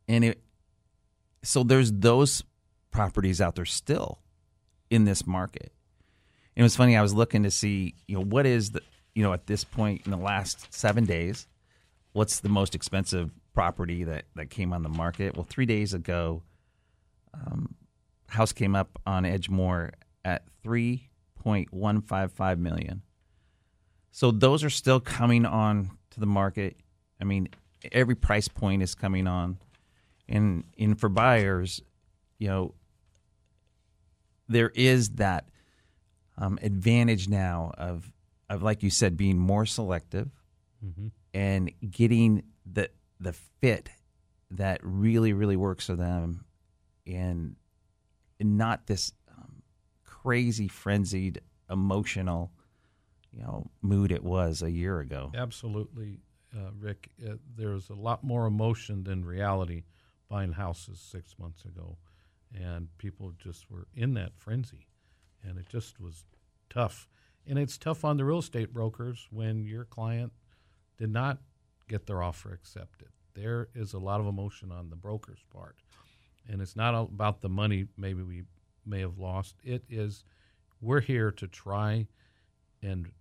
and 0.08 0.26
it 0.26 0.42
so 1.44 1.64
there's 1.64 1.92
those 1.92 2.44
properties 2.92 3.40
out 3.40 3.56
there 3.56 3.66
still 3.66 4.20
in 4.90 5.06
this 5.06 5.26
market 5.26 5.72
it 6.56 6.64
was 6.64 6.76
funny. 6.76 6.96
I 6.96 7.02
was 7.02 7.14
looking 7.14 7.44
to 7.44 7.52
see, 7.52 7.96
you 8.08 8.16
know, 8.16 8.24
what 8.24 8.46
is 8.46 8.72
the, 8.72 8.82
you 9.14 9.24
know, 9.24 9.34
at 9.34 9.48
this 9.48 9.64
point 9.64 10.02
in 10.06 10.12
the 10.12 10.18
last 10.18 10.74
seven 10.74 11.06
days, 11.06 11.48
what's 12.14 12.40
the 12.40 12.50
most 12.50 12.76
expensive 12.76 13.32
property 13.54 14.04
that 14.04 14.26
that 14.36 14.50
came 14.50 14.74
on 14.74 14.84
the 14.84 14.90
market? 14.90 15.36
Well, 15.36 15.46
three 15.50 15.66
days 15.66 15.94
ago, 15.94 16.44
um, 17.34 17.76
house 18.28 18.52
came 18.52 18.76
up 18.76 19.00
on 19.06 19.24
Edgemoor 19.24 19.92
at 20.24 20.44
three 20.64 21.10
point 21.36 21.74
one 21.74 22.02
five 22.02 22.32
five 22.32 22.60
million. 22.60 23.02
So 24.12 24.32
those 24.32 24.64
are 24.64 24.70
still 24.70 25.00
coming 25.00 25.46
on 25.46 25.92
to 26.12 26.20
the 26.20 26.26
market. 26.26 26.78
I 27.20 27.26
mean, 27.26 27.50
every 27.92 28.16
price 28.16 28.48
point 28.48 28.82
is 28.82 28.96
coming 28.96 29.28
on, 29.28 29.58
and 30.28 30.64
in 30.78 30.96
for 30.96 31.10
buyers, 31.10 31.82
you 32.40 32.48
know, 32.48 32.74
there 34.48 34.70
is 34.70 35.10
that 35.12 35.50
um, 36.38 36.60
advantage 36.62 37.28
now 37.28 37.74
of 37.78 38.12
of 38.50 38.62
like 38.62 38.84
you 38.84 38.90
said 38.90 39.18
being 39.18 39.38
more 39.38 39.66
selective 39.66 40.30
mm-hmm. 40.86 41.08
and 41.34 41.72
getting 41.90 42.44
the 42.72 42.90
the 43.20 43.34
fit 43.34 43.90
that 44.52 44.80
really 44.84 45.34
really 45.34 45.56
works 45.56 45.88
for 45.88 45.96
them 45.96 46.46
and 47.08 47.56
not 48.40 48.88
this 48.88 49.14
um, 49.30 49.62
crazy 50.04 50.68
frenzied 50.68 51.42
emotional 51.70 52.52
you 53.32 53.42
know 53.42 53.70
mood 53.82 54.12
it 54.12 54.24
was 54.24 54.62
a 54.62 54.72
year 54.72 55.00
ago. 55.00 55.32
Absolutely 55.36 56.20
uh, 56.56 56.72
rick. 56.80 57.10
Uh, 57.26 57.34
there's 57.58 57.90
a 57.90 57.94
lot 57.94 58.24
more 58.24 58.46
emotion 58.46 59.04
than 59.04 59.26
reality 59.26 59.84
buying 60.30 60.54
houses 60.54 61.00
six 61.00 61.36
months 61.38 61.66
ago 61.66 61.98
and 62.54 62.88
people 62.98 63.34
just 63.38 63.70
were 63.70 63.88
in 63.94 64.14
that 64.14 64.32
frenzy 64.38 64.88
and 65.48 65.58
it 65.58 65.68
just 65.70 66.00
was 66.00 66.26
tough. 66.70 67.08
And 67.48 67.60
it's 67.60 67.78
tough 67.78 68.04
on 68.04 68.18
the 68.18 68.26
real 68.26 68.40
estate 68.40 68.74
brokers 68.74 69.28
when 69.30 69.66
your 69.66 69.86
client 69.86 70.34
did 70.98 71.12
not 71.12 71.40
get 71.88 72.08
their 72.08 72.24
offer 72.24 72.54
accepted. 72.54 73.10
There 73.34 73.68
is 73.76 73.94
a 73.94 74.00
lot 74.00 74.20
of 74.20 74.28
emotion 74.28 74.72
on 74.72 74.90
the 74.90 74.96
broker's 74.96 75.44
part. 75.52 75.76
And 76.50 76.62
it's 76.62 76.76
not 76.76 76.96
about 76.96 77.42
the 77.42 77.50
money 77.50 77.88
maybe 77.98 78.24
we 78.24 78.44
may 78.86 79.02
have 79.02 79.18
lost. 79.18 79.56
It 79.64 79.84
is 79.90 80.24
we're 80.82 81.02
here 81.02 81.32
to 81.32 81.48
try 81.48 82.08
and 82.82 83.12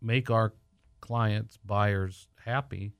make 0.00 0.30
our 0.30 0.54
clients, 1.00 1.58
buyers 1.64 2.28
happy 2.44 2.92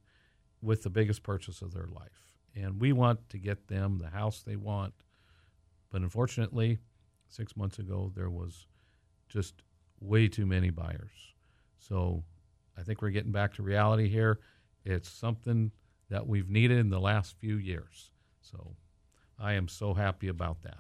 with 0.63 0.83
the 0.83 0.91
biggest 0.91 1.23
purchase 1.23 1.63
of 1.63 1.73
their 1.73 1.89
life. 1.89 2.35
And 2.55 2.81
we 2.81 2.93
want 2.93 3.29
to 3.31 3.39
get 3.39 3.69
them 3.69 3.99
the 3.99 4.11
house 4.11 4.43
they 4.43 4.57
want. 4.57 4.95
But 5.91 6.03
unfortunately, 6.03 6.79
six 7.37 7.57
months 7.57 7.79
ago, 7.79 8.11
there 8.17 8.31
was 8.31 8.67
just 9.29 9.55
way 10.01 10.29
too 10.29 10.47
many 10.47 10.71
buyers. 10.71 11.35
So 11.79 12.25
I 12.77 12.83
think 12.83 13.03
we're 13.03 13.11
getting 13.11 13.33
back 13.33 13.55
to 13.55 13.63
reality 13.63 14.09
here. 14.09 14.41
It's 14.85 15.09
something 15.09 15.71
that 16.11 16.27
we've 16.27 16.49
needed 16.49 16.79
in 16.79 16.91
the 16.91 17.01
last 17.01 17.37
few 17.39 17.57
years. 17.57 18.11
So 18.41 18.77
I 19.39 19.55
am 19.55 19.69
so 19.69 19.95
happy 19.95 20.29
about 20.29 20.63
that. 20.63 20.79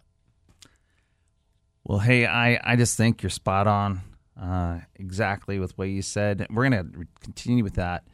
Well, 1.85 1.99
hey, 1.99 2.27
I, 2.27 2.61
I 2.65 2.77
just 2.77 2.97
think 2.97 3.23
you're 3.23 3.31
spot 3.31 3.67
on 3.67 4.01
uh, 4.41 4.81
exactly 4.97 5.59
with 5.59 5.77
what 5.79 5.89
you 5.89 6.03
said. 6.03 6.47
We're 6.51 6.69
going 6.69 6.93
to 6.93 7.07
continue 7.21 7.65
with 7.65 7.75
that 7.75 8.05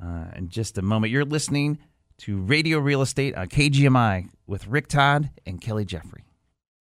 uh, 0.00 0.26
in 0.36 0.48
just 0.48 0.78
a 0.78 0.82
moment. 0.82 1.12
You're 1.12 1.24
listening 1.24 1.78
to 2.18 2.38
Radio 2.38 2.78
Real 2.78 3.02
Estate 3.02 3.34
on 3.34 3.48
KGMI 3.48 4.28
with 4.46 4.66
Rick 4.66 4.88
Todd 4.88 5.30
and 5.46 5.60
Kelly 5.60 5.84
Jeffrey. 5.84 6.27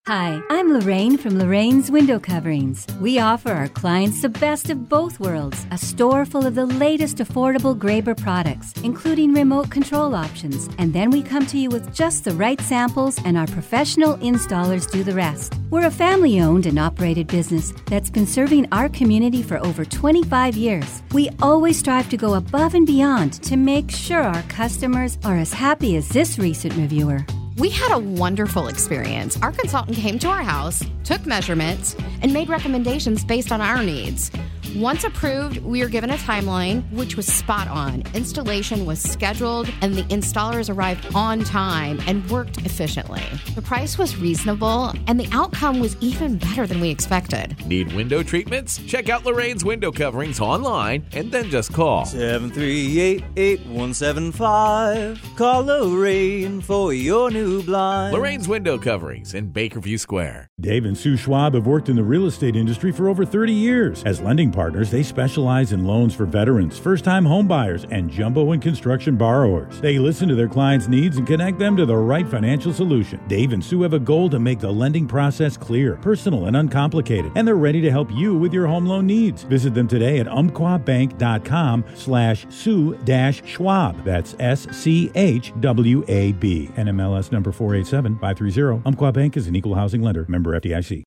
Hi, 0.08 0.42
I'm 0.50 0.72
Lorraine 0.72 1.18
from 1.18 1.38
Lorraine's 1.38 1.92
Window 1.92 2.18
Coverings. 2.18 2.88
We 3.02 3.20
offer 3.20 3.52
our 3.52 3.68
clients 3.68 4.22
the 4.22 4.30
best 4.30 4.70
of 4.70 4.88
both 4.88 5.20
worlds 5.20 5.66
a 5.72 5.78
store 5.78 6.24
full 6.26 6.46
of 6.46 6.56
the 6.56 6.66
latest 6.66 7.18
affordable 7.18 7.78
Graber 7.78 8.16
products, 8.16 8.72
including 8.86 9.34
remote 9.34 9.70
control 9.70 10.16
options. 10.16 10.70
And 10.78 10.94
then 10.94 11.10
we 11.12 11.22
come 11.22 11.46
to 11.48 11.58
you 11.58 11.70
with 11.70 11.94
just 11.94 12.24
the 12.24 12.32
right 12.32 12.62
samples, 12.62 13.20
and 13.26 13.38
our 13.38 13.48
professional 13.48 14.16
installers 14.20 14.90
do 14.90 15.04
the 15.04 15.14
rest. 15.14 15.56
We're 15.72 15.88
a 15.88 15.92
family 15.92 16.40
owned 16.40 16.68
and 16.68 16.80
operated 16.80 17.28
business 17.28 17.74
that's 17.88 18.10
been 18.10 18.28
serving 18.28 18.70
our 18.72 18.88
community 18.88 19.44
for 19.44 19.58
over 19.58 19.84
25 19.84 20.56
years. 20.56 21.04
We 21.12 21.32
always 21.42 21.80
strive 21.80 22.10
to 22.12 22.16
go 22.16 22.36
above 22.36 22.76
and 22.76 22.88
beyond 22.88 23.44
to 23.44 23.58
make 23.58 23.92
sure 23.92 24.22
our 24.22 24.44
customers 24.44 25.18
are 25.26 25.38
as 25.38 25.52
happy 25.52 25.98
as 25.98 26.08
this 26.08 26.40
recent 26.40 26.76
reviewer. 26.76 27.26
We 27.58 27.72
had 27.72 27.92
a 27.92 27.98
wonderful 27.98 28.68
experience. 28.68 29.36
Our 29.42 29.52
consultant 29.52 29.98
came 29.98 30.20
to 30.20 30.28
our 30.28 30.44
house, 30.44 30.84
took 31.04 31.26
measurements, 31.26 31.96
and 32.22 32.32
made 32.32 32.50
recommendations 32.50 33.26
based 33.26 33.52
on 33.52 33.62
our 33.62 33.82
needs. 33.82 34.30
Once 34.78 35.04
approved, 35.06 35.58
we 35.64 35.82
were 35.82 35.90
given 35.90 36.12
a 36.12 36.18
timeline, 36.18 36.88
which 36.92 37.18
was 37.18 37.26
spot 37.26 37.68
on. 37.68 38.04
Installation 38.14 38.86
was 38.86 39.02
scheduled, 39.02 39.68
and 39.82 39.96
the 39.96 40.04
installers 40.04 40.72
arrived 40.72 41.08
on 41.16 41.44
time 41.44 42.00
and 42.06 42.30
worked 42.30 42.58
efficiently. 42.60 43.24
The 43.56 43.62
price 43.64 43.98
was 43.98 44.18
reasonable, 44.18 44.94
and 45.08 45.20
the 45.20 45.28
outcome 45.32 45.80
was 45.80 45.98
even 46.00 46.38
better 46.38 46.68
than 46.68 46.80
we 46.80 46.92
expected. 46.92 47.56
Need 47.66 47.92
window 47.94 48.22
treatments? 48.22 48.78
Check 48.86 49.10
out 49.10 49.26
Lorraine's 49.26 49.66
window 49.66 49.92
coverings 49.92 50.40
online 50.40 51.08
and 51.14 51.32
then 51.32 51.50
just 51.50 51.74
call 51.74 52.06
738 52.06 53.24
8175. 53.36 55.20
Call 55.36 55.64
Lorraine 55.64 56.62
for 56.62 56.94
your 56.94 57.32
new 57.32 57.64
blind. 57.64 58.14
Lorraine's 58.14 58.48
window 58.48 58.78
coverings 58.78 59.34
in 59.34 59.52
Bakerview 59.52 60.00
Square. 60.00 60.52
Dave 60.62 60.86
and 60.86 60.96
Sue 60.96 61.18
Schwab 61.18 61.56
have 61.56 61.66
worked 61.66 61.90
in 61.90 61.96
the 61.96 62.04
real 62.04 62.28
estate 62.28 62.56
industry 62.56 62.92
for 62.92 63.10
over 63.10 63.26
30 63.26 63.52
years. 63.52 64.04
As 64.04 64.22
lending 64.22 64.52
partners, 64.52 64.67
they 64.76 65.04
specialize 65.04 65.72
in 65.72 65.86
loans 65.86 66.14
for 66.14 66.26
veterans, 66.26 66.78
first 66.78 67.04
time 67.04 67.26
homebuyers, 67.26 67.88
and 67.92 68.10
jumbo 68.10 68.52
and 68.52 68.62
construction 68.62 69.16
borrowers. 69.16 69.80
They 69.82 69.98
listen 69.98 70.28
to 70.30 70.36
their 70.36 70.48
clients' 70.48 70.88
needs 70.88 71.18
and 71.18 71.26
connect 71.26 71.60
them 71.60 71.78
to 71.78 71.86
the 71.86 71.96
right 71.96 72.28
financial 72.28 72.74
solution. 72.74 73.20
Dave 73.28 73.54
and 73.54 73.64
Sue 73.64 73.82
have 73.82 73.94
a 73.94 74.00
goal 74.00 74.30
to 74.30 74.40
make 74.40 74.60
the 74.60 74.72
lending 74.72 75.08
process 75.08 75.58
clear, 75.58 75.96
personal, 75.96 76.46
and 76.46 76.56
uncomplicated, 76.56 77.32
and 77.36 77.48
they're 77.48 77.56
ready 77.56 77.82
to 77.82 77.92
help 77.92 78.12
you 78.12 78.38
with 78.38 78.54
your 78.54 78.68
home 78.68 78.86
loan 78.86 79.08
needs. 79.08 79.44
Visit 79.44 79.74
them 79.74 79.88
today 79.88 80.20
at 80.20 80.28
umpquabank.com 80.28 81.86
slash 81.96 82.46
Sue 82.50 82.96
dash 83.06 83.42
Schwab. 83.46 84.04
That's 84.04 84.36
S 84.40 84.68
C 84.72 85.12
H 85.16 85.54
W 85.60 86.04
A 86.08 86.34
B. 86.34 86.70
NMLS 86.76 87.32
number 87.32 87.52
487 87.52 88.20
530. 88.20 88.82
Umpqua 88.86 89.12
Bank 89.12 89.38
is 89.38 89.48
an 89.48 89.56
equal 89.56 89.76
housing 89.76 90.02
lender. 90.02 90.26
Member 90.28 90.60
FDIC. 90.60 91.07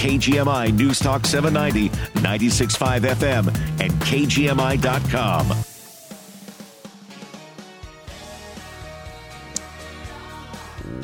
KGMI 0.00 0.72
News 0.72 0.98
Talk 0.98 1.26
790, 1.26 1.90
965 2.22 3.02
FM, 3.02 3.48
and 3.82 3.92
KGMI.com. 4.00 5.46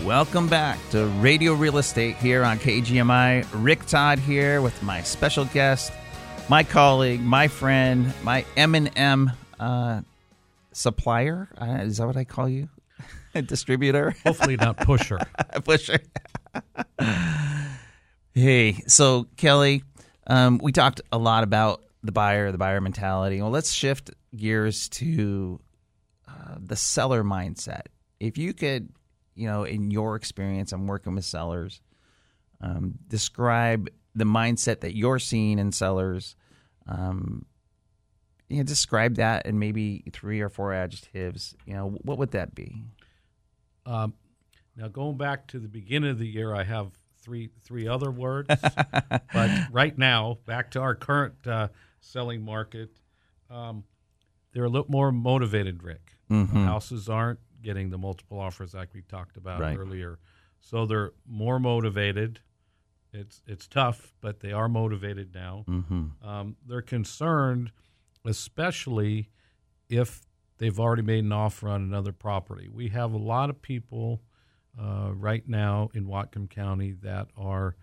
Welcome 0.06 0.48
back 0.48 0.78
to 0.92 1.04
Radio 1.20 1.52
Real 1.52 1.76
Estate 1.76 2.16
here 2.16 2.42
on 2.42 2.58
KGMI. 2.58 3.46
Rick 3.52 3.84
Todd 3.84 4.18
here 4.18 4.62
with 4.62 4.82
my 4.82 5.02
special 5.02 5.44
guest, 5.44 5.92
my 6.48 6.62
colleague, 6.62 7.20
my 7.20 7.48
friend, 7.48 8.14
my 8.22 8.46
M&M 8.56 9.30
uh, 9.60 10.00
supplier. 10.72 11.50
Uh, 11.60 11.82
is 11.82 11.98
that 11.98 12.06
what 12.06 12.16
I 12.16 12.24
call 12.24 12.48
you? 12.48 12.70
A 13.34 13.42
distributor? 13.42 14.16
Hopefully 14.24 14.56
not 14.56 14.78
pusher. 14.78 15.18
pusher. 15.64 15.98
hey, 18.36 18.82
so 18.86 19.26
Kelly, 19.36 19.82
um, 20.26 20.60
we 20.62 20.70
talked 20.70 21.00
a 21.10 21.16
lot 21.16 21.42
about 21.42 21.82
the 22.02 22.12
buyer, 22.12 22.52
the 22.52 22.58
buyer 22.58 22.80
mentality. 22.82 23.40
Well, 23.40 23.50
let's 23.50 23.72
shift 23.72 24.10
gears 24.36 24.90
to 24.90 25.58
uh, 26.28 26.56
the 26.60 26.76
seller 26.76 27.24
mindset. 27.24 27.86
If 28.20 28.36
you 28.36 28.52
could, 28.52 28.90
you 29.34 29.48
know, 29.48 29.64
in 29.64 29.90
your 29.90 30.16
experience, 30.16 30.72
I'm 30.72 30.86
working 30.86 31.14
with 31.14 31.24
sellers, 31.24 31.80
um, 32.60 32.94
describe 33.08 33.88
the 34.14 34.24
mindset 34.24 34.80
that 34.80 34.94
you're 34.94 35.18
seeing 35.18 35.58
in 35.58 35.72
sellers. 35.72 36.36
Um, 36.86 37.46
you 38.48 38.58
know, 38.58 38.64
describe 38.64 39.16
that 39.16 39.46
in 39.46 39.58
maybe 39.58 40.04
three 40.12 40.42
or 40.42 40.50
four 40.50 40.74
adjectives. 40.74 41.54
You 41.64 41.72
know, 41.72 41.88
what 42.02 42.18
would 42.18 42.32
that 42.32 42.54
be? 42.54 42.82
Um, 43.86 44.12
now, 44.76 44.88
going 44.88 45.16
back 45.16 45.46
to 45.48 45.58
the 45.58 45.68
beginning 45.68 46.10
of 46.10 46.18
the 46.18 46.28
year, 46.28 46.54
I 46.54 46.64
have 46.64 46.92
three 47.26 47.50
three 47.64 47.88
other 47.88 48.10
words. 48.12 48.48
but 49.32 49.50
right 49.72 49.98
now, 49.98 50.38
back 50.46 50.70
to 50.70 50.80
our 50.80 50.94
current 50.94 51.34
uh, 51.44 51.68
selling 52.00 52.40
market, 52.42 52.90
um, 53.50 53.82
they're 54.52 54.64
a 54.64 54.68
little 54.68 54.88
more 54.90 55.10
motivated. 55.10 55.82
Rick, 55.82 56.12
Mhm. 56.30 56.64
houses 56.64 57.08
aren't 57.08 57.40
getting 57.62 57.90
the 57.90 57.98
multiple 57.98 58.38
offers 58.38 58.74
like 58.74 58.94
we 58.94 59.02
talked 59.02 59.36
about 59.36 59.60
Right. 59.60 59.76
earlier, 59.76 60.20
so 60.60 60.86
they're 60.86 61.12
more 61.26 61.58
motivated. 61.58 62.38
It's 63.12 63.42
it's 63.46 63.66
tough, 63.66 64.14
but 64.20 64.38
they 64.40 64.52
are 64.52 64.68
motivated 64.68 65.34
now. 65.34 65.64
Mhm. 65.66 66.22
Um, 66.24 66.56
they're 66.64 66.80
concerned, 66.82 67.72
especially 68.24 69.30
if 69.88 70.22
they've 70.58 70.78
already 70.78 71.02
made 71.02 71.24
an 71.24 71.32
offer 71.32 71.68
on 71.68 71.82
another 71.82 72.12
property. 72.12 72.68
We 72.68 72.88
have 72.90 73.12
a 73.12 73.18
lot 73.18 73.50
of 73.50 73.60
people 73.62 74.22
uh, 74.80 75.10
right 75.14 75.46
now 75.48 75.90
in 75.94 76.06
Whatcom 76.06 76.48
County 76.50 76.92
that 77.02 77.28
are 77.36 77.76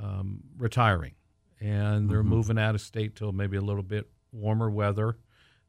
um, 0.00 0.40
retiring 0.56 1.14
and 1.60 2.08
they're 2.08 2.22
Mhm. 2.22 2.26
moving 2.28 2.58
out 2.58 2.74
of 2.76 2.80
state 2.80 3.16
till 3.16 3.32
maybe 3.32 3.56
a 3.56 3.60
little 3.60 3.82
bit 3.82 4.08
warmer 4.32 4.70
weather. 4.70 5.16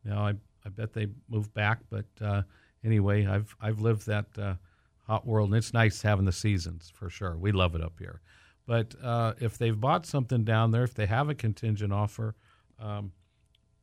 Now 0.03 0.25
I 0.27 0.35
I 0.65 0.69
bet 0.69 0.93
they 0.93 1.07
move 1.29 1.53
back, 1.53 1.79
but 1.89 2.05
uh, 2.21 2.43
anyway, 2.83 3.25
I've 3.25 3.55
I've 3.61 3.79
lived 3.79 4.05
that 4.07 4.37
uh, 4.37 4.55
hot 5.07 5.25
world, 5.25 5.49
and 5.49 5.57
it's 5.57 5.73
nice 5.73 6.01
having 6.01 6.25
the 6.25 6.31
seasons 6.31 6.89
for 6.93 7.09
sure. 7.09 7.37
We 7.37 7.51
love 7.51 7.73
it 7.75 7.81
up 7.81 7.97
here. 7.97 8.21
But 8.67 8.93
uh, 9.01 9.33
if 9.39 9.57
they've 9.57 9.79
bought 9.79 10.05
something 10.05 10.43
down 10.43 10.71
there, 10.71 10.83
if 10.83 10.93
they 10.93 11.07
have 11.07 11.27
a 11.29 11.33
contingent 11.33 11.91
offer, 11.93 12.35
um, 12.77 13.13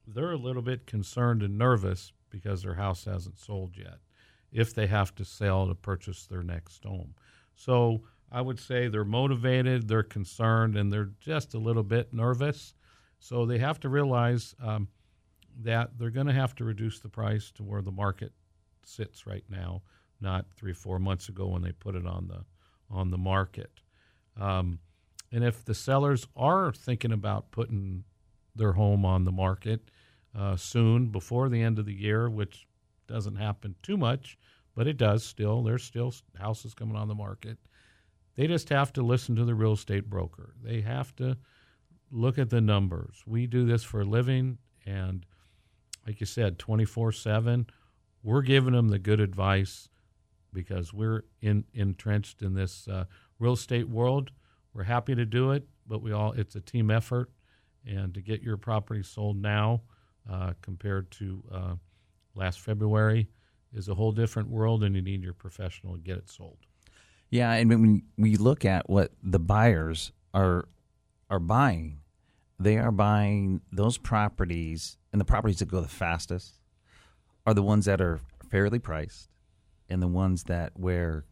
they're 0.07 0.31
a 0.33 0.37
little 0.37 0.63
bit 0.63 0.87
concerned 0.87 1.43
and 1.43 1.59
nervous 1.59 2.13
because 2.31 2.63
their 2.63 2.75
house 2.75 3.05
hasn't 3.07 3.39
sold 3.39 3.77
yet. 3.77 3.99
If 4.57 4.75
they 4.75 4.87
have 4.87 5.15
to 5.17 5.25
sell 5.25 5.69
to 5.69 5.75
purchase 5.75 6.27
their 6.27 6.43
next 6.43 6.85
home, 6.85 7.15
so 7.55 8.03
I 8.33 8.41
would 8.41 8.59
say 8.59 8.89
they're 8.89 9.05
motivated, 9.05 9.87
they're 9.87 10.03
concerned, 10.03 10.77
and 10.77 10.93
they're 10.93 11.11
just 11.21 11.55
a 11.55 11.59
little 11.59 11.83
bit 11.83 12.13
nervous. 12.13 12.75
So 13.19 13.45
they 13.45 13.59
have 13.59 13.79
to 13.81 13.89
realize 13.89 14.55
um, 14.63 14.89
that 15.63 15.99
they're 15.99 16.11
going 16.11 16.27
to 16.27 16.33
have 16.33 16.55
to 16.57 16.65
reduce 16.65 17.01
the 17.01 17.09
price 17.09 17.51
to 17.53 17.63
where 17.63 17.83
the 17.83 17.93
market 17.93 18.33
sits 18.85 19.27
right 19.27 19.45
now, 19.49 19.83
not 20.21 20.47
three 20.57 20.73
four 20.73 20.99
months 20.99 21.29
ago 21.29 21.49
when 21.49 21.63
they 21.63 21.73
put 21.73 21.95
it 21.95 22.07
on 22.07 22.29
the 22.29 22.45
on 22.91 23.11
the 23.11 23.19
market. 23.19 23.81
Um, 24.41 24.79
and 25.33 25.45
if 25.45 25.65
the 25.65 25.75
sellers 25.75 26.27
are 26.37 26.73
thinking 26.73 27.13
about 27.13 27.51
putting 27.51 28.05
their 28.55 28.73
home 28.73 29.05
on 29.05 29.25
the 29.25 29.33
market 29.33 29.91
uh, 30.37 30.57
soon, 30.57 31.09
before 31.09 31.49
the 31.49 31.63
end 31.63 31.79
of 31.79 31.87
the 31.87 31.95
year, 31.95 32.29
which 32.29 32.66
doesn't 33.07 33.37
happen 33.37 33.75
too 33.83 33.97
much, 33.97 34.39
but 34.75 34.87
it 34.87 34.97
does 34.97 35.25
still. 35.25 35.63
There's 35.63 35.85
still 35.85 36.13
houses 36.39 36.75
coming 36.75 36.97
on 36.97 37.09
the 37.09 37.15
market. 37.15 37.59
They 38.37 38.47
just 38.47 38.69
have 38.69 38.93
to 38.95 39.03
listen 39.03 39.35
to 39.37 39.45
the 39.45 39.55
real 39.55 39.73
estate 39.73 40.11
broker. 40.11 40.55
They 40.63 40.83
have 40.83 41.15
to 41.17 41.37
look 42.11 42.39
at 42.39 42.51
the 42.51 42.61
numbers. 42.61 43.23
We 43.27 43.47
do 43.47 43.65
this 43.65 43.83
for 43.83 44.03
a 44.03 44.05
living, 44.05 44.59
and 44.85 45.25
like 46.07 46.21
you 46.21 46.27
said, 46.27 46.59
24 46.59 47.13
7, 47.13 47.67
we're 48.23 48.43
giving 48.43 48.75
them 48.75 48.89
the 48.89 48.99
good 48.99 49.21
advice 49.21 49.89
because 50.53 50.93
we're 50.93 51.25
in, 51.41 51.65
entrenched 51.75 52.43
in 52.43 52.55
this 52.55 52.89
uh, 52.89 53.05
real 53.39 53.55
estate 53.55 53.89
world. 53.89 54.31
We're 54.73 54.85
happy 54.85 55.15
to 55.15 55.25
do 55.25 55.53
it, 55.53 55.67
but 55.87 56.03
we 56.03 56.13
all 56.13 56.33
it's 56.33 56.55
a 56.55 56.61
team 56.61 56.91
effort, 56.91 57.31
and 57.87 58.13
to 58.15 58.21
get 58.21 58.43
your 58.43 58.57
property 58.57 59.03
sold 59.03 59.37
now 59.37 59.83
uh, 60.31 60.53
compared 60.63 61.11
to 61.13 61.43
uh, 61.53 61.75
last 62.37 62.61
February 62.61 63.29
is 63.73 63.89
a 63.89 63.95
whole 63.95 64.13
different 64.13 64.49
world, 64.49 64.85
and 64.85 64.95
you 64.95 65.03
need 65.03 65.23
your 65.23 65.33
professional 65.33 65.95
to 65.95 66.01
get 66.01 66.17
it 66.17 66.31
sold. 66.31 66.59
Yeah, 67.31 67.53
and 67.53 67.69
when 67.69 68.03
we 68.17 68.37
look 68.37 68.65
at 68.65 68.89
what 68.89 69.13
the 69.23 69.41
buyers 69.41 70.13
are 70.33 70.69
are 71.29 71.41
buying, 71.41 72.01
they 72.59 72.79
are 72.79 72.93
buying 72.93 73.61
those 73.73 73.99
properties, 73.99 74.97
and 75.13 75.21
the 75.21 75.25
properties 75.25 75.59
that 75.59 75.67
go 75.67 75.81
the 75.81 75.89
fastest 75.89 76.61
are 77.45 77.55
the 77.55 77.63
ones 77.63 77.85
that 77.87 78.01
are 78.01 78.21
fairly 78.51 78.79
priced, 78.79 79.29
and 79.89 80.01
the 80.01 80.09
ones 80.09 80.45
that 80.45 80.73
where 80.77 81.25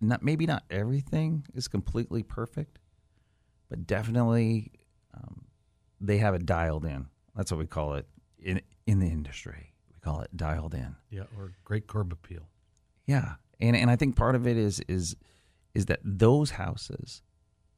not 0.00 0.22
maybe 0.22 0.46
not 0.46 0.64
everything 0.70 1.46
is 1.54 1.68
completely 1.68 2.22
perfect, 2.22 2.78
but 3.70 3.86
definitely 3.86 4.70
um, 5.14 5.46
they 6.00 6.18
have 6.18 6.34
it 6.34 6.44
dialed 6.44 6.84
in. 6.84 7.06
That's 7.34 7.50
what 7.50 7.58
we 7.58 7.66
call 7.66 7.94
it 7.94 8.06
in 8.38 8.60
in 8.86 9.00
the 9.00 9.06
industry. 9.06 9.72
We 9.92 10.00
call 10.00 10.20
it 10.20 10.36
dialed 10.36 10.74
in. 10.74 10.96
Yeah, 11.10 11.24
or 11.36 11.52
great 11.64 11.86
curb 11.86 12.12
appeal. 12.12 12.48
Yeah, 13.06 13.34
and 13.60 13.76
and 13.76 13.90
I 13.90 13.96
think 13.96 14.16
part 14.16 14.34
of 14.34 14.46
it 14.46 14.56
is 14.56 14.80
is 14.88 15.16
is 15.74 15.86
that 15.86 16.00
those 16.02 16.52
houses, 16.52 17.22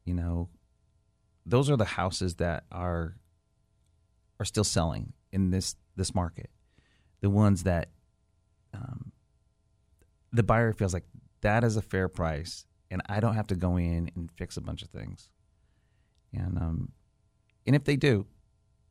you 0.05 0.13
know, 0.13 0.49
those 1.45 1.69
are 1.69 1.77
the 1.77 1.85
houses 1.85 2.35
that 2.35 2.63
are 2.71 3.17
are 4.39 4.45
still 4.45 4.63
selling 4.63 5.13
in 5.31 5.51
this 5.51 5.75
this 5.95 6.15
market. 6.15 6.49
The 7.21 7.29
ones 7.29 7.63
that 7.63 7.89
um, 8.73 9.11
the 10.31 10.43
buyer 10.43 10.71
feels 10.73 10.93
like 10.93 11.05
that 11.41 11.63
is 11.63 11.75
a 11.75 11.81
fair 11.81 12.07
price, 12.07 12.65
and 12.89 13.01
I 13.07 13.19
don't 13.19 13.35
have 13.35 13.47
to 13.47 13.55
go 13.55 13.77
in 13.77 14.11
and 14.15 14.31
fix 14.37 14.57
a 14.57 14.61
bunch 14.61 14.81
of 14.81 14.89
things. 14.89 15.29
And 16.33 16.57
um, 16.57 16.91
and 17.65 17.75
if 17.75 17.83
they 17.83 17.95
do, 17.95 18.25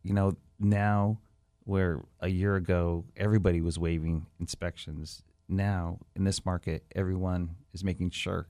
you 0.03 0.13
know, 0.13 0.33
now 0.59 1.21
where 1.69 2.03
a 2.21 2.29
year 2.29 2.57
ago 2.57 3.05
everybody 3.15 3.61
was 3.61 3.79
waiving 3.79 4.25
inspections, 4.41 5.23
now 5.49 5.99
in 6.17 6.25
this 6.25 6.45
market 6.47 6.83
everyone 6.97 7.51
is 7.75 7.85
making 7.85 8.09
sure, 8.11 8.49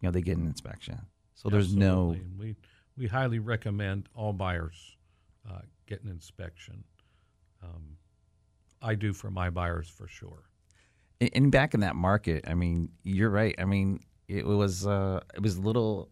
you 0.00 0.06
know, 0.08 0.10
they 0.10 0.22
get 0.22 0.38
an 0.38 0.46
inspection. 0.46 0.98
So 1.34 1.50
there's 1.50 1.76
no 1.76 2.12
Absolutely. 2.12 2.18
And 2.24 2.38
we 2.38 2.56
we 2.96 3.06
highly 3.08 3.40
recommend 3.40 4.08
all 4.14 4.32
buyers 4.32 4.96
uh, 5.48 5.60
get 5.86 6.02
an 6.02 6.10
inspection. 6.10 6.82
Um, 7.62 7.98
I 8.80 8.94
do 8.94 9.12
for 9.12 9.30
my 9.30 9.50
buyers 9.50 9.88
for 9.88 10.08
sure. 10.08 10.44
And- 11.20 11.30
And 11.34 11.52
back 11.52 11.74
in 11.74 11.80
that 11.80 11.94
market, 11.94 12.48
I 12.48 12.54
mean, 12.54 12.88
you're 13.02 13.28
right. 13.30 13.54
I 13.58 13.66
mean, 13.66 14.00
it 14.28 14.46
was 14.46 14.86
uh, 14.86 15.20
it 15.34 15.42
was 15.42 15.56
a 15.56 15.60
little, 15.60 16.08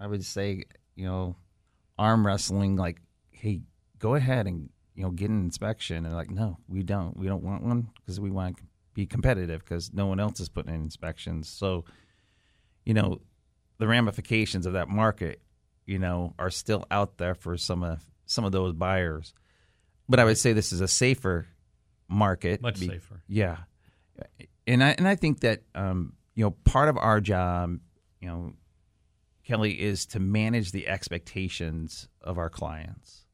I 0.00 0.08
would 0.08 0.24
say, 0.24 0.64
you 0.96 1.06
know, 1.06 1.36
arm 1.98 2.26
wrestling. 2.26 2.74
Like, 2.74 3.00
hey, 3.30 3.60
go 4.00 4.14
ahead 4.16 4.46
and 4.48 4.70
you 4.98 5.04
know 5.04 5.10
get 5.10 5.30
an 5.30 5.40
inspection. 5.40 6.04
And 6.04 6.14
like, 6.14 6.28
no, 6.28 6.58
we 6.66 6.82
don't. 6.82 7.16
We 7.16 7.28
don't 7.28 7.44
want 7.44 7.62
one 7.62 7.88
because 7.94 8.18
we 8.18 8.32
want 8.32 8.56
to 8.56 8.64
be 8.94 9.06
competitive 9.06 9.60
because 9.64 9.92
no 9.94 10.06
one 10.06 10.18
else 10.18 10.40
is 10.40 10.48
putting 10.48 10.74
in 10.74 10.82
inspections. 10.82 11.48
So, 11.48 11.84
you 12.84 12.94
know, 12.94 13.20
the 13.78 13.86
ramifications 13.86 14.66
of 14.66 14.72
that 14.72 14.88
market, 14.88 15.40
you 15.86 16.00
know, 16.00 16.34
are 16.36 16.50
still 16.50 16.84
out 16.90 17.16
there 17.16 17.36
for 17.36 17.56
some 17.56 17.84
of 17.84 18.00
some 18.26 18.44
of 18.44 18.50
those 18.50 18.72
buyers. 18.72 19.34
But 20.08 20.18
I 20.18 20.24
would 20.24 20.36
say 20.36 20.52
this 20.52 20.72
is 20.72 20.80
a 20.80 20.88
safer 20.88 21.46
market. 22.08 22.60
Much 22.60 22.78
safer. 22.78 23.22
Yeah, 23.28 23.58
and 24.66 24.82
I 24.82 24.96
and 24.98 25.06
I 25.06 25.14
think 25.14 25.40
that 25.40 25.62
um, 25.76 26.14
you 26.34 26.44
know 26.44 26.50
part 26.64 26.88
of 26.88 26.98
our 26.98 27.20
job, 27.20 27.78
you 28.20 28.26
know, 28.26 28.52
Kelly, 29.44 29.80
is 29.80 30.06
to 30.06 30.18
manage 30.18 30.72
the 30.72 30.88
expectations 30.88 32.08
of 32.20 32.36
our 32.36 32.50
clients, 32.50 33.27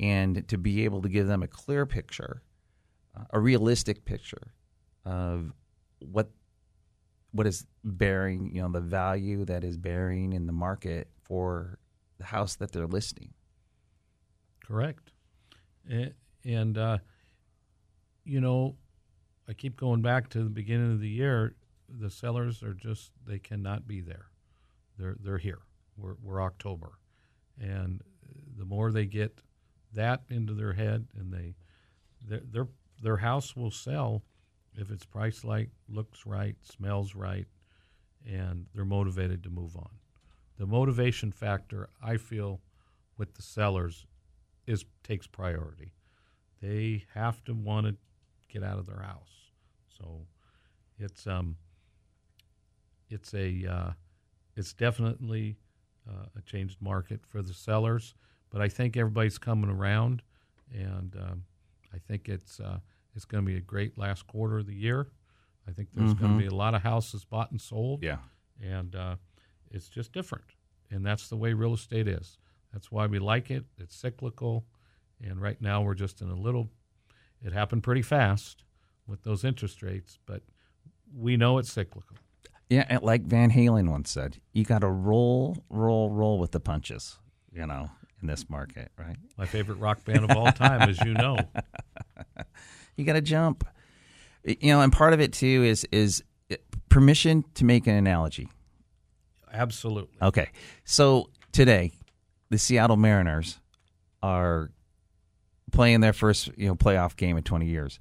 and 0.00 0.46
to 0.48 0.58
be 0.58 0.84
able 0.84 1.02
to 1.02 1.08
give 1.08 1.26
them 1.26 1.42
a 1.42 1.48
clear 1.48 1.86
picture, 1.86 2.42
uh, 3.16 3.24
a 3.30 3.40
realistic 3.40 4.04
picture 4.04 4.52
of 5.04 5.52
what 6.00 6.30
what 7.32 7.46
is 7.46 7.66
bearing, 7.84 8.50
you 8.54 8.62
know, 8.62 8.70
the 8.70 8.80
value 8.80 9.44
that 9.44 9.62
is 9.62 9.76
bearing 9.76 10.32
in 10.32 10.46
the 10.46 10.52
market 10.52 11.08
for 11.22 11.78
the 12.16 12.24
house 12.24 12.56
that 12.56 12.72
they're 12.72 12.86
listing. 12.86 13.34
Correct. 14.66 15.12
And, 15.88 16.14
and 16.44 16.78
uh, 16.78 16.98
you 18.24 18.40
know, 18.40 18.76
I 19.48 19.52
keep 19.52 19.76
going 19.76 20.02
back 20.02 20.28
to 20.30 20.42
the 20.42 20.50
beginning 20.50 20.92
of 20.92 21.00
the 21.00 21.08
year. 21.08 21.54
The 21.88 22.10
sellers 22.10 22.62
are 22.62 22.74
just 22.74 23.12
they 23.26 23.38
cannot 23.38 23.86
be 23.86 24.00
there. 24.00 24.26
They're 24.98 25.16
they're 25.20 25.38
here. 25.38 25.60
We're 25.96 26.16
we're 26.22 26.42
October, 26.42 26.98
and 27.58 28.02
the 28.58 28.66
more 28.66 28.92
they 28.92 29.06
get 29.06 29.40
that 29.94 30.22
into 30.28 30.54
their 30.54 30.72
head, 30.72 31.06
and 31.18 31.32
they 31.32 31.54
their 32.26 32.40
their, 32.50 32.68
their 33.02 33.16
house 33.18 33.56
will 33.56 33.70
sell 33.70 34.22
if 34.76 34.90
it's 34.90 35.04
priced 35.04 35.44
right, 35.44 35.70
looks 35.88 36.26
right, 36.26 36.56
smells 36.62 37.14
right, 37.14 37.46
and 38.26 38.66
they're 38.74 38.84
motivated 38.84 39.42
to 39.42 39.50
move 39.50 39.76
on. 39.76 39.90
The 40.58 40.66
motivation 40.66 41.32
factor, 41.32 41.88
I 42.02 42.16
feel, 42.16 42.60
with 43.16 43.34
the 43.34 43.42
sellers 43.42 44.06
is 44.66 44.84
takes 45.02 45.26
priority. 45.26 45.92
They 46.60 47.04
have 47.14 47.42
to 47.44 47.54
want 47.54 47.86
to 47.86 47.96
get 48.48 48.62
out 48.62 48.78
of 48.78 48.86
their 48.86 49.02
house. 49.02 49.50
So 49.96 50.26
it's 50.98 51.26
um 51.26 51.56
it's 53.08 53.34
a 53.34 53.66
uh, 53.66 53.90
it's 54.56 54.72
definitely 54.72 55.56
uh, 56.08 56.26
a 56.36 56.42
changed 56.42 56.80
market 56.80 57.20
for 57.26 57.42
the 57.42 57.54
sellers, 57.54 58.14
but 58.50 58.60
I 58.60 58.68
think 58.68 58.96
everybody's 58.96 59.38
coming 59.38 59.70
around, 59.70 60.22
and 60.72 61.14
um, 61.16 61.44
I 61.94 61.98
think 61.98 62.28
it's 62.28 62.60
uh, 62.60 62.78
it's 63.14 63.24
going 63.24 63.44
to 63.44 63.50
be 63.50 63.56
a 63.56 63.60
great 63.62 63.98
last 63.98 64.26
quarter 64.26 64.58
of 64.58 64.66
the 64.66 64.74
year. 64.74 65.08
I 65.66 65.72
think 65.72 65.88
there's 65.94 66.14
going 66.14 66.32
Mhm. 66.32 66.36
to 66.36 66.42
be 66.42 66.46
a 66.46 66.54
lot 66.54 66.74
of 66.74 66.82
houses 66.82 67.24
bought 67.24 67.50
and 67.50 67.60
sold. 67.60 68.02
Yeah. 68.02 68.18
and 68.60 68.96
uh, 68.96 69.16
it's 69.70 69.88
just 69.88 70.12
different, 70.12 70.44
and 70.90 71.04
that's 71.06 71.28
the 71.28 71.36
way 71.36 71.52
real 71.52 71.74
estate 71.74 72.08
is. 72.08 72.38
That's 72.72 72.90
why 72.90 73.06
we 73.06 73.18
like 73.18 73.50
it. 73.50 73.64
It's 73.78 73.94
cyclical, 73.94 74.66
and 75.22 75.40
right 75.40 75.60
now 75.60 75.82
we're 75.82 75.94
just 75.94 76.20
in 76.20 76.28
a 76.28 76.34
little. 76.34 76.68
It 77.42 77.52
happened 77.52 77.82
pretty 77.84 78.02
fast 78.02 78.64
with 79.06 79.22
those 79.22 79.44
interest 79.44 79.82
rates, 79.82 80.18
but 80.26 80.42
we 81.14 81.36
know 81.36 81.58
it's 81.58 81.72
cyclical. 81.72 82.16
Yeah, 82.68 82.98
like 83.00 83.22
Van 83.22 83.50
Halen 83.52 83.88
once 83.88 84.10
said, 84.10 84.40
you 84.52 84.64
got 84.64 84.80
to 84.80 84.88
roll, 84.88 85.56
roll, 85.70 86.10
roll 86.10 86.38
with 86.38 86.50
the 86.50 86.60
punches. 86.60 87.18
You 87.52 87.66
know, 87.66 87.90
in 88.20 88.28
this 88.28 88.48
market, 88.48 88.90
right? 88.98 89.16
My 89.36 89.46
favorite 89.46 89.76
rock 89.76 90.04
band 90.04 90.24
of 90.24 90.36
all 90.36 90.50
time, 90.52 90.88
as 90.88 91.00
you 91.00 91.14
know. 91.14 91.38
you 92.96 93.04
got 93.04 93.14
to 93.14 93.20
jump. 93.20 93.66
You 94.44 94.72
know, 94.72 94.80
and 94.80 94.92
part 94.92 95.12
of 95.12 95.20
it 95.20 95.32
too 95.32 95.64
is 95.64 95.86
is 95.92 96.22
uh, 96.50 96.56
permission 96.88 97.44
to 97.54 97.64
make 97.64 97.86
an 97.86 97.94
analogy. 97.94 98.48
Absolutely. 99.52 100.16
Okay, 100.20 100.50
so 100.84 101.30
today, 101.52 101.92
the 102.50 102.58
Seattle 102.58 102.96
Mariners 102.96 103.58
are 104.22 104.70
playing 105.70 106.00
their 106.00 106.12
first 106.12 106.50
you 106.56 106.68
know 106.68 106.74
playoff 106.74 107.16
game 107.16 107.36
in 107.36 107.42
20 107.42 107.66
years. 107.66 108.00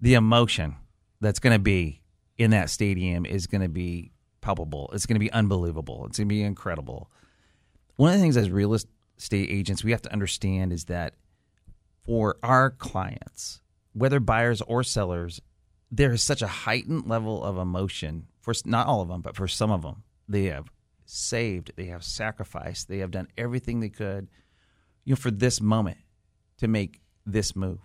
The 0.00 0.14
emotion 0.14 0.76
that's 1.20 1.38
going 1.38 1.54
to 1.54 1.62
be 1.62 2.02
in 2.36 2.50
that 2.50 2.68
stadium 2.70 3.24
is 3.24 3.46
going 3.46 3.62
to 3.62 3.68
be 3.68 4.12
palpable. 4.40 4.90
It's 4.92 5.06
going 5.06 5.14
to 5.14 5.20
be 5.20 5.32
unbelievable. 5.32 6.04
It's 6.06 6.18
going 6.18 6.28
to 6.28 6.34
be 6.34 6.42
incredible. 6.42 7.10
One 7.96 8.10
of 8.10 8.16
the 8.16 8.22
things 8.22 8.36
as 8.36 8.50
real 8.50 8.74
estate 9.18 9.50
agents 9.50 9.84
we 9.84 9.92
have 9.92 10.02
to 10.02 10.12
understand 10.12 10.72
is 10.72 10.84
that 10.84 11.14
for 12.04 12.36
our 12.42 12.70
clients, 12.70 13.60
whether 13.92 14.20
buyers 14.20 14.60
or 14.62 14.82
sellers, 14.82 15.40
there 15.90 16.12
is 16.12 16.22
such 16.22 16.42
a 16.42 16.46
heightened 16.46 17.06
level 17.06 17.42
of 17.42 17.56
emotion 17.56 18.26
for 18.40 18.52
not 18.64 18.86
all 18.86 19.00
of 19.00 19.08
them, 19.08 19.22
but 19.22 19.36
for 19.36 19.48
some 19.48 19.70
of 19.70 19.82
them. 19.82 20.02
They 20.28 20.44
have 20.44 20.66
saved, 21.06 21.72
they 21.76 21.86
have 21.86 22.04
sacrificed, 22.04 22.88
they 22.88 22.98
have 22.98 23.10
done 23.10 23.28
everything 23.38 23.80
they 23.80 23.88
could, 23.88 24.28
you 25.04 25.12
know, 25.12 25.16
for 25.16 25.30
this 25.30 25.60
moment 25.60 25.98
to 26.58 26.68
make 26.68 27.00
this 27.24 27.54
move. 27.54 27.80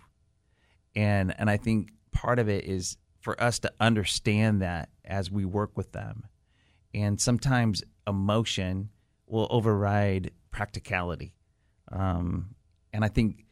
And 0.94 1.34
and 1.38 1.48
I 1.48 1.56
think 1.56 1.92
part 2.12 2.38
of 2.38 2.48
it 2.48 2.64
is 2.64 2.96
for 3.20 3.40
us 3.40 3.58
to 3.60 3.72
understand 3.78 4.62
that 4.62 4.88
as 5.04 5.30
we 5.30 5.44
work 5.44 5.76
with 5.76 5.92
them. 5.92 6.24
And 6.92 7.20
sometimes 7.20 7.84
emotion 8.06 8.90
will 9.26 9.46
override 9.50 10.32
practicality. 10.50 11.34
Um, 11.92 12.54
and 12.92 13.04
I 13.04 13.08
think 13.08 13.44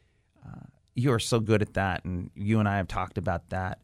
uh, 0.45 0.65
you 0.95 1.11
are 1.11 1.19
so 1.19 1.39
good 1.39 1.61
at 1.61 1.73
that, 1.73 2.05
and 2.05 2.29
you 2.35 2.59
and 2.59 2.67
I 2.67 2.77
have 2.77 2.87
talked 2.87 3.17
about 3.17 3.49
that, 3.49 3.79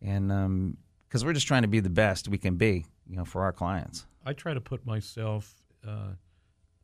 and 0.00 0.76
because 1.08 1.24
we're 1.24 1.32
just 1.32 1.46
trying 1.46 1.62
to 1.62 1.68
be 1.68 1.80
the 1.80 1.90
best 1.90 2.28
we 2.28 2.38
can 2.38 2.56
be, 2.56 2.86
you 3.08 3.16
know, 3.16 3.24
for 3.24 3.42
our 3.42 3.52
clients. 3.52 4.06
I 4.24 4.32
try 4.32 4.54
to 4.54 4.60
put 4.60 4.86
myself 4.86 5.54
uh, 5.86 6.12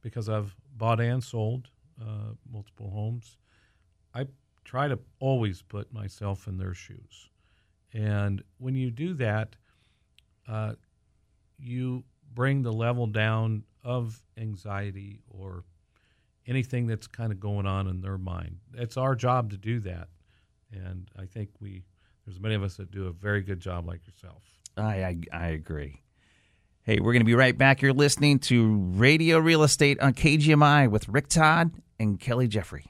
because 0.03 0.28
I've 0.28 0.55
bought 0.76 1.01
and 1.01 1.22
sold 1.22 1.68
uh, 2.01 2.32
multiple 2.51 2.91
homes. 2.91 3.37
I 4.14 4.26
try 4.64 4.89
to 4.89 4.99
always 5.20 5.62
put 5.62 5.93
myself 5.93 6.49
in 6.49 6.59
their 6.59 6.74
shoes, 6.74 7.28
and 7.93 8.43
when 8.59 8.74
you 8.74 8.91
do 8.91 9.14
that, 9.14 9.57
uh, 10.49 10.74
you 11.59 12.05
bring 12.34 12.62
the 12.62 12.72
level 12.72 13.07
down 13.07 13.64
of 13.82 14.22
anxiety 14.37 15.20
or 15.28 15.64
anything 16.47 16.86
that's 16.86 17.07
kind 17.07 17.32
of 17.32 17.40
going 17.40 17.66
on 17.66 17.86
in 17.86 18.01
their 18.01 18.18
mind. 18.18 18.59
It's 18.74 18.97
our 18.97 19.14
job 19.14 19.51
to 19.51 19.57
do 19.57 19.80
that, 19.80 20.09
and 20.72 21.09
I 21.16 21.26
think 21.26 21.51
we 21.61 21.84
there's 22.24 22.40
many 22.40 22.55
of 22.55 22.62
us 22.62 22.76
that 22.76 22.90
do 22.90 23.07
a 23.07 23.12
very 23.12 23.42
good 23.42 23.61
job, 23.61 23.86
like 23.86 24.07
yourself. 24.07 24.42
I 24.76 25.05
I, 25.05 25.18
I 25.32 25.47
agree. 25.49 26.03
Hey, 26.82 27.01
we're 27.01 27.12
going 27.12 27.22
to 27.22 27.26
be 27.26 27.34
right 27.34 27.57
back. 27.57 27.82
You're 27.82 27.92
listening 27.92 28.38
to 28.40 28.76
Radio 28.76 29.38
Real 29.38 29.64
Estate 29.64 29.99
on 29.99 30.14
KGMI 30.14 30.88
with 30.88 31.09
Rick 31.09 31.26
Todd 31.28 31.72
and 31.99 32.20
Kelly 32.20 32.47
Jeffrey. 32.47 32.86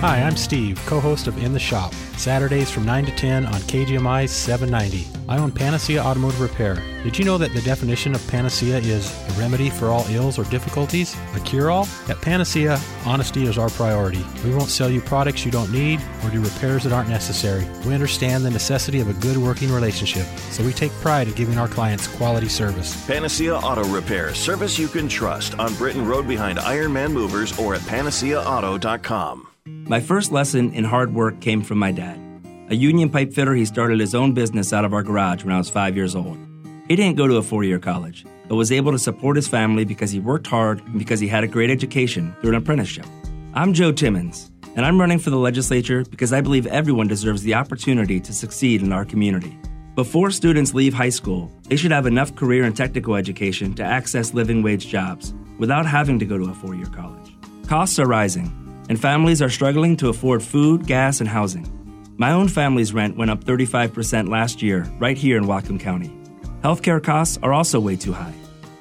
Hi, 0.00 0.20
I'm 0.20 0.36
Steve, 0.36 0.78
co 0.84 1.00
host 1.00 1.26
of 1.26 1.42
In 1.42 1.54
the 1.54 1.58
Shop, 1.58 1.94
Saturdays 2.18 2.70
from 2.70 2.84
9 2.84 3.06
to 3.06 3.12
10 3.12 3.46
on 3.46 3.54
KGMI 3.62 4.28
790. 4.28 5.08
I 5.26 5.38
own 5.38 5.50
Panacea 5.50 6.02
Automotive 6.02 6.42
Repair. 6.42 6.74
Did 7.02 7.18
you 7.18 7.24
know 7.24 7.38
that 7.38 7.54
the 7.54 7.62
definition 7.62 8.14
of 8.14 8.28
panacea 8.28 8.76
is 8.76 9.10
a 9.30 9.40
remedy 9.40 9.70
for 9.70 9.86
all 9.86 10.06
ills 10.08 10.38
or 10.38 10.44
difficulties? 10.44 11.16
A 11.34 11.40
cure 11.40 11.70
all? 11.70 11.88
At 12.10 12.20
Panacea, 12.20 12.78
honesty 13.06 13.46
is 13.46 13.56
our 13.56 13.70
priority. 13.70 14.22
We 14.44 14.54
won't 14.54 14.68
sell 14.68 14.90
you 14.90 15.00
products 15.00 15.46
you 15.46 15.50
don't 15.50 15.72
need 15.72 16.02
or 16.22 16.30
do 16.30 16.42
repairs 16.42 16.84
that 16.84 16.92
aren't 16.92 17.08
necessary. 17.08 17.66
We 17.86 17.94
understand 17.94 18.44
the 18.44 18.50
necessity 18.50 19.00
of 19.00 19.08
a 19.08 19.14
good 19.14 19.38
working 19.38 19.72
relationship, 19.72 20.26
so 20.50 20.62
we 20.62 20.74
take 20.74 20.92
pride 21.00 21.28
in 21.28 21.34
giving 21.34 21.56
our 21.56 21.68
clients 21.68 22.06
quality 22.06 22.50
service. 22.50 22.94
Panacea 23.06 23.56
Auto 23.56 23.84
Repair, 23.88 24.34
service 24.34 24.78
you 24.78 24.88
can 24.88 25.08
trust 25.08 25.58
on 25.58 25.74
Britton 25.76 26.06
Road 26.06 26.28
behind 26.28 26.58
Ironman 26.58 27.12
Movers 27.12 27.58
or 27.58 27.74
at 27.74 27.80
panaceaauto.com. 27.80 29.48
My 29.66 29.98
first 29.98 30.30
lesson 30.30 30.72
in 30.74 30.84
hard 30.84 31.12
work 31.12 31.40
came 31.40 31.60
from 31.60 31.78
my 31.78 31.90
dad. 31.90 32.20
A 32.68 32.76
union 32.76 33.10
pipe 33.10 33.32
fitter, 33.32 33.52
he 33.52 33.64
started 33.64 33.98
his 33.98 34.14
own 34.14 34.32
business 34.32 34.72
out 34.72 34.84
of 34.84 34.92
our 34.92 35.02
garage 35.02 35.42
when 35.42 35.52
I 35.52 35.58
was 35.58 35.70
five 35.70 35.96
years 35.96 36.14
old. 36.14 36.38
He 36.86 36.94
didn't 36.94 37.16
go 37.16 37.26
to 37.26 37.36
a 37.36 37.42
four 37.42 37.64
year 37.64 37.80
college, 37.80 38.24
but 38.48 38.54
was 38.54 38.70
able 38.70 38.92
to 38.92 38.98
support 38.98 39.34
his 39.34 39.48
family 39.48 39.84
because 39.84 40.12
he 40.12 40.20
worked 40.20 40.46
hard 40.46 40.84
and 40.86 41.00
because 41.00 41.18
he 41.18 41.26
had 41.26 41.42
a 41.42 41.48
great 41.48 41.70
education 41.70 42.34
through 42.40 42.50
an 42.50 42.56
apprenticeship. 42.56 43.06
I'm 43.54 43.72
Joe 43.72 43.90
Timmons, 43.90 44.52
and 44.76 44.86
I'm 44.86 45.00
running 45.00 45.18
for 45.18 45.30
the 45.30 45.36
legislature 45.36 46.04
because 46.04 46.32
I 46.32 46.40
believe 46.40 46.68
everyone 46.68 47.08
deserves 47.08 47.42
the 47.42 47.54
opportunity 47.54 48.20
to 48.20 48.32
succeed 48.32 48.82
in 48.82 48.92
our 48.92 49.04
community. 49.04 49.58
Before 49.96 50.30
students 50.30 50.74
leave 50.74 50.94
high 50.94 51.08
school, 51.08 51.50
they 51.64 51.76
should 51.76 51.90
have 51.90 52.06
enough 52.06 52.36
career 52.36 52.62
and 52.62 52.76
technical 52.76 53.16
education 53.16 53.74
to 53.74 53.82
access 53.82 54.32
living 54.32 54.62
wage 54.62 54.86
jobs 54.86 55.34
without 55.58 55.86
having 55.86 56.20
to 56.20 56.24
go 56.24 56.38
to 56.38 56.50
a 56.50 56.54
four 56.54 56.76
year 56.76 56.86
college. 56.86 57.34
Costs 57.66 57.98
are 57.98 58.06
rising 58.06 58.65
and 58.88 59.00
families 59.00 59.42
are 59.42 59.48
struggling 59.48 59.96
to 59.96 60.08
afford 60.08 60.42
food, 60.42 60.86
gas, 60.86 61.20
and 61.20 61.28
housing. 61.28 61.72
My 62.18 62.32
own 62.32 62.48
family's 62.48 62.94
rent 62.94 63.16
went 63.16 63.30
up 63.30 63.44
35% 63.44 64.28
last 64.28 64.62
year, 64.62 64.90
right 64.98 65.16
here 65.16 65.36
in 65.36 65.44
Whatcom 65.44 65.78
County. 65.78 66.10
Healthcare 66.62 67.02
costs 67.02 67.38
are 67.42 67.52
also 67.52 67.78
way 67.78 67.96
too 67.96 68.12
high. 68.12 68.34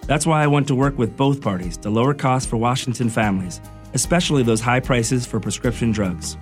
That's 0.08 0.26
why 0.26 0.43
I 0.43 0.47
want 0.47 0.68
to 0.68 0.76
work 0.76 0.97
with 0.97 1.18
both 1.18 1.41
parties 1.41 1.78
to 1.78 1.89
lower 1.89 2.14
costs 2.14 2.49
for 2.49 2.58
Washington 2.58 3.10
families, 3.10 3.60
especially 3.93 4.43
those 4.43 4.62
high 4.62 4.80
prices 4.80 5.26
for 5.26 5.39
prescription 5.39 5.91
drugs. 5.91 6.38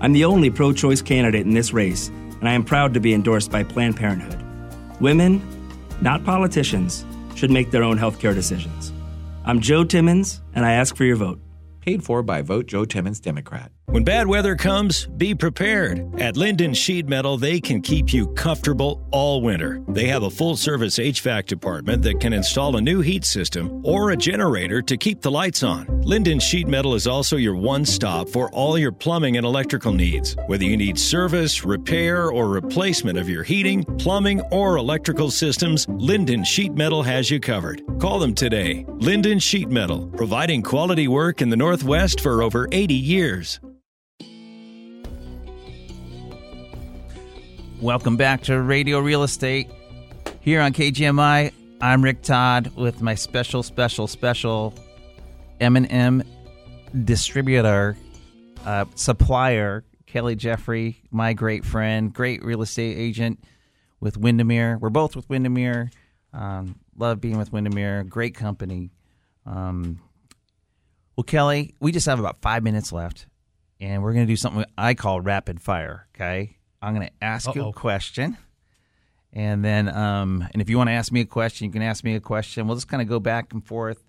I'm 0.00 0.12
the 0.12 0.24
only 0.24 0.50
pro 0.50 0.72
choice 0.72 1.02
candidate 1.02 1.46
in 1.46 1.54
this 1.54 1.72
race, 1.72 2.08
and 2.08 2.48
I 2.48 2.52
am 2.54 2.64
proud 2.64 2.94
to 2.94 3.00
be 3.00 3.14
endorsed 3.14 3.50
by 3.50 3.62
Planned 3.62 3.96
Parenthood. 3.96 4.42
Women, 5.00 5.40
not 6.00 6.24
politicians, 6.24 7.04
should 7.36 7.50
make 7.50 7.70
their 7.70 7.84
own 7.84 7.98
healthcare 7.98 8.34
decisions. 8.34 8.92
I'm 9.44 9.60
Joe 9.60 9.84
Timmons, 9.84 10.40
and 10.54 10.64
I 10.64 10.72
ask 10.72 10.96
for 10.96 11.04
your 11.04 11.16
vote. 11.16 11.40
Paid 11.82 12.04
for 12.04 12.22
by 12.22 12.42
Vote 12.42 12.66
Joe 12.66 12.84
Timmons 12.84 13.18
Democrat. 13.18 13.72
When 13.92 14.04
bad 14.04 14.26
weather 14.26 14.56
comes, 14.56 15.06
be 15.18 15.34
prepared. 15.34 15.98
At 16.18 16.36
Lynden 16.36 16.74
Sheet 16.74 17.06
Metal, 17.06 17.36
they 17.36 17.60
can 17.60 17.82
keep 17.82 18.10
you 18.10 18.26
comfortable 18.28 19.06
all 19.10 19.42
winter. 19.42 19.82
They 19.86 20.06
have 20.06 20.22
a 20.22 20.30
full 20.30 20.56
service 20.56 20.98
HVAC 20.98 21.44
department 21.44 22.02
that 22.04 22.18
can 22.18 22.32
install 22.32 22.76
a 22.76 22.80
new 22.80 23.02
heat 23.02 23.26
system 23.26 23.82
or 23.84 24.10
a 24.10 24.16
generator 24.16 24.80
to 24.80 24.96
keep 24.96 25.20
the 25.20 25.30
lights 25.30 25.62
on. 25.62 25.88
Lynden 26.06 26.40
Sheet 26.40 26.68
Metal 26.68 26.94
is 26.94 27.06
also 27.06 27.36
your 27.36 27.54
one 27.54 27.84
stop 27.84 28.30
for 28.30 28.48
all 28.52 28.78
your 28.78 28.92
plumbing 28.92 29.36
and 29.36 29.44
electrical 29.44 29.92
needs. 29.92 30.36
Whether 30.46 30.64
you 30.64 30.78
need 30.78 30.98
service, 30.98 31.62
repair, 31.62 32.30
or 32.30 32.48
replacement 32.48 33.18
of 33.18 33.28
your 33.28 33.42
heating, 33.42 33.84
plumbing, 33.98 34.40
or 34.52 34.78
electrical 34.78 35.30
systems, 35.30 35.84
Lynden 35.86 36.46
Sheet 36.46 36.72
Metal 36.72 37.02
has 37.02 37.30
you 37.30 37.40
covered. 37.40 37.82
Call 37.98 38.18
them 38.18 38.34
today. 38.34 38.86
Lynden 39.00 39.42
Sheet 39.42 39.68
Metal, 39.68 40.06
providing 40.16 40.62
quality 40.62 41.08
work 41.08 41.42
in 41.42 41.50
the 41.50 41.56
Northwest 41.56 42.20
for 42.20 42.42
over 42.42 42.68
80 42.72 42.94
years. 42.94 43.60
Welcome 47.82 48.16
back 48.16 48.42
to 48.42 48.62
Radio 48.62 49.00
Real 49.00 49.24
Estate 49.24 49.68
here 50.38 50.60
on 50.60 50.72
KGMI. 50.72 51.52
I'm 51.80 52.00
Rick 52.00 52.22
Todd 52.22 52.70
with 52.76 53.02
my 53.02 53.16
special, 53.16 53.64
special, 53.64 54.06
special 54.06 54.72
M&M 55.60 56.22
distributor, 57.04 57.96
uh, 58.64 58.84
supplier, 58.94 59.82
Kelly 60.06 60.36
Jeffrey, 60.36 61.02
my 61.10 61.32
great 61.32 61.64
friend, 61.64 62.14
great 62.14 62.44
real 62.44 62.62
estate 62.62 62.96
agent 62.96 63.42
with 63.98 64.16
Windermere. 64.16 64.78
We're 64.78 64.90
both 64.90 65.16
with 65.16 65.28
Windermere. 65.28 65.90
Um, 66.32 66.78
love 66.96 67.20
being 67.20 67.36
with 67.36 67.52
Windermere. 67.52 68.04
Great 68.04 68.36
company. 68.36 68.92
Um, 69.44 70.00
well, 71.16 71.24
Kelly, 71.24 71.74
we 71.80 71.90
just 71.90 72.06
have 72.06 72.20
about 72.20 72.42
five 72.42 72.62
minutes 72.62 72.92
left, 72.92 73.26
and 73.80 74.04
we're 74.04 74.12
going 74.12 74.24
to 74.24 74.32
do 74.32 74.36
something 74.36 74.64
I 74.78 74.94
call 74.94 75.20
rapid 75.20 75.60
fire. 75.60 76.06
Okay, 76.14 76.58
I'm 76.82 76.94
going 76.94 77.06
to 77.06 77.12
ask 77.24 77.48
Uh-oh. 77.48 77.54
you 77.54 77.68
a 77.68 77.72
question, 77.72 78.36
and 79.32 79.64
then, 79.64 79.88
um, 79.88 80.46
and 80.52 80.60
if 80.60 80.68
you 80.68 80.76
want 80.76 80.88
to 80.88 80.92
ask 80.92 81.12
me 81.12 81.20
a 81.20 81.26
question, 81.26 81.66
you 81.66 81.72
can 81.72 81.82
ask 81.82 82.04
me 82.04 82.14
a 82.14 82.20
question. 82.20 82.66
We'll 82.66 82.76
just 82.76 82.88
kind 82.88 83.00
of 83.00 83.08
go 83.08 83.20
back 83.20 83.52
and 83.52 83.64
forth. 83.64 84.04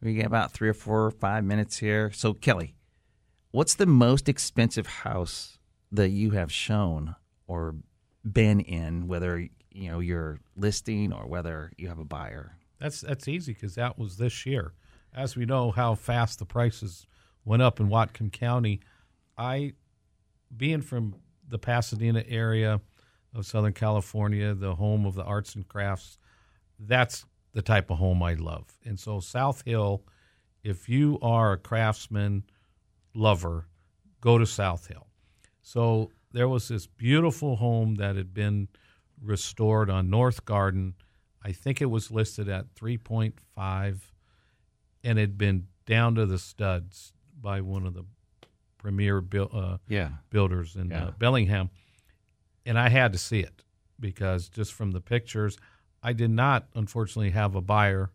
We 0.00 0.14
get 0.14 0.26
about 0.26 0.52
three 0.52 0.68
or 0.68 0.74
four 0.74 1.06
or 1.06 1.10
five 1.10 1.44
minutes 1.44 1.78
here. 1.78 2.10
So, 2.12 2.34
Kelly, 2.34 2.74
what's 3.52 3.74
the 3.74 3.86
most 3.86 4.28
expensive 4.28 4.86
house 4.86 5.58
that 5.92 6.10
you 6.10 6.32
have 6.32 6.52
shown 6.52 7.14
or 7.46 7.76
been 8.30 8.60
in, 8.60 9.06
whether 9.06 9.38
you 9.70 9.90
know 9.90 10.00
you're 10.00 10.40
listing 10.56 11.12
or 11.12 11.26
whether 11.26 11.72
you 11.76 11.88
have 11.88 11.98
a 11.98 12.04
buyer? 12.04 12.56
That's 12.80 13.00
that's 13.00 13.28
easy 13.28 13.52
because 13.54 13.76
that 13.76 13.98
was 13.98 14.16
this 14.16 14.44
year 14.44 14.72
as 15.14 15.36
we 15.36 15.46
know 15.46 15.70
how 15.70 15.94
fast 15.94 16.38
the 16.38 16.44
prices 16.44 17.06
went 17.44 17.62
up 17.62 17.78
in 17.78 17.88
Whatcom 17.88 18.32
County, 18.32 18.80
I, 19.38 19.74
being 20.54 20.82
from 20.82 21.14
the 21.48 21.58
Pasadena 21.58 22.24
area 22.26 22.80
of 23.34 23.46
Southern 23.46 23.72
California, 23.72 24.54
the 24.54 24.74
home 24.74 25.06
of 25.06 25.14
the 25.14 25.24
arts 25.24 25.54
and 25.54 25.66
crafts, 25.66 26.18
that's 26.78 27.24
the 27.52 27.62
type 27.62 27.90
of 27.90 27.98
home 27.98 28.22
I 28.22 28.34
love. 28.34 28.66
And 28.84 28.98
so 28.98 29.20
South 29.20 29.62
Hill, 29.64 30.02
if 30.62 30.88
you 30.88 31.18
are 31.22 31.52
a 31.52 31.58
craftsman 31.58 32.44
lover, 33.14 33.66
go 34.20 34.38
to 34.38 34.46
South 34.46 34.86
Hill. 34.86 35.06
So 35.62 36.10
there 36.32 36.48
was 36.48 36.68
this 36.68 36.86
beautiful 36.86 37.56
home 37.56 37.96
that 37.96 38.16
had 38.16 38.34
been 38.34 38.68
restored 39.22 39.88
on 39.88 40.10
North 40.10 40.44
Garden. 40.44 40.94
I 41.42 41.52
think 41.52 41.80
it 41.80 41.86
was 41.86 42.10
listed 42.10 42.48
at 42.48 42.74
3.5 42.74 43.98
and 45.04 45.18
it 45.18 45.22
had 45.22 45.38
been 45.38 45.68
down 45.86 46.14
to 46.16 46.26
the 46.26 46.38
studs 46.38 47.12
by 47.40 47.60
one 47.60 47.86
of 47.86 47.94
the 47.94 48.04
premier 48.84 49.24
uh, 49.34 49.78
yeah. 49.88 50.10
builders 50.28 50.76
in 50.76 50.90
yeah. 50.90 51.06
uh, 51.06 51.10
Bellingham, 51.12 51.70
and 52.66 52.78
I 52.78 52.90
had 52.90 53.14
to 53.14 53.18
see 53.18 53.40
it 53.40 53.62
because 53.98 54.50
just 54.50 54.74
from 54.74 54.90
the 54.90 55.00
pictures, 55.00 55.56
I 56.02 56.12
did 56.12 56.30
not 56.30 56.66
unfortunately 56.74 57.30
have 57.30 57.54
a 57.54 57.62
buyer 57.62 58.10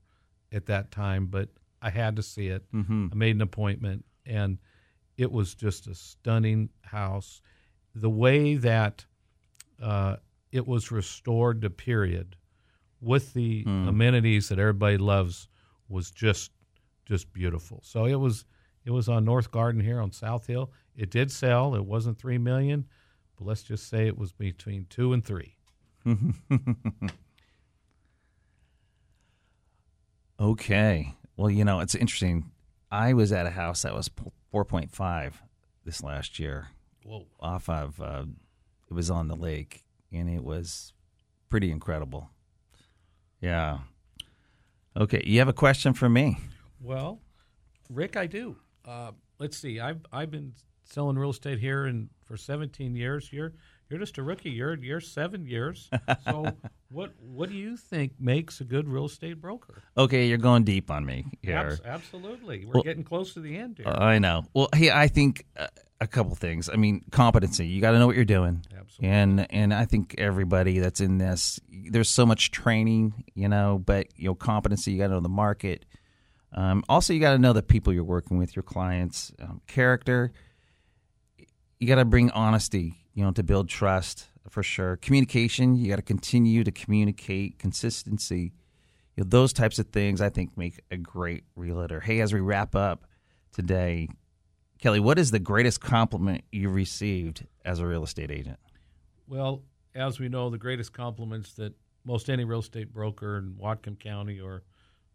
at 0.51 0.67
that 0.67 0.91
time, 0.91 1.25
but 1.25 1.49
I 1.81 1.89
had 1.89 2.17
to 2.17 2.23
see 2.23 2.49
it. 2.49 2.71
Mm-hmm. 2.71 3.07
I 3.11 3.15
made 3.15 3.35
an 3.35 3.41
appointment, 3.41 4.05
and 4.27 4.59
it 5.17 5.31
was 5.31 5.55
just 5.55 5.87
a 5.87 5.95
stunning 5.95 6.69
house. 6.83 7.41
The 7.95 8.09
way 8.09 8.55
that 8.57 9.07
uh, 9.81 10.17
it 10.51 10.67
was 10.67 10.91
restored 10.91 11.63
to 11.63 11.71
period 11.71 12.35
with 13.01 13.33
the 13.33 13.63
mm. 13.63 13.89
amenities 13.89 14.49
that 14.49 14.59
everybody 14.59 14.97
loves 14.97 15.47
was 15.87 16.11
just 16.11 16.51
just 17.05 17.33
beautiful. 17.33 17.81
So 17.83 18.05
it 18.05 18.19
was 18.19 18.45
it 18.89 18.91
was 18.91 19.07
on 19.07 19.23
North 19.23 19.51
Garden 19.51 19.79
here 19.81 20.01
on 20.01 20.11
South 20.11 20.47
Hill. 20.47 20.71
It 20.95 21.11
did 21.11 21.31
sell. 21.31 21.75
It 21.75 21.85
wasn't 21.85 22.17
three 22.17 22.39
million, 22.39 22.85
but 23.37 23.45
let's 23.45 23.61
just 23.61 23.87
say 23.87 24.07
it 24.07 24.17
was 24.17 24.31
between 24.31 24.87
two 24.89 25.13
and 25.13 25.23
three. 25.23 25.57
okay. 30.39 31.13
Well, 31.37 31.51
you 31.51 31.63
know, 31.63 31.81
it's 31.81 31.93
interesting. 31.93 32.49
I 32.89 33.13
was 33.13 33.31
at 33.31 33.45
a 33.45 33.51
house 33.51 33.83
that 33.83 33.93
was 33.93 34.09
4.5 34.51 35.33
this 35.85 36.01
last 36.01 36.39
year. 36.39 36.69
Whoa. 37.03 37.27
Off 37.39 37.69
of, 37.69 38.01
uh, 38.01 38.25
it 38.89 38.93
was 38.95 39.11
on 39.11 39.27
the 39.27 39.35
lake, 39.35 39.85
and 40.11 40.27
it 40.27 40.43
was 40.43 40.93
pretty 41.47 41.69
incredible. 41.69 42.31
Yeah. 43.39 43.81
Okay. 44.97 45.21
You 45.27 45.37
have 45.37 45.47
a 45.47 45.53
question 45.53 45.93
for 45.93 46.09
me? 46.09 46.39
Well, 46.81 47.19
Rick, 47.87 48.17
I 48.17 48.25
do. 48.25 48.55
Uh, 48.85 49.11
let's 49.39 49.57
see. 49.57 49.79
I've 49.79 50.01
I've 50.11 50.31
been 50.31 50.53
selling 50.83 51.17
real 51.17 51.29
estate 51.29 51.59
here 51.59 51.85
and 51.85 52.09
for 52.25 52.35
17 52.37 52.95
years. 52.95 53.31
You're 53.31 53.53
you're 53.89 53.99
just 53.99 54.17
a 54.17 54.23
rookie. 54.23 54.51
You're 54.51 54.75
you're 54.77 55.01
seven 55.01 55.45
years. 55.45 55.89
So 56.25 56.51
what 56.91 57.13
what 57.19 57.49
do 57.49 57.55
you 57.55 57.77
think 57.77 58.13
makes 58.19 58.61
a 58.61 58.63
good 58.63 58.87
real 58.87 59.05
estate 59.05 59.39
broker? 59.39 59.83
Okay, 59.97 60.27
you're 60.27 60.37
going 60.37 60.63
deep 60.63 60.89
on 60.91 61.05
me 61.05 61.25
here. 61.41 61.55
Abs- 61.57 61.81
absolutely. 61.85 62.65
We're 62.65 62.73
Well, 62.73 62.83
getting 62.83 63.03
close 63.03 63.33
to 63.35 63.39
the 63.39 63.55
end 63.55 63.77
here. 63.77 63.87
I 63.87 64.19
know. 64.19 64.45
Well, 64.53 64.69
hey, 64.73 64.91
I 64.91 65.07
think 65.07 65.45
uh, 65.57 65.67
a 66.01 66.07
couple 66.07 66.35
things. 66.35 66.69
I 66.69 66.75
mean, 66.77 67.03
competency. 67.11 67.67
You 67.67 67.81
got 67.81 67.91
to 67.91 67.99
know 67.99 68.07
what 68.07 68.15
you're 68.15 68.25
doing. 68.25 68.65
Absolutely. 68.77 69.07
And 69.15 69.51
and 69.51 69.73
I 69.73 69.85
think 69.85 70.15
everybody 70.17 70.79
that's 70.79 70.99
in 71.01 71.17
this, 71.19 71.59
there's 71.69 72.09
so 72.09 72.25
much 72.25 72.51
training, 72.51 73.23
you 73.35 73.47
know, 73.49 73.81
but 73.83 74.07
you 74.15 74.29
know, 74.29 74.35
competency. 74.35 74.91
You 74.91 74.97
got 74.99 75.07
to 75.07 75.13
know 75.13 75.19
the 75.19 75.29
market. 75.29 75.85
Um, 76.53 76.83
also, 76.89 77.13
you 77.13 77.19
got 77.19 77.33
to 77.33 77.37
know 77.37 77.53
the 77.53 77.63
people 77.63 77.93
you're 77.93 78.03
working 78.03 78.37
with, 78.37 78.55
your 78.55 78.63
clients, 78.63 79.31
um, 79.39 79.61
character. 79.67 80.31
You 81.79 81.87
got 81.87 81.95
to 81.95 82.05
bring 82.05 82.31
honesty, 82.31 83.05
you 83.13 83.23
know, 83.23 83.31
to 83.31 83.43
build 83.43 83.69
trust 83.69 84.25
for 84.49 84.63
sure. 84.63 84.97
Communication. 84.97 85.75
You 85.75 85.89
got 85.89 85.97
to 85.97 86.01
continue 86.01 86.63
to 86.63 86.71
communicate. 86.71 87.59
Consistency. 87.59 88.53
You 89.15 89.23
know, 89.23 89.29
those 89.29 89.53
types 89.53 89.79
of 89.79 89.87
things 89.87 90.21
I 90.21 90.29
think 90.29 90.57
make 90.57 90.81
a 90.91 90.97
great 90.97 91.43
realtor. 91.55 91.99
Hey, 91.99 92.19
as 92.21 92.33
we 92.33 92.39
wrap 92.39 92.75
up 92.75 93.05
today, 93.53 94.09
Kelly, 94.81 94.99
what 94.99 95.19
is 95.19 95.31
the 95.31 95.39
greatest 95.39 95.81
compliment 95.81 96.43
you 96.51 96.69
received 96.69 97.45
as 97.65 97.79
a 97.79 97.85
real 97.85 98.03
estate 98.03 98.31
agent? 98.31 98.59
Well, 99.27 99.63
as 99.93 100.19
we 100.19 100.29
know, 100.29 100.49
the 100.49 100.57
greatest 100.57 100.93
compliments 100.93 101.53
that 101.53 101.73
most 102.05 102.29
any 102.29 102.45
real 102.45 102.59
estate 102.59 102.93
broker 102.93 103.37
in 103.37 103.55
Whatcom 103.61 103.99
County 103.99 104.39
or 104.39 104.63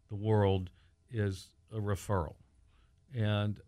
the 0.09 0.15
world 0.15 0.69
is 1.15 1.47
a 1.71 1.79
referral. 1.79 2.35
And 3.13 3.59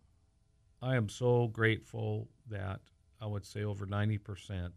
I 0.81 0.95
am 0.95 1.09
so 1.09 1.47
grateful 1.47 2.27
that 2.49 2.81
I 3.19 3.25
would 3.25 3.45
say 3.45 3.63
over 3.63 3.85
90% 3.85 4.71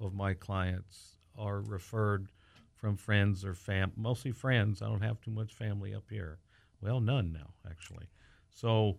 of 0.00 0.14
my 0.14 0.34
clients 0.34 1.16
are 1.36 1.60
referred 1.60 2.28
from 2.74 2.96
friends 2.96 3.44
or 3.44 3.54
fam 3.54 3.92
mostly 3.96 4.30
friends. 4.30 4.80
I 4.80 4.86
don't 4.86 5.02
have 5.02 5.20
too 5.20 5.32
much 5.32 5.52
family 5.52 5.94
up 5.94 6.04
here. 6.08 6.38
Well, 6.80 7.00
none 7.00 7.32
now 7.32 7.54
actually. 7.68 8.06
So 8.50 8.98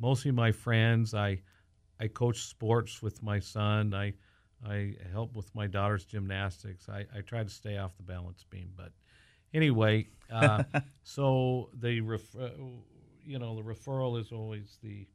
mostly 0.00 0.30
my 0.30 0.52
friends. 0.52 1.14
I 1.14 1.42
I 2.00 2.08
coach 2.08 2.44
sports 2.44 3.02
with 3.02 3.22
my 3.22 3.38
son. 3.38 3.92
I 3.94 4.14
I 4.66 4.94
help 5.12 5.36
with 5.36 5.54
my 5.54 5.66
daughter's 5.66 6.04
gymnastics. 6.04 6.88
I, 6.88 7.06
I 7.14 7.20
try 7.20 7.44
to 7.44 7.50
stay 7.50 7.76
off 7.76 7.96
the 7.96 8.02
balance 8.02 8.44
beam, 8.48 8.72
but 8.76 8.92
anyway, 9.54 10.08
uh, 10.30 10.64
so 11.02 11.70
the 11.78 12.00
ref, 12.00 12.22
uh, 12.36 12.50
you 13.24 13.38
know 13.38 13.56
the 13.56 13.62
referral 13.62 14.20
is 14.20 14.32
always 14.32 14.78
the 14.82 15.06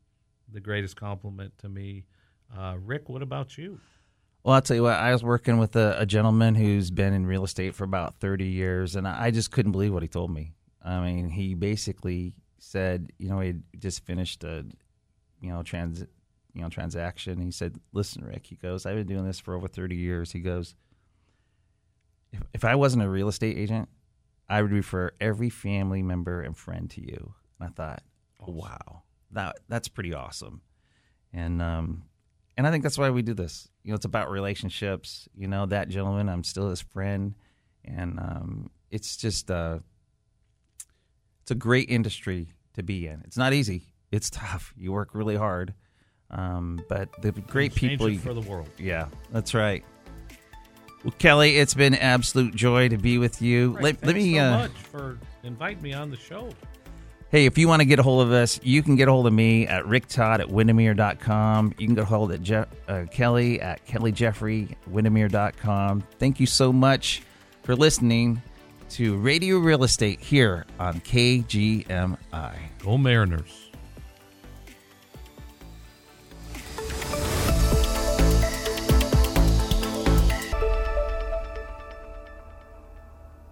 the 0.51 0.59
greatest 0.59 0.95
compliment 0.95 1.57
to 1.59 1.69
me. 1.69 2.05
Uh, 2.55 2.75
Rick, 2.79 3.09
what 3.09 3.21
about 3.21 3.57
you? 3.57 3.79
Well, 4.43 4.55
I'll 4.55 4.61
tell 4.61 4.75
you 4.75 4.83
what. 4.83 4.95
I 4.95 5.11
was 5.13 5.23
working 5.23 5.57
with 5.57 5.75
a, 5.75 5.95
a, 5.99 6.05
gentleman 6.05 6.53
who's 6.53 6.91
been 6.91 7.13
in 7.13 7.25
real 7.25 7.45
estate 7.45 7.75
for 7.75 7.85
about 7.85 8.15
thirty 8.15 8.47
years, 8.47 8.95
and 8.95 9.07
I 9.07 9.31
just 9.31 9.51
couldn't 9.51 9.71
believe 9.71 9.93
what 9.93 10.03
he 10.03 10.09
told 10.09 10.31
me. 10.31 10.53
I 10.83 10.99
mean, 10.99 11.29
he 11.29 11.53
basically 11.53 12.35
said, 12.59 13.11
you 13.17 13.29
know, 13.29 13.39
he 13.39 13.55
just 13.79 14.05
finished 14.05 14.43
a, 14.43 14.65
you 15.39 15.49
know, 15.49 15.63
trans, 15.63 16.01
you 16.53 16.61
know, 16.61 16.69
transaction. 16.69 17.39
He 17.39 17.51
said, 17.51 17.77
"Listen, 17.93 18.25
Rick," 18.25 18.47
he 18.47 18.55
goes, 18.55 18.85
"I've 18.85 18.97
been 18.97 19.07
doing 19.07 19.25
this 19.25 19.39
for 19.39 19.55
over 19.55 19.67
thirty 19.67 19.95
years." 19.95 20.33
He 20.33 20.39
goes, 20.39 20.75
"If, 22.33 22.41
if 22.53 22.65
I 22.65 22.75
wasn't 22.75 23.03
a 23.03 23.09
real 23.09 23.29
estate 23.29 23.57
agent, 23.57 23.87
I 24.49 24.61
would 24.61 24.71
refer 24.71 25.11
every 25.19 25.49
family 25.49 26.01
member 26.01 26.41
and 26.41 26.55
friend 26.55 26.89
to 26.91 27.01
you." 27.01 27.33
And 27.59 27.69
I 27.69 27.71
thought, 27.71 28.03
awesome. 28.39 28.55
"Wow, 28.55 29.03
that 29.31 29.59
that's 29.67 29.87
pretty 29.87 30.13
awesome," 30.13 30.61
and 31.31 31.61
um, 31.61 32.03
and 32.57 32.67
I 32.67 32.71
think 32.71 32.83
that's 32.83 32.97
why 32.97 33.09
we 33.09 33.21
do 33.21 33.33
this. 33.33 33.69
You 33.83 33.91
know, 33.91 33.95
it's 33.95 34.05
about 34.05 34.29
relationships. 34.29 35.27
You 35.35 35.47
know, 35.47 35.65
that 35.67 35.89
gentleman, 35.89 36.29
I'm 36.29 36.43
still 36.43 36.69
his 36.69 36.81
friend, 36.81 37.35
and 37.83 38.19
um, 38.19 38.69
it's 38.91 39.17
just 39.17 39.49
uh, 39.49 39.79
it's 41.41 41.51
a 41.51 41.55
great 41.55 41.89
industry 41.89 42.49
to 42.75 42.83
be 42.83 43.07
in. 43.07 43.21
It's 43.25 43.37
not 43.37 43.53
easy. 43.53 43.93
It's 44.11 44.29
tough. 44.29 44.73
You 44.77 44.91
work 44.91 45.15
really 45.15 45.35
hard, 45.35 45.73
um, 46.29 46.83
but 46.87 47.09
the 47.21 47.31
great 47.31 47.73
people 47.75 48.09
you, 48.09 48.19
for 48.19 48.33
the 48.33 48.41
world. 48.41 48.69
Yeah, 48.77 49.07
that's 49.31 49.53
right. 49.53 49.83
Well, 51.03 51.13
Kelly, 51.17 51.57
it's 51.57 51.73
been 51.73 51.95
absolute 51.95 52.55
joy 52.55 52.89
to 52.89 52.97
be 52.97 53.17
with 53.17 53.41
you. 53.41 53.73
Right, 53.73 53.83
let, 53.83 54.05
let, 54.05 54.15
me 54.15 54.35
so 54.35 54.39
uh, 54.39 54.51
much 54.51 54.71
for 54.71 55.19
inviting 55.43 55.83
me 55.83 55.93
on 55.93 56.09
the 56.09 56.17
show. 56.17 56.49
Hey, 57.29 57.45
if 57.47 57.57
you 57.57 57.67
want 57.67 57.81
to 57.81 57.85
get 57.85 57.97
a 57.97 58.03
hold 58.03 58.21
of 58.21 58.31
us, 58.31 58.59
you 58.63 58.83
can 58.83 58.95
get 58.95 59.07
a 59.07 59.11
hold 59.11 59.25
of 59.25 59.33
me 59.33 59.65
at 59.65 59.85
ricktodd 59.85 60.39
at 60.39 60.47
windermere.com. 60.47 61.73
You 61.79 61.87
can 61.87 61.95
get 61.95 62.03
a 62.03 62.05
hold 62.05 62.31
of 62.31 62.43
Je- 62.43 62.65
uh, 62.87 63.05
Kelly 63.11 63.59
at 63.59 63.85
kellyjeffrey 63.87 64.75
windermere.com. 64.89 66.03
Thank 66.19 66.39
you 66.39 66.45
so 66.45 66.71
much 66.71 67.23
for 67.63 67.75
listening 67.75 68.41
to 68.91 69.17
Radio 69.17 69.57
Real 69.57 69.83
Estate 69.83 70.19
here 70.19 70.67
on 70.79 71.01
KGMI. 71.01 72.55
Go 72.83 72.97
Mariners. 72.99 73.62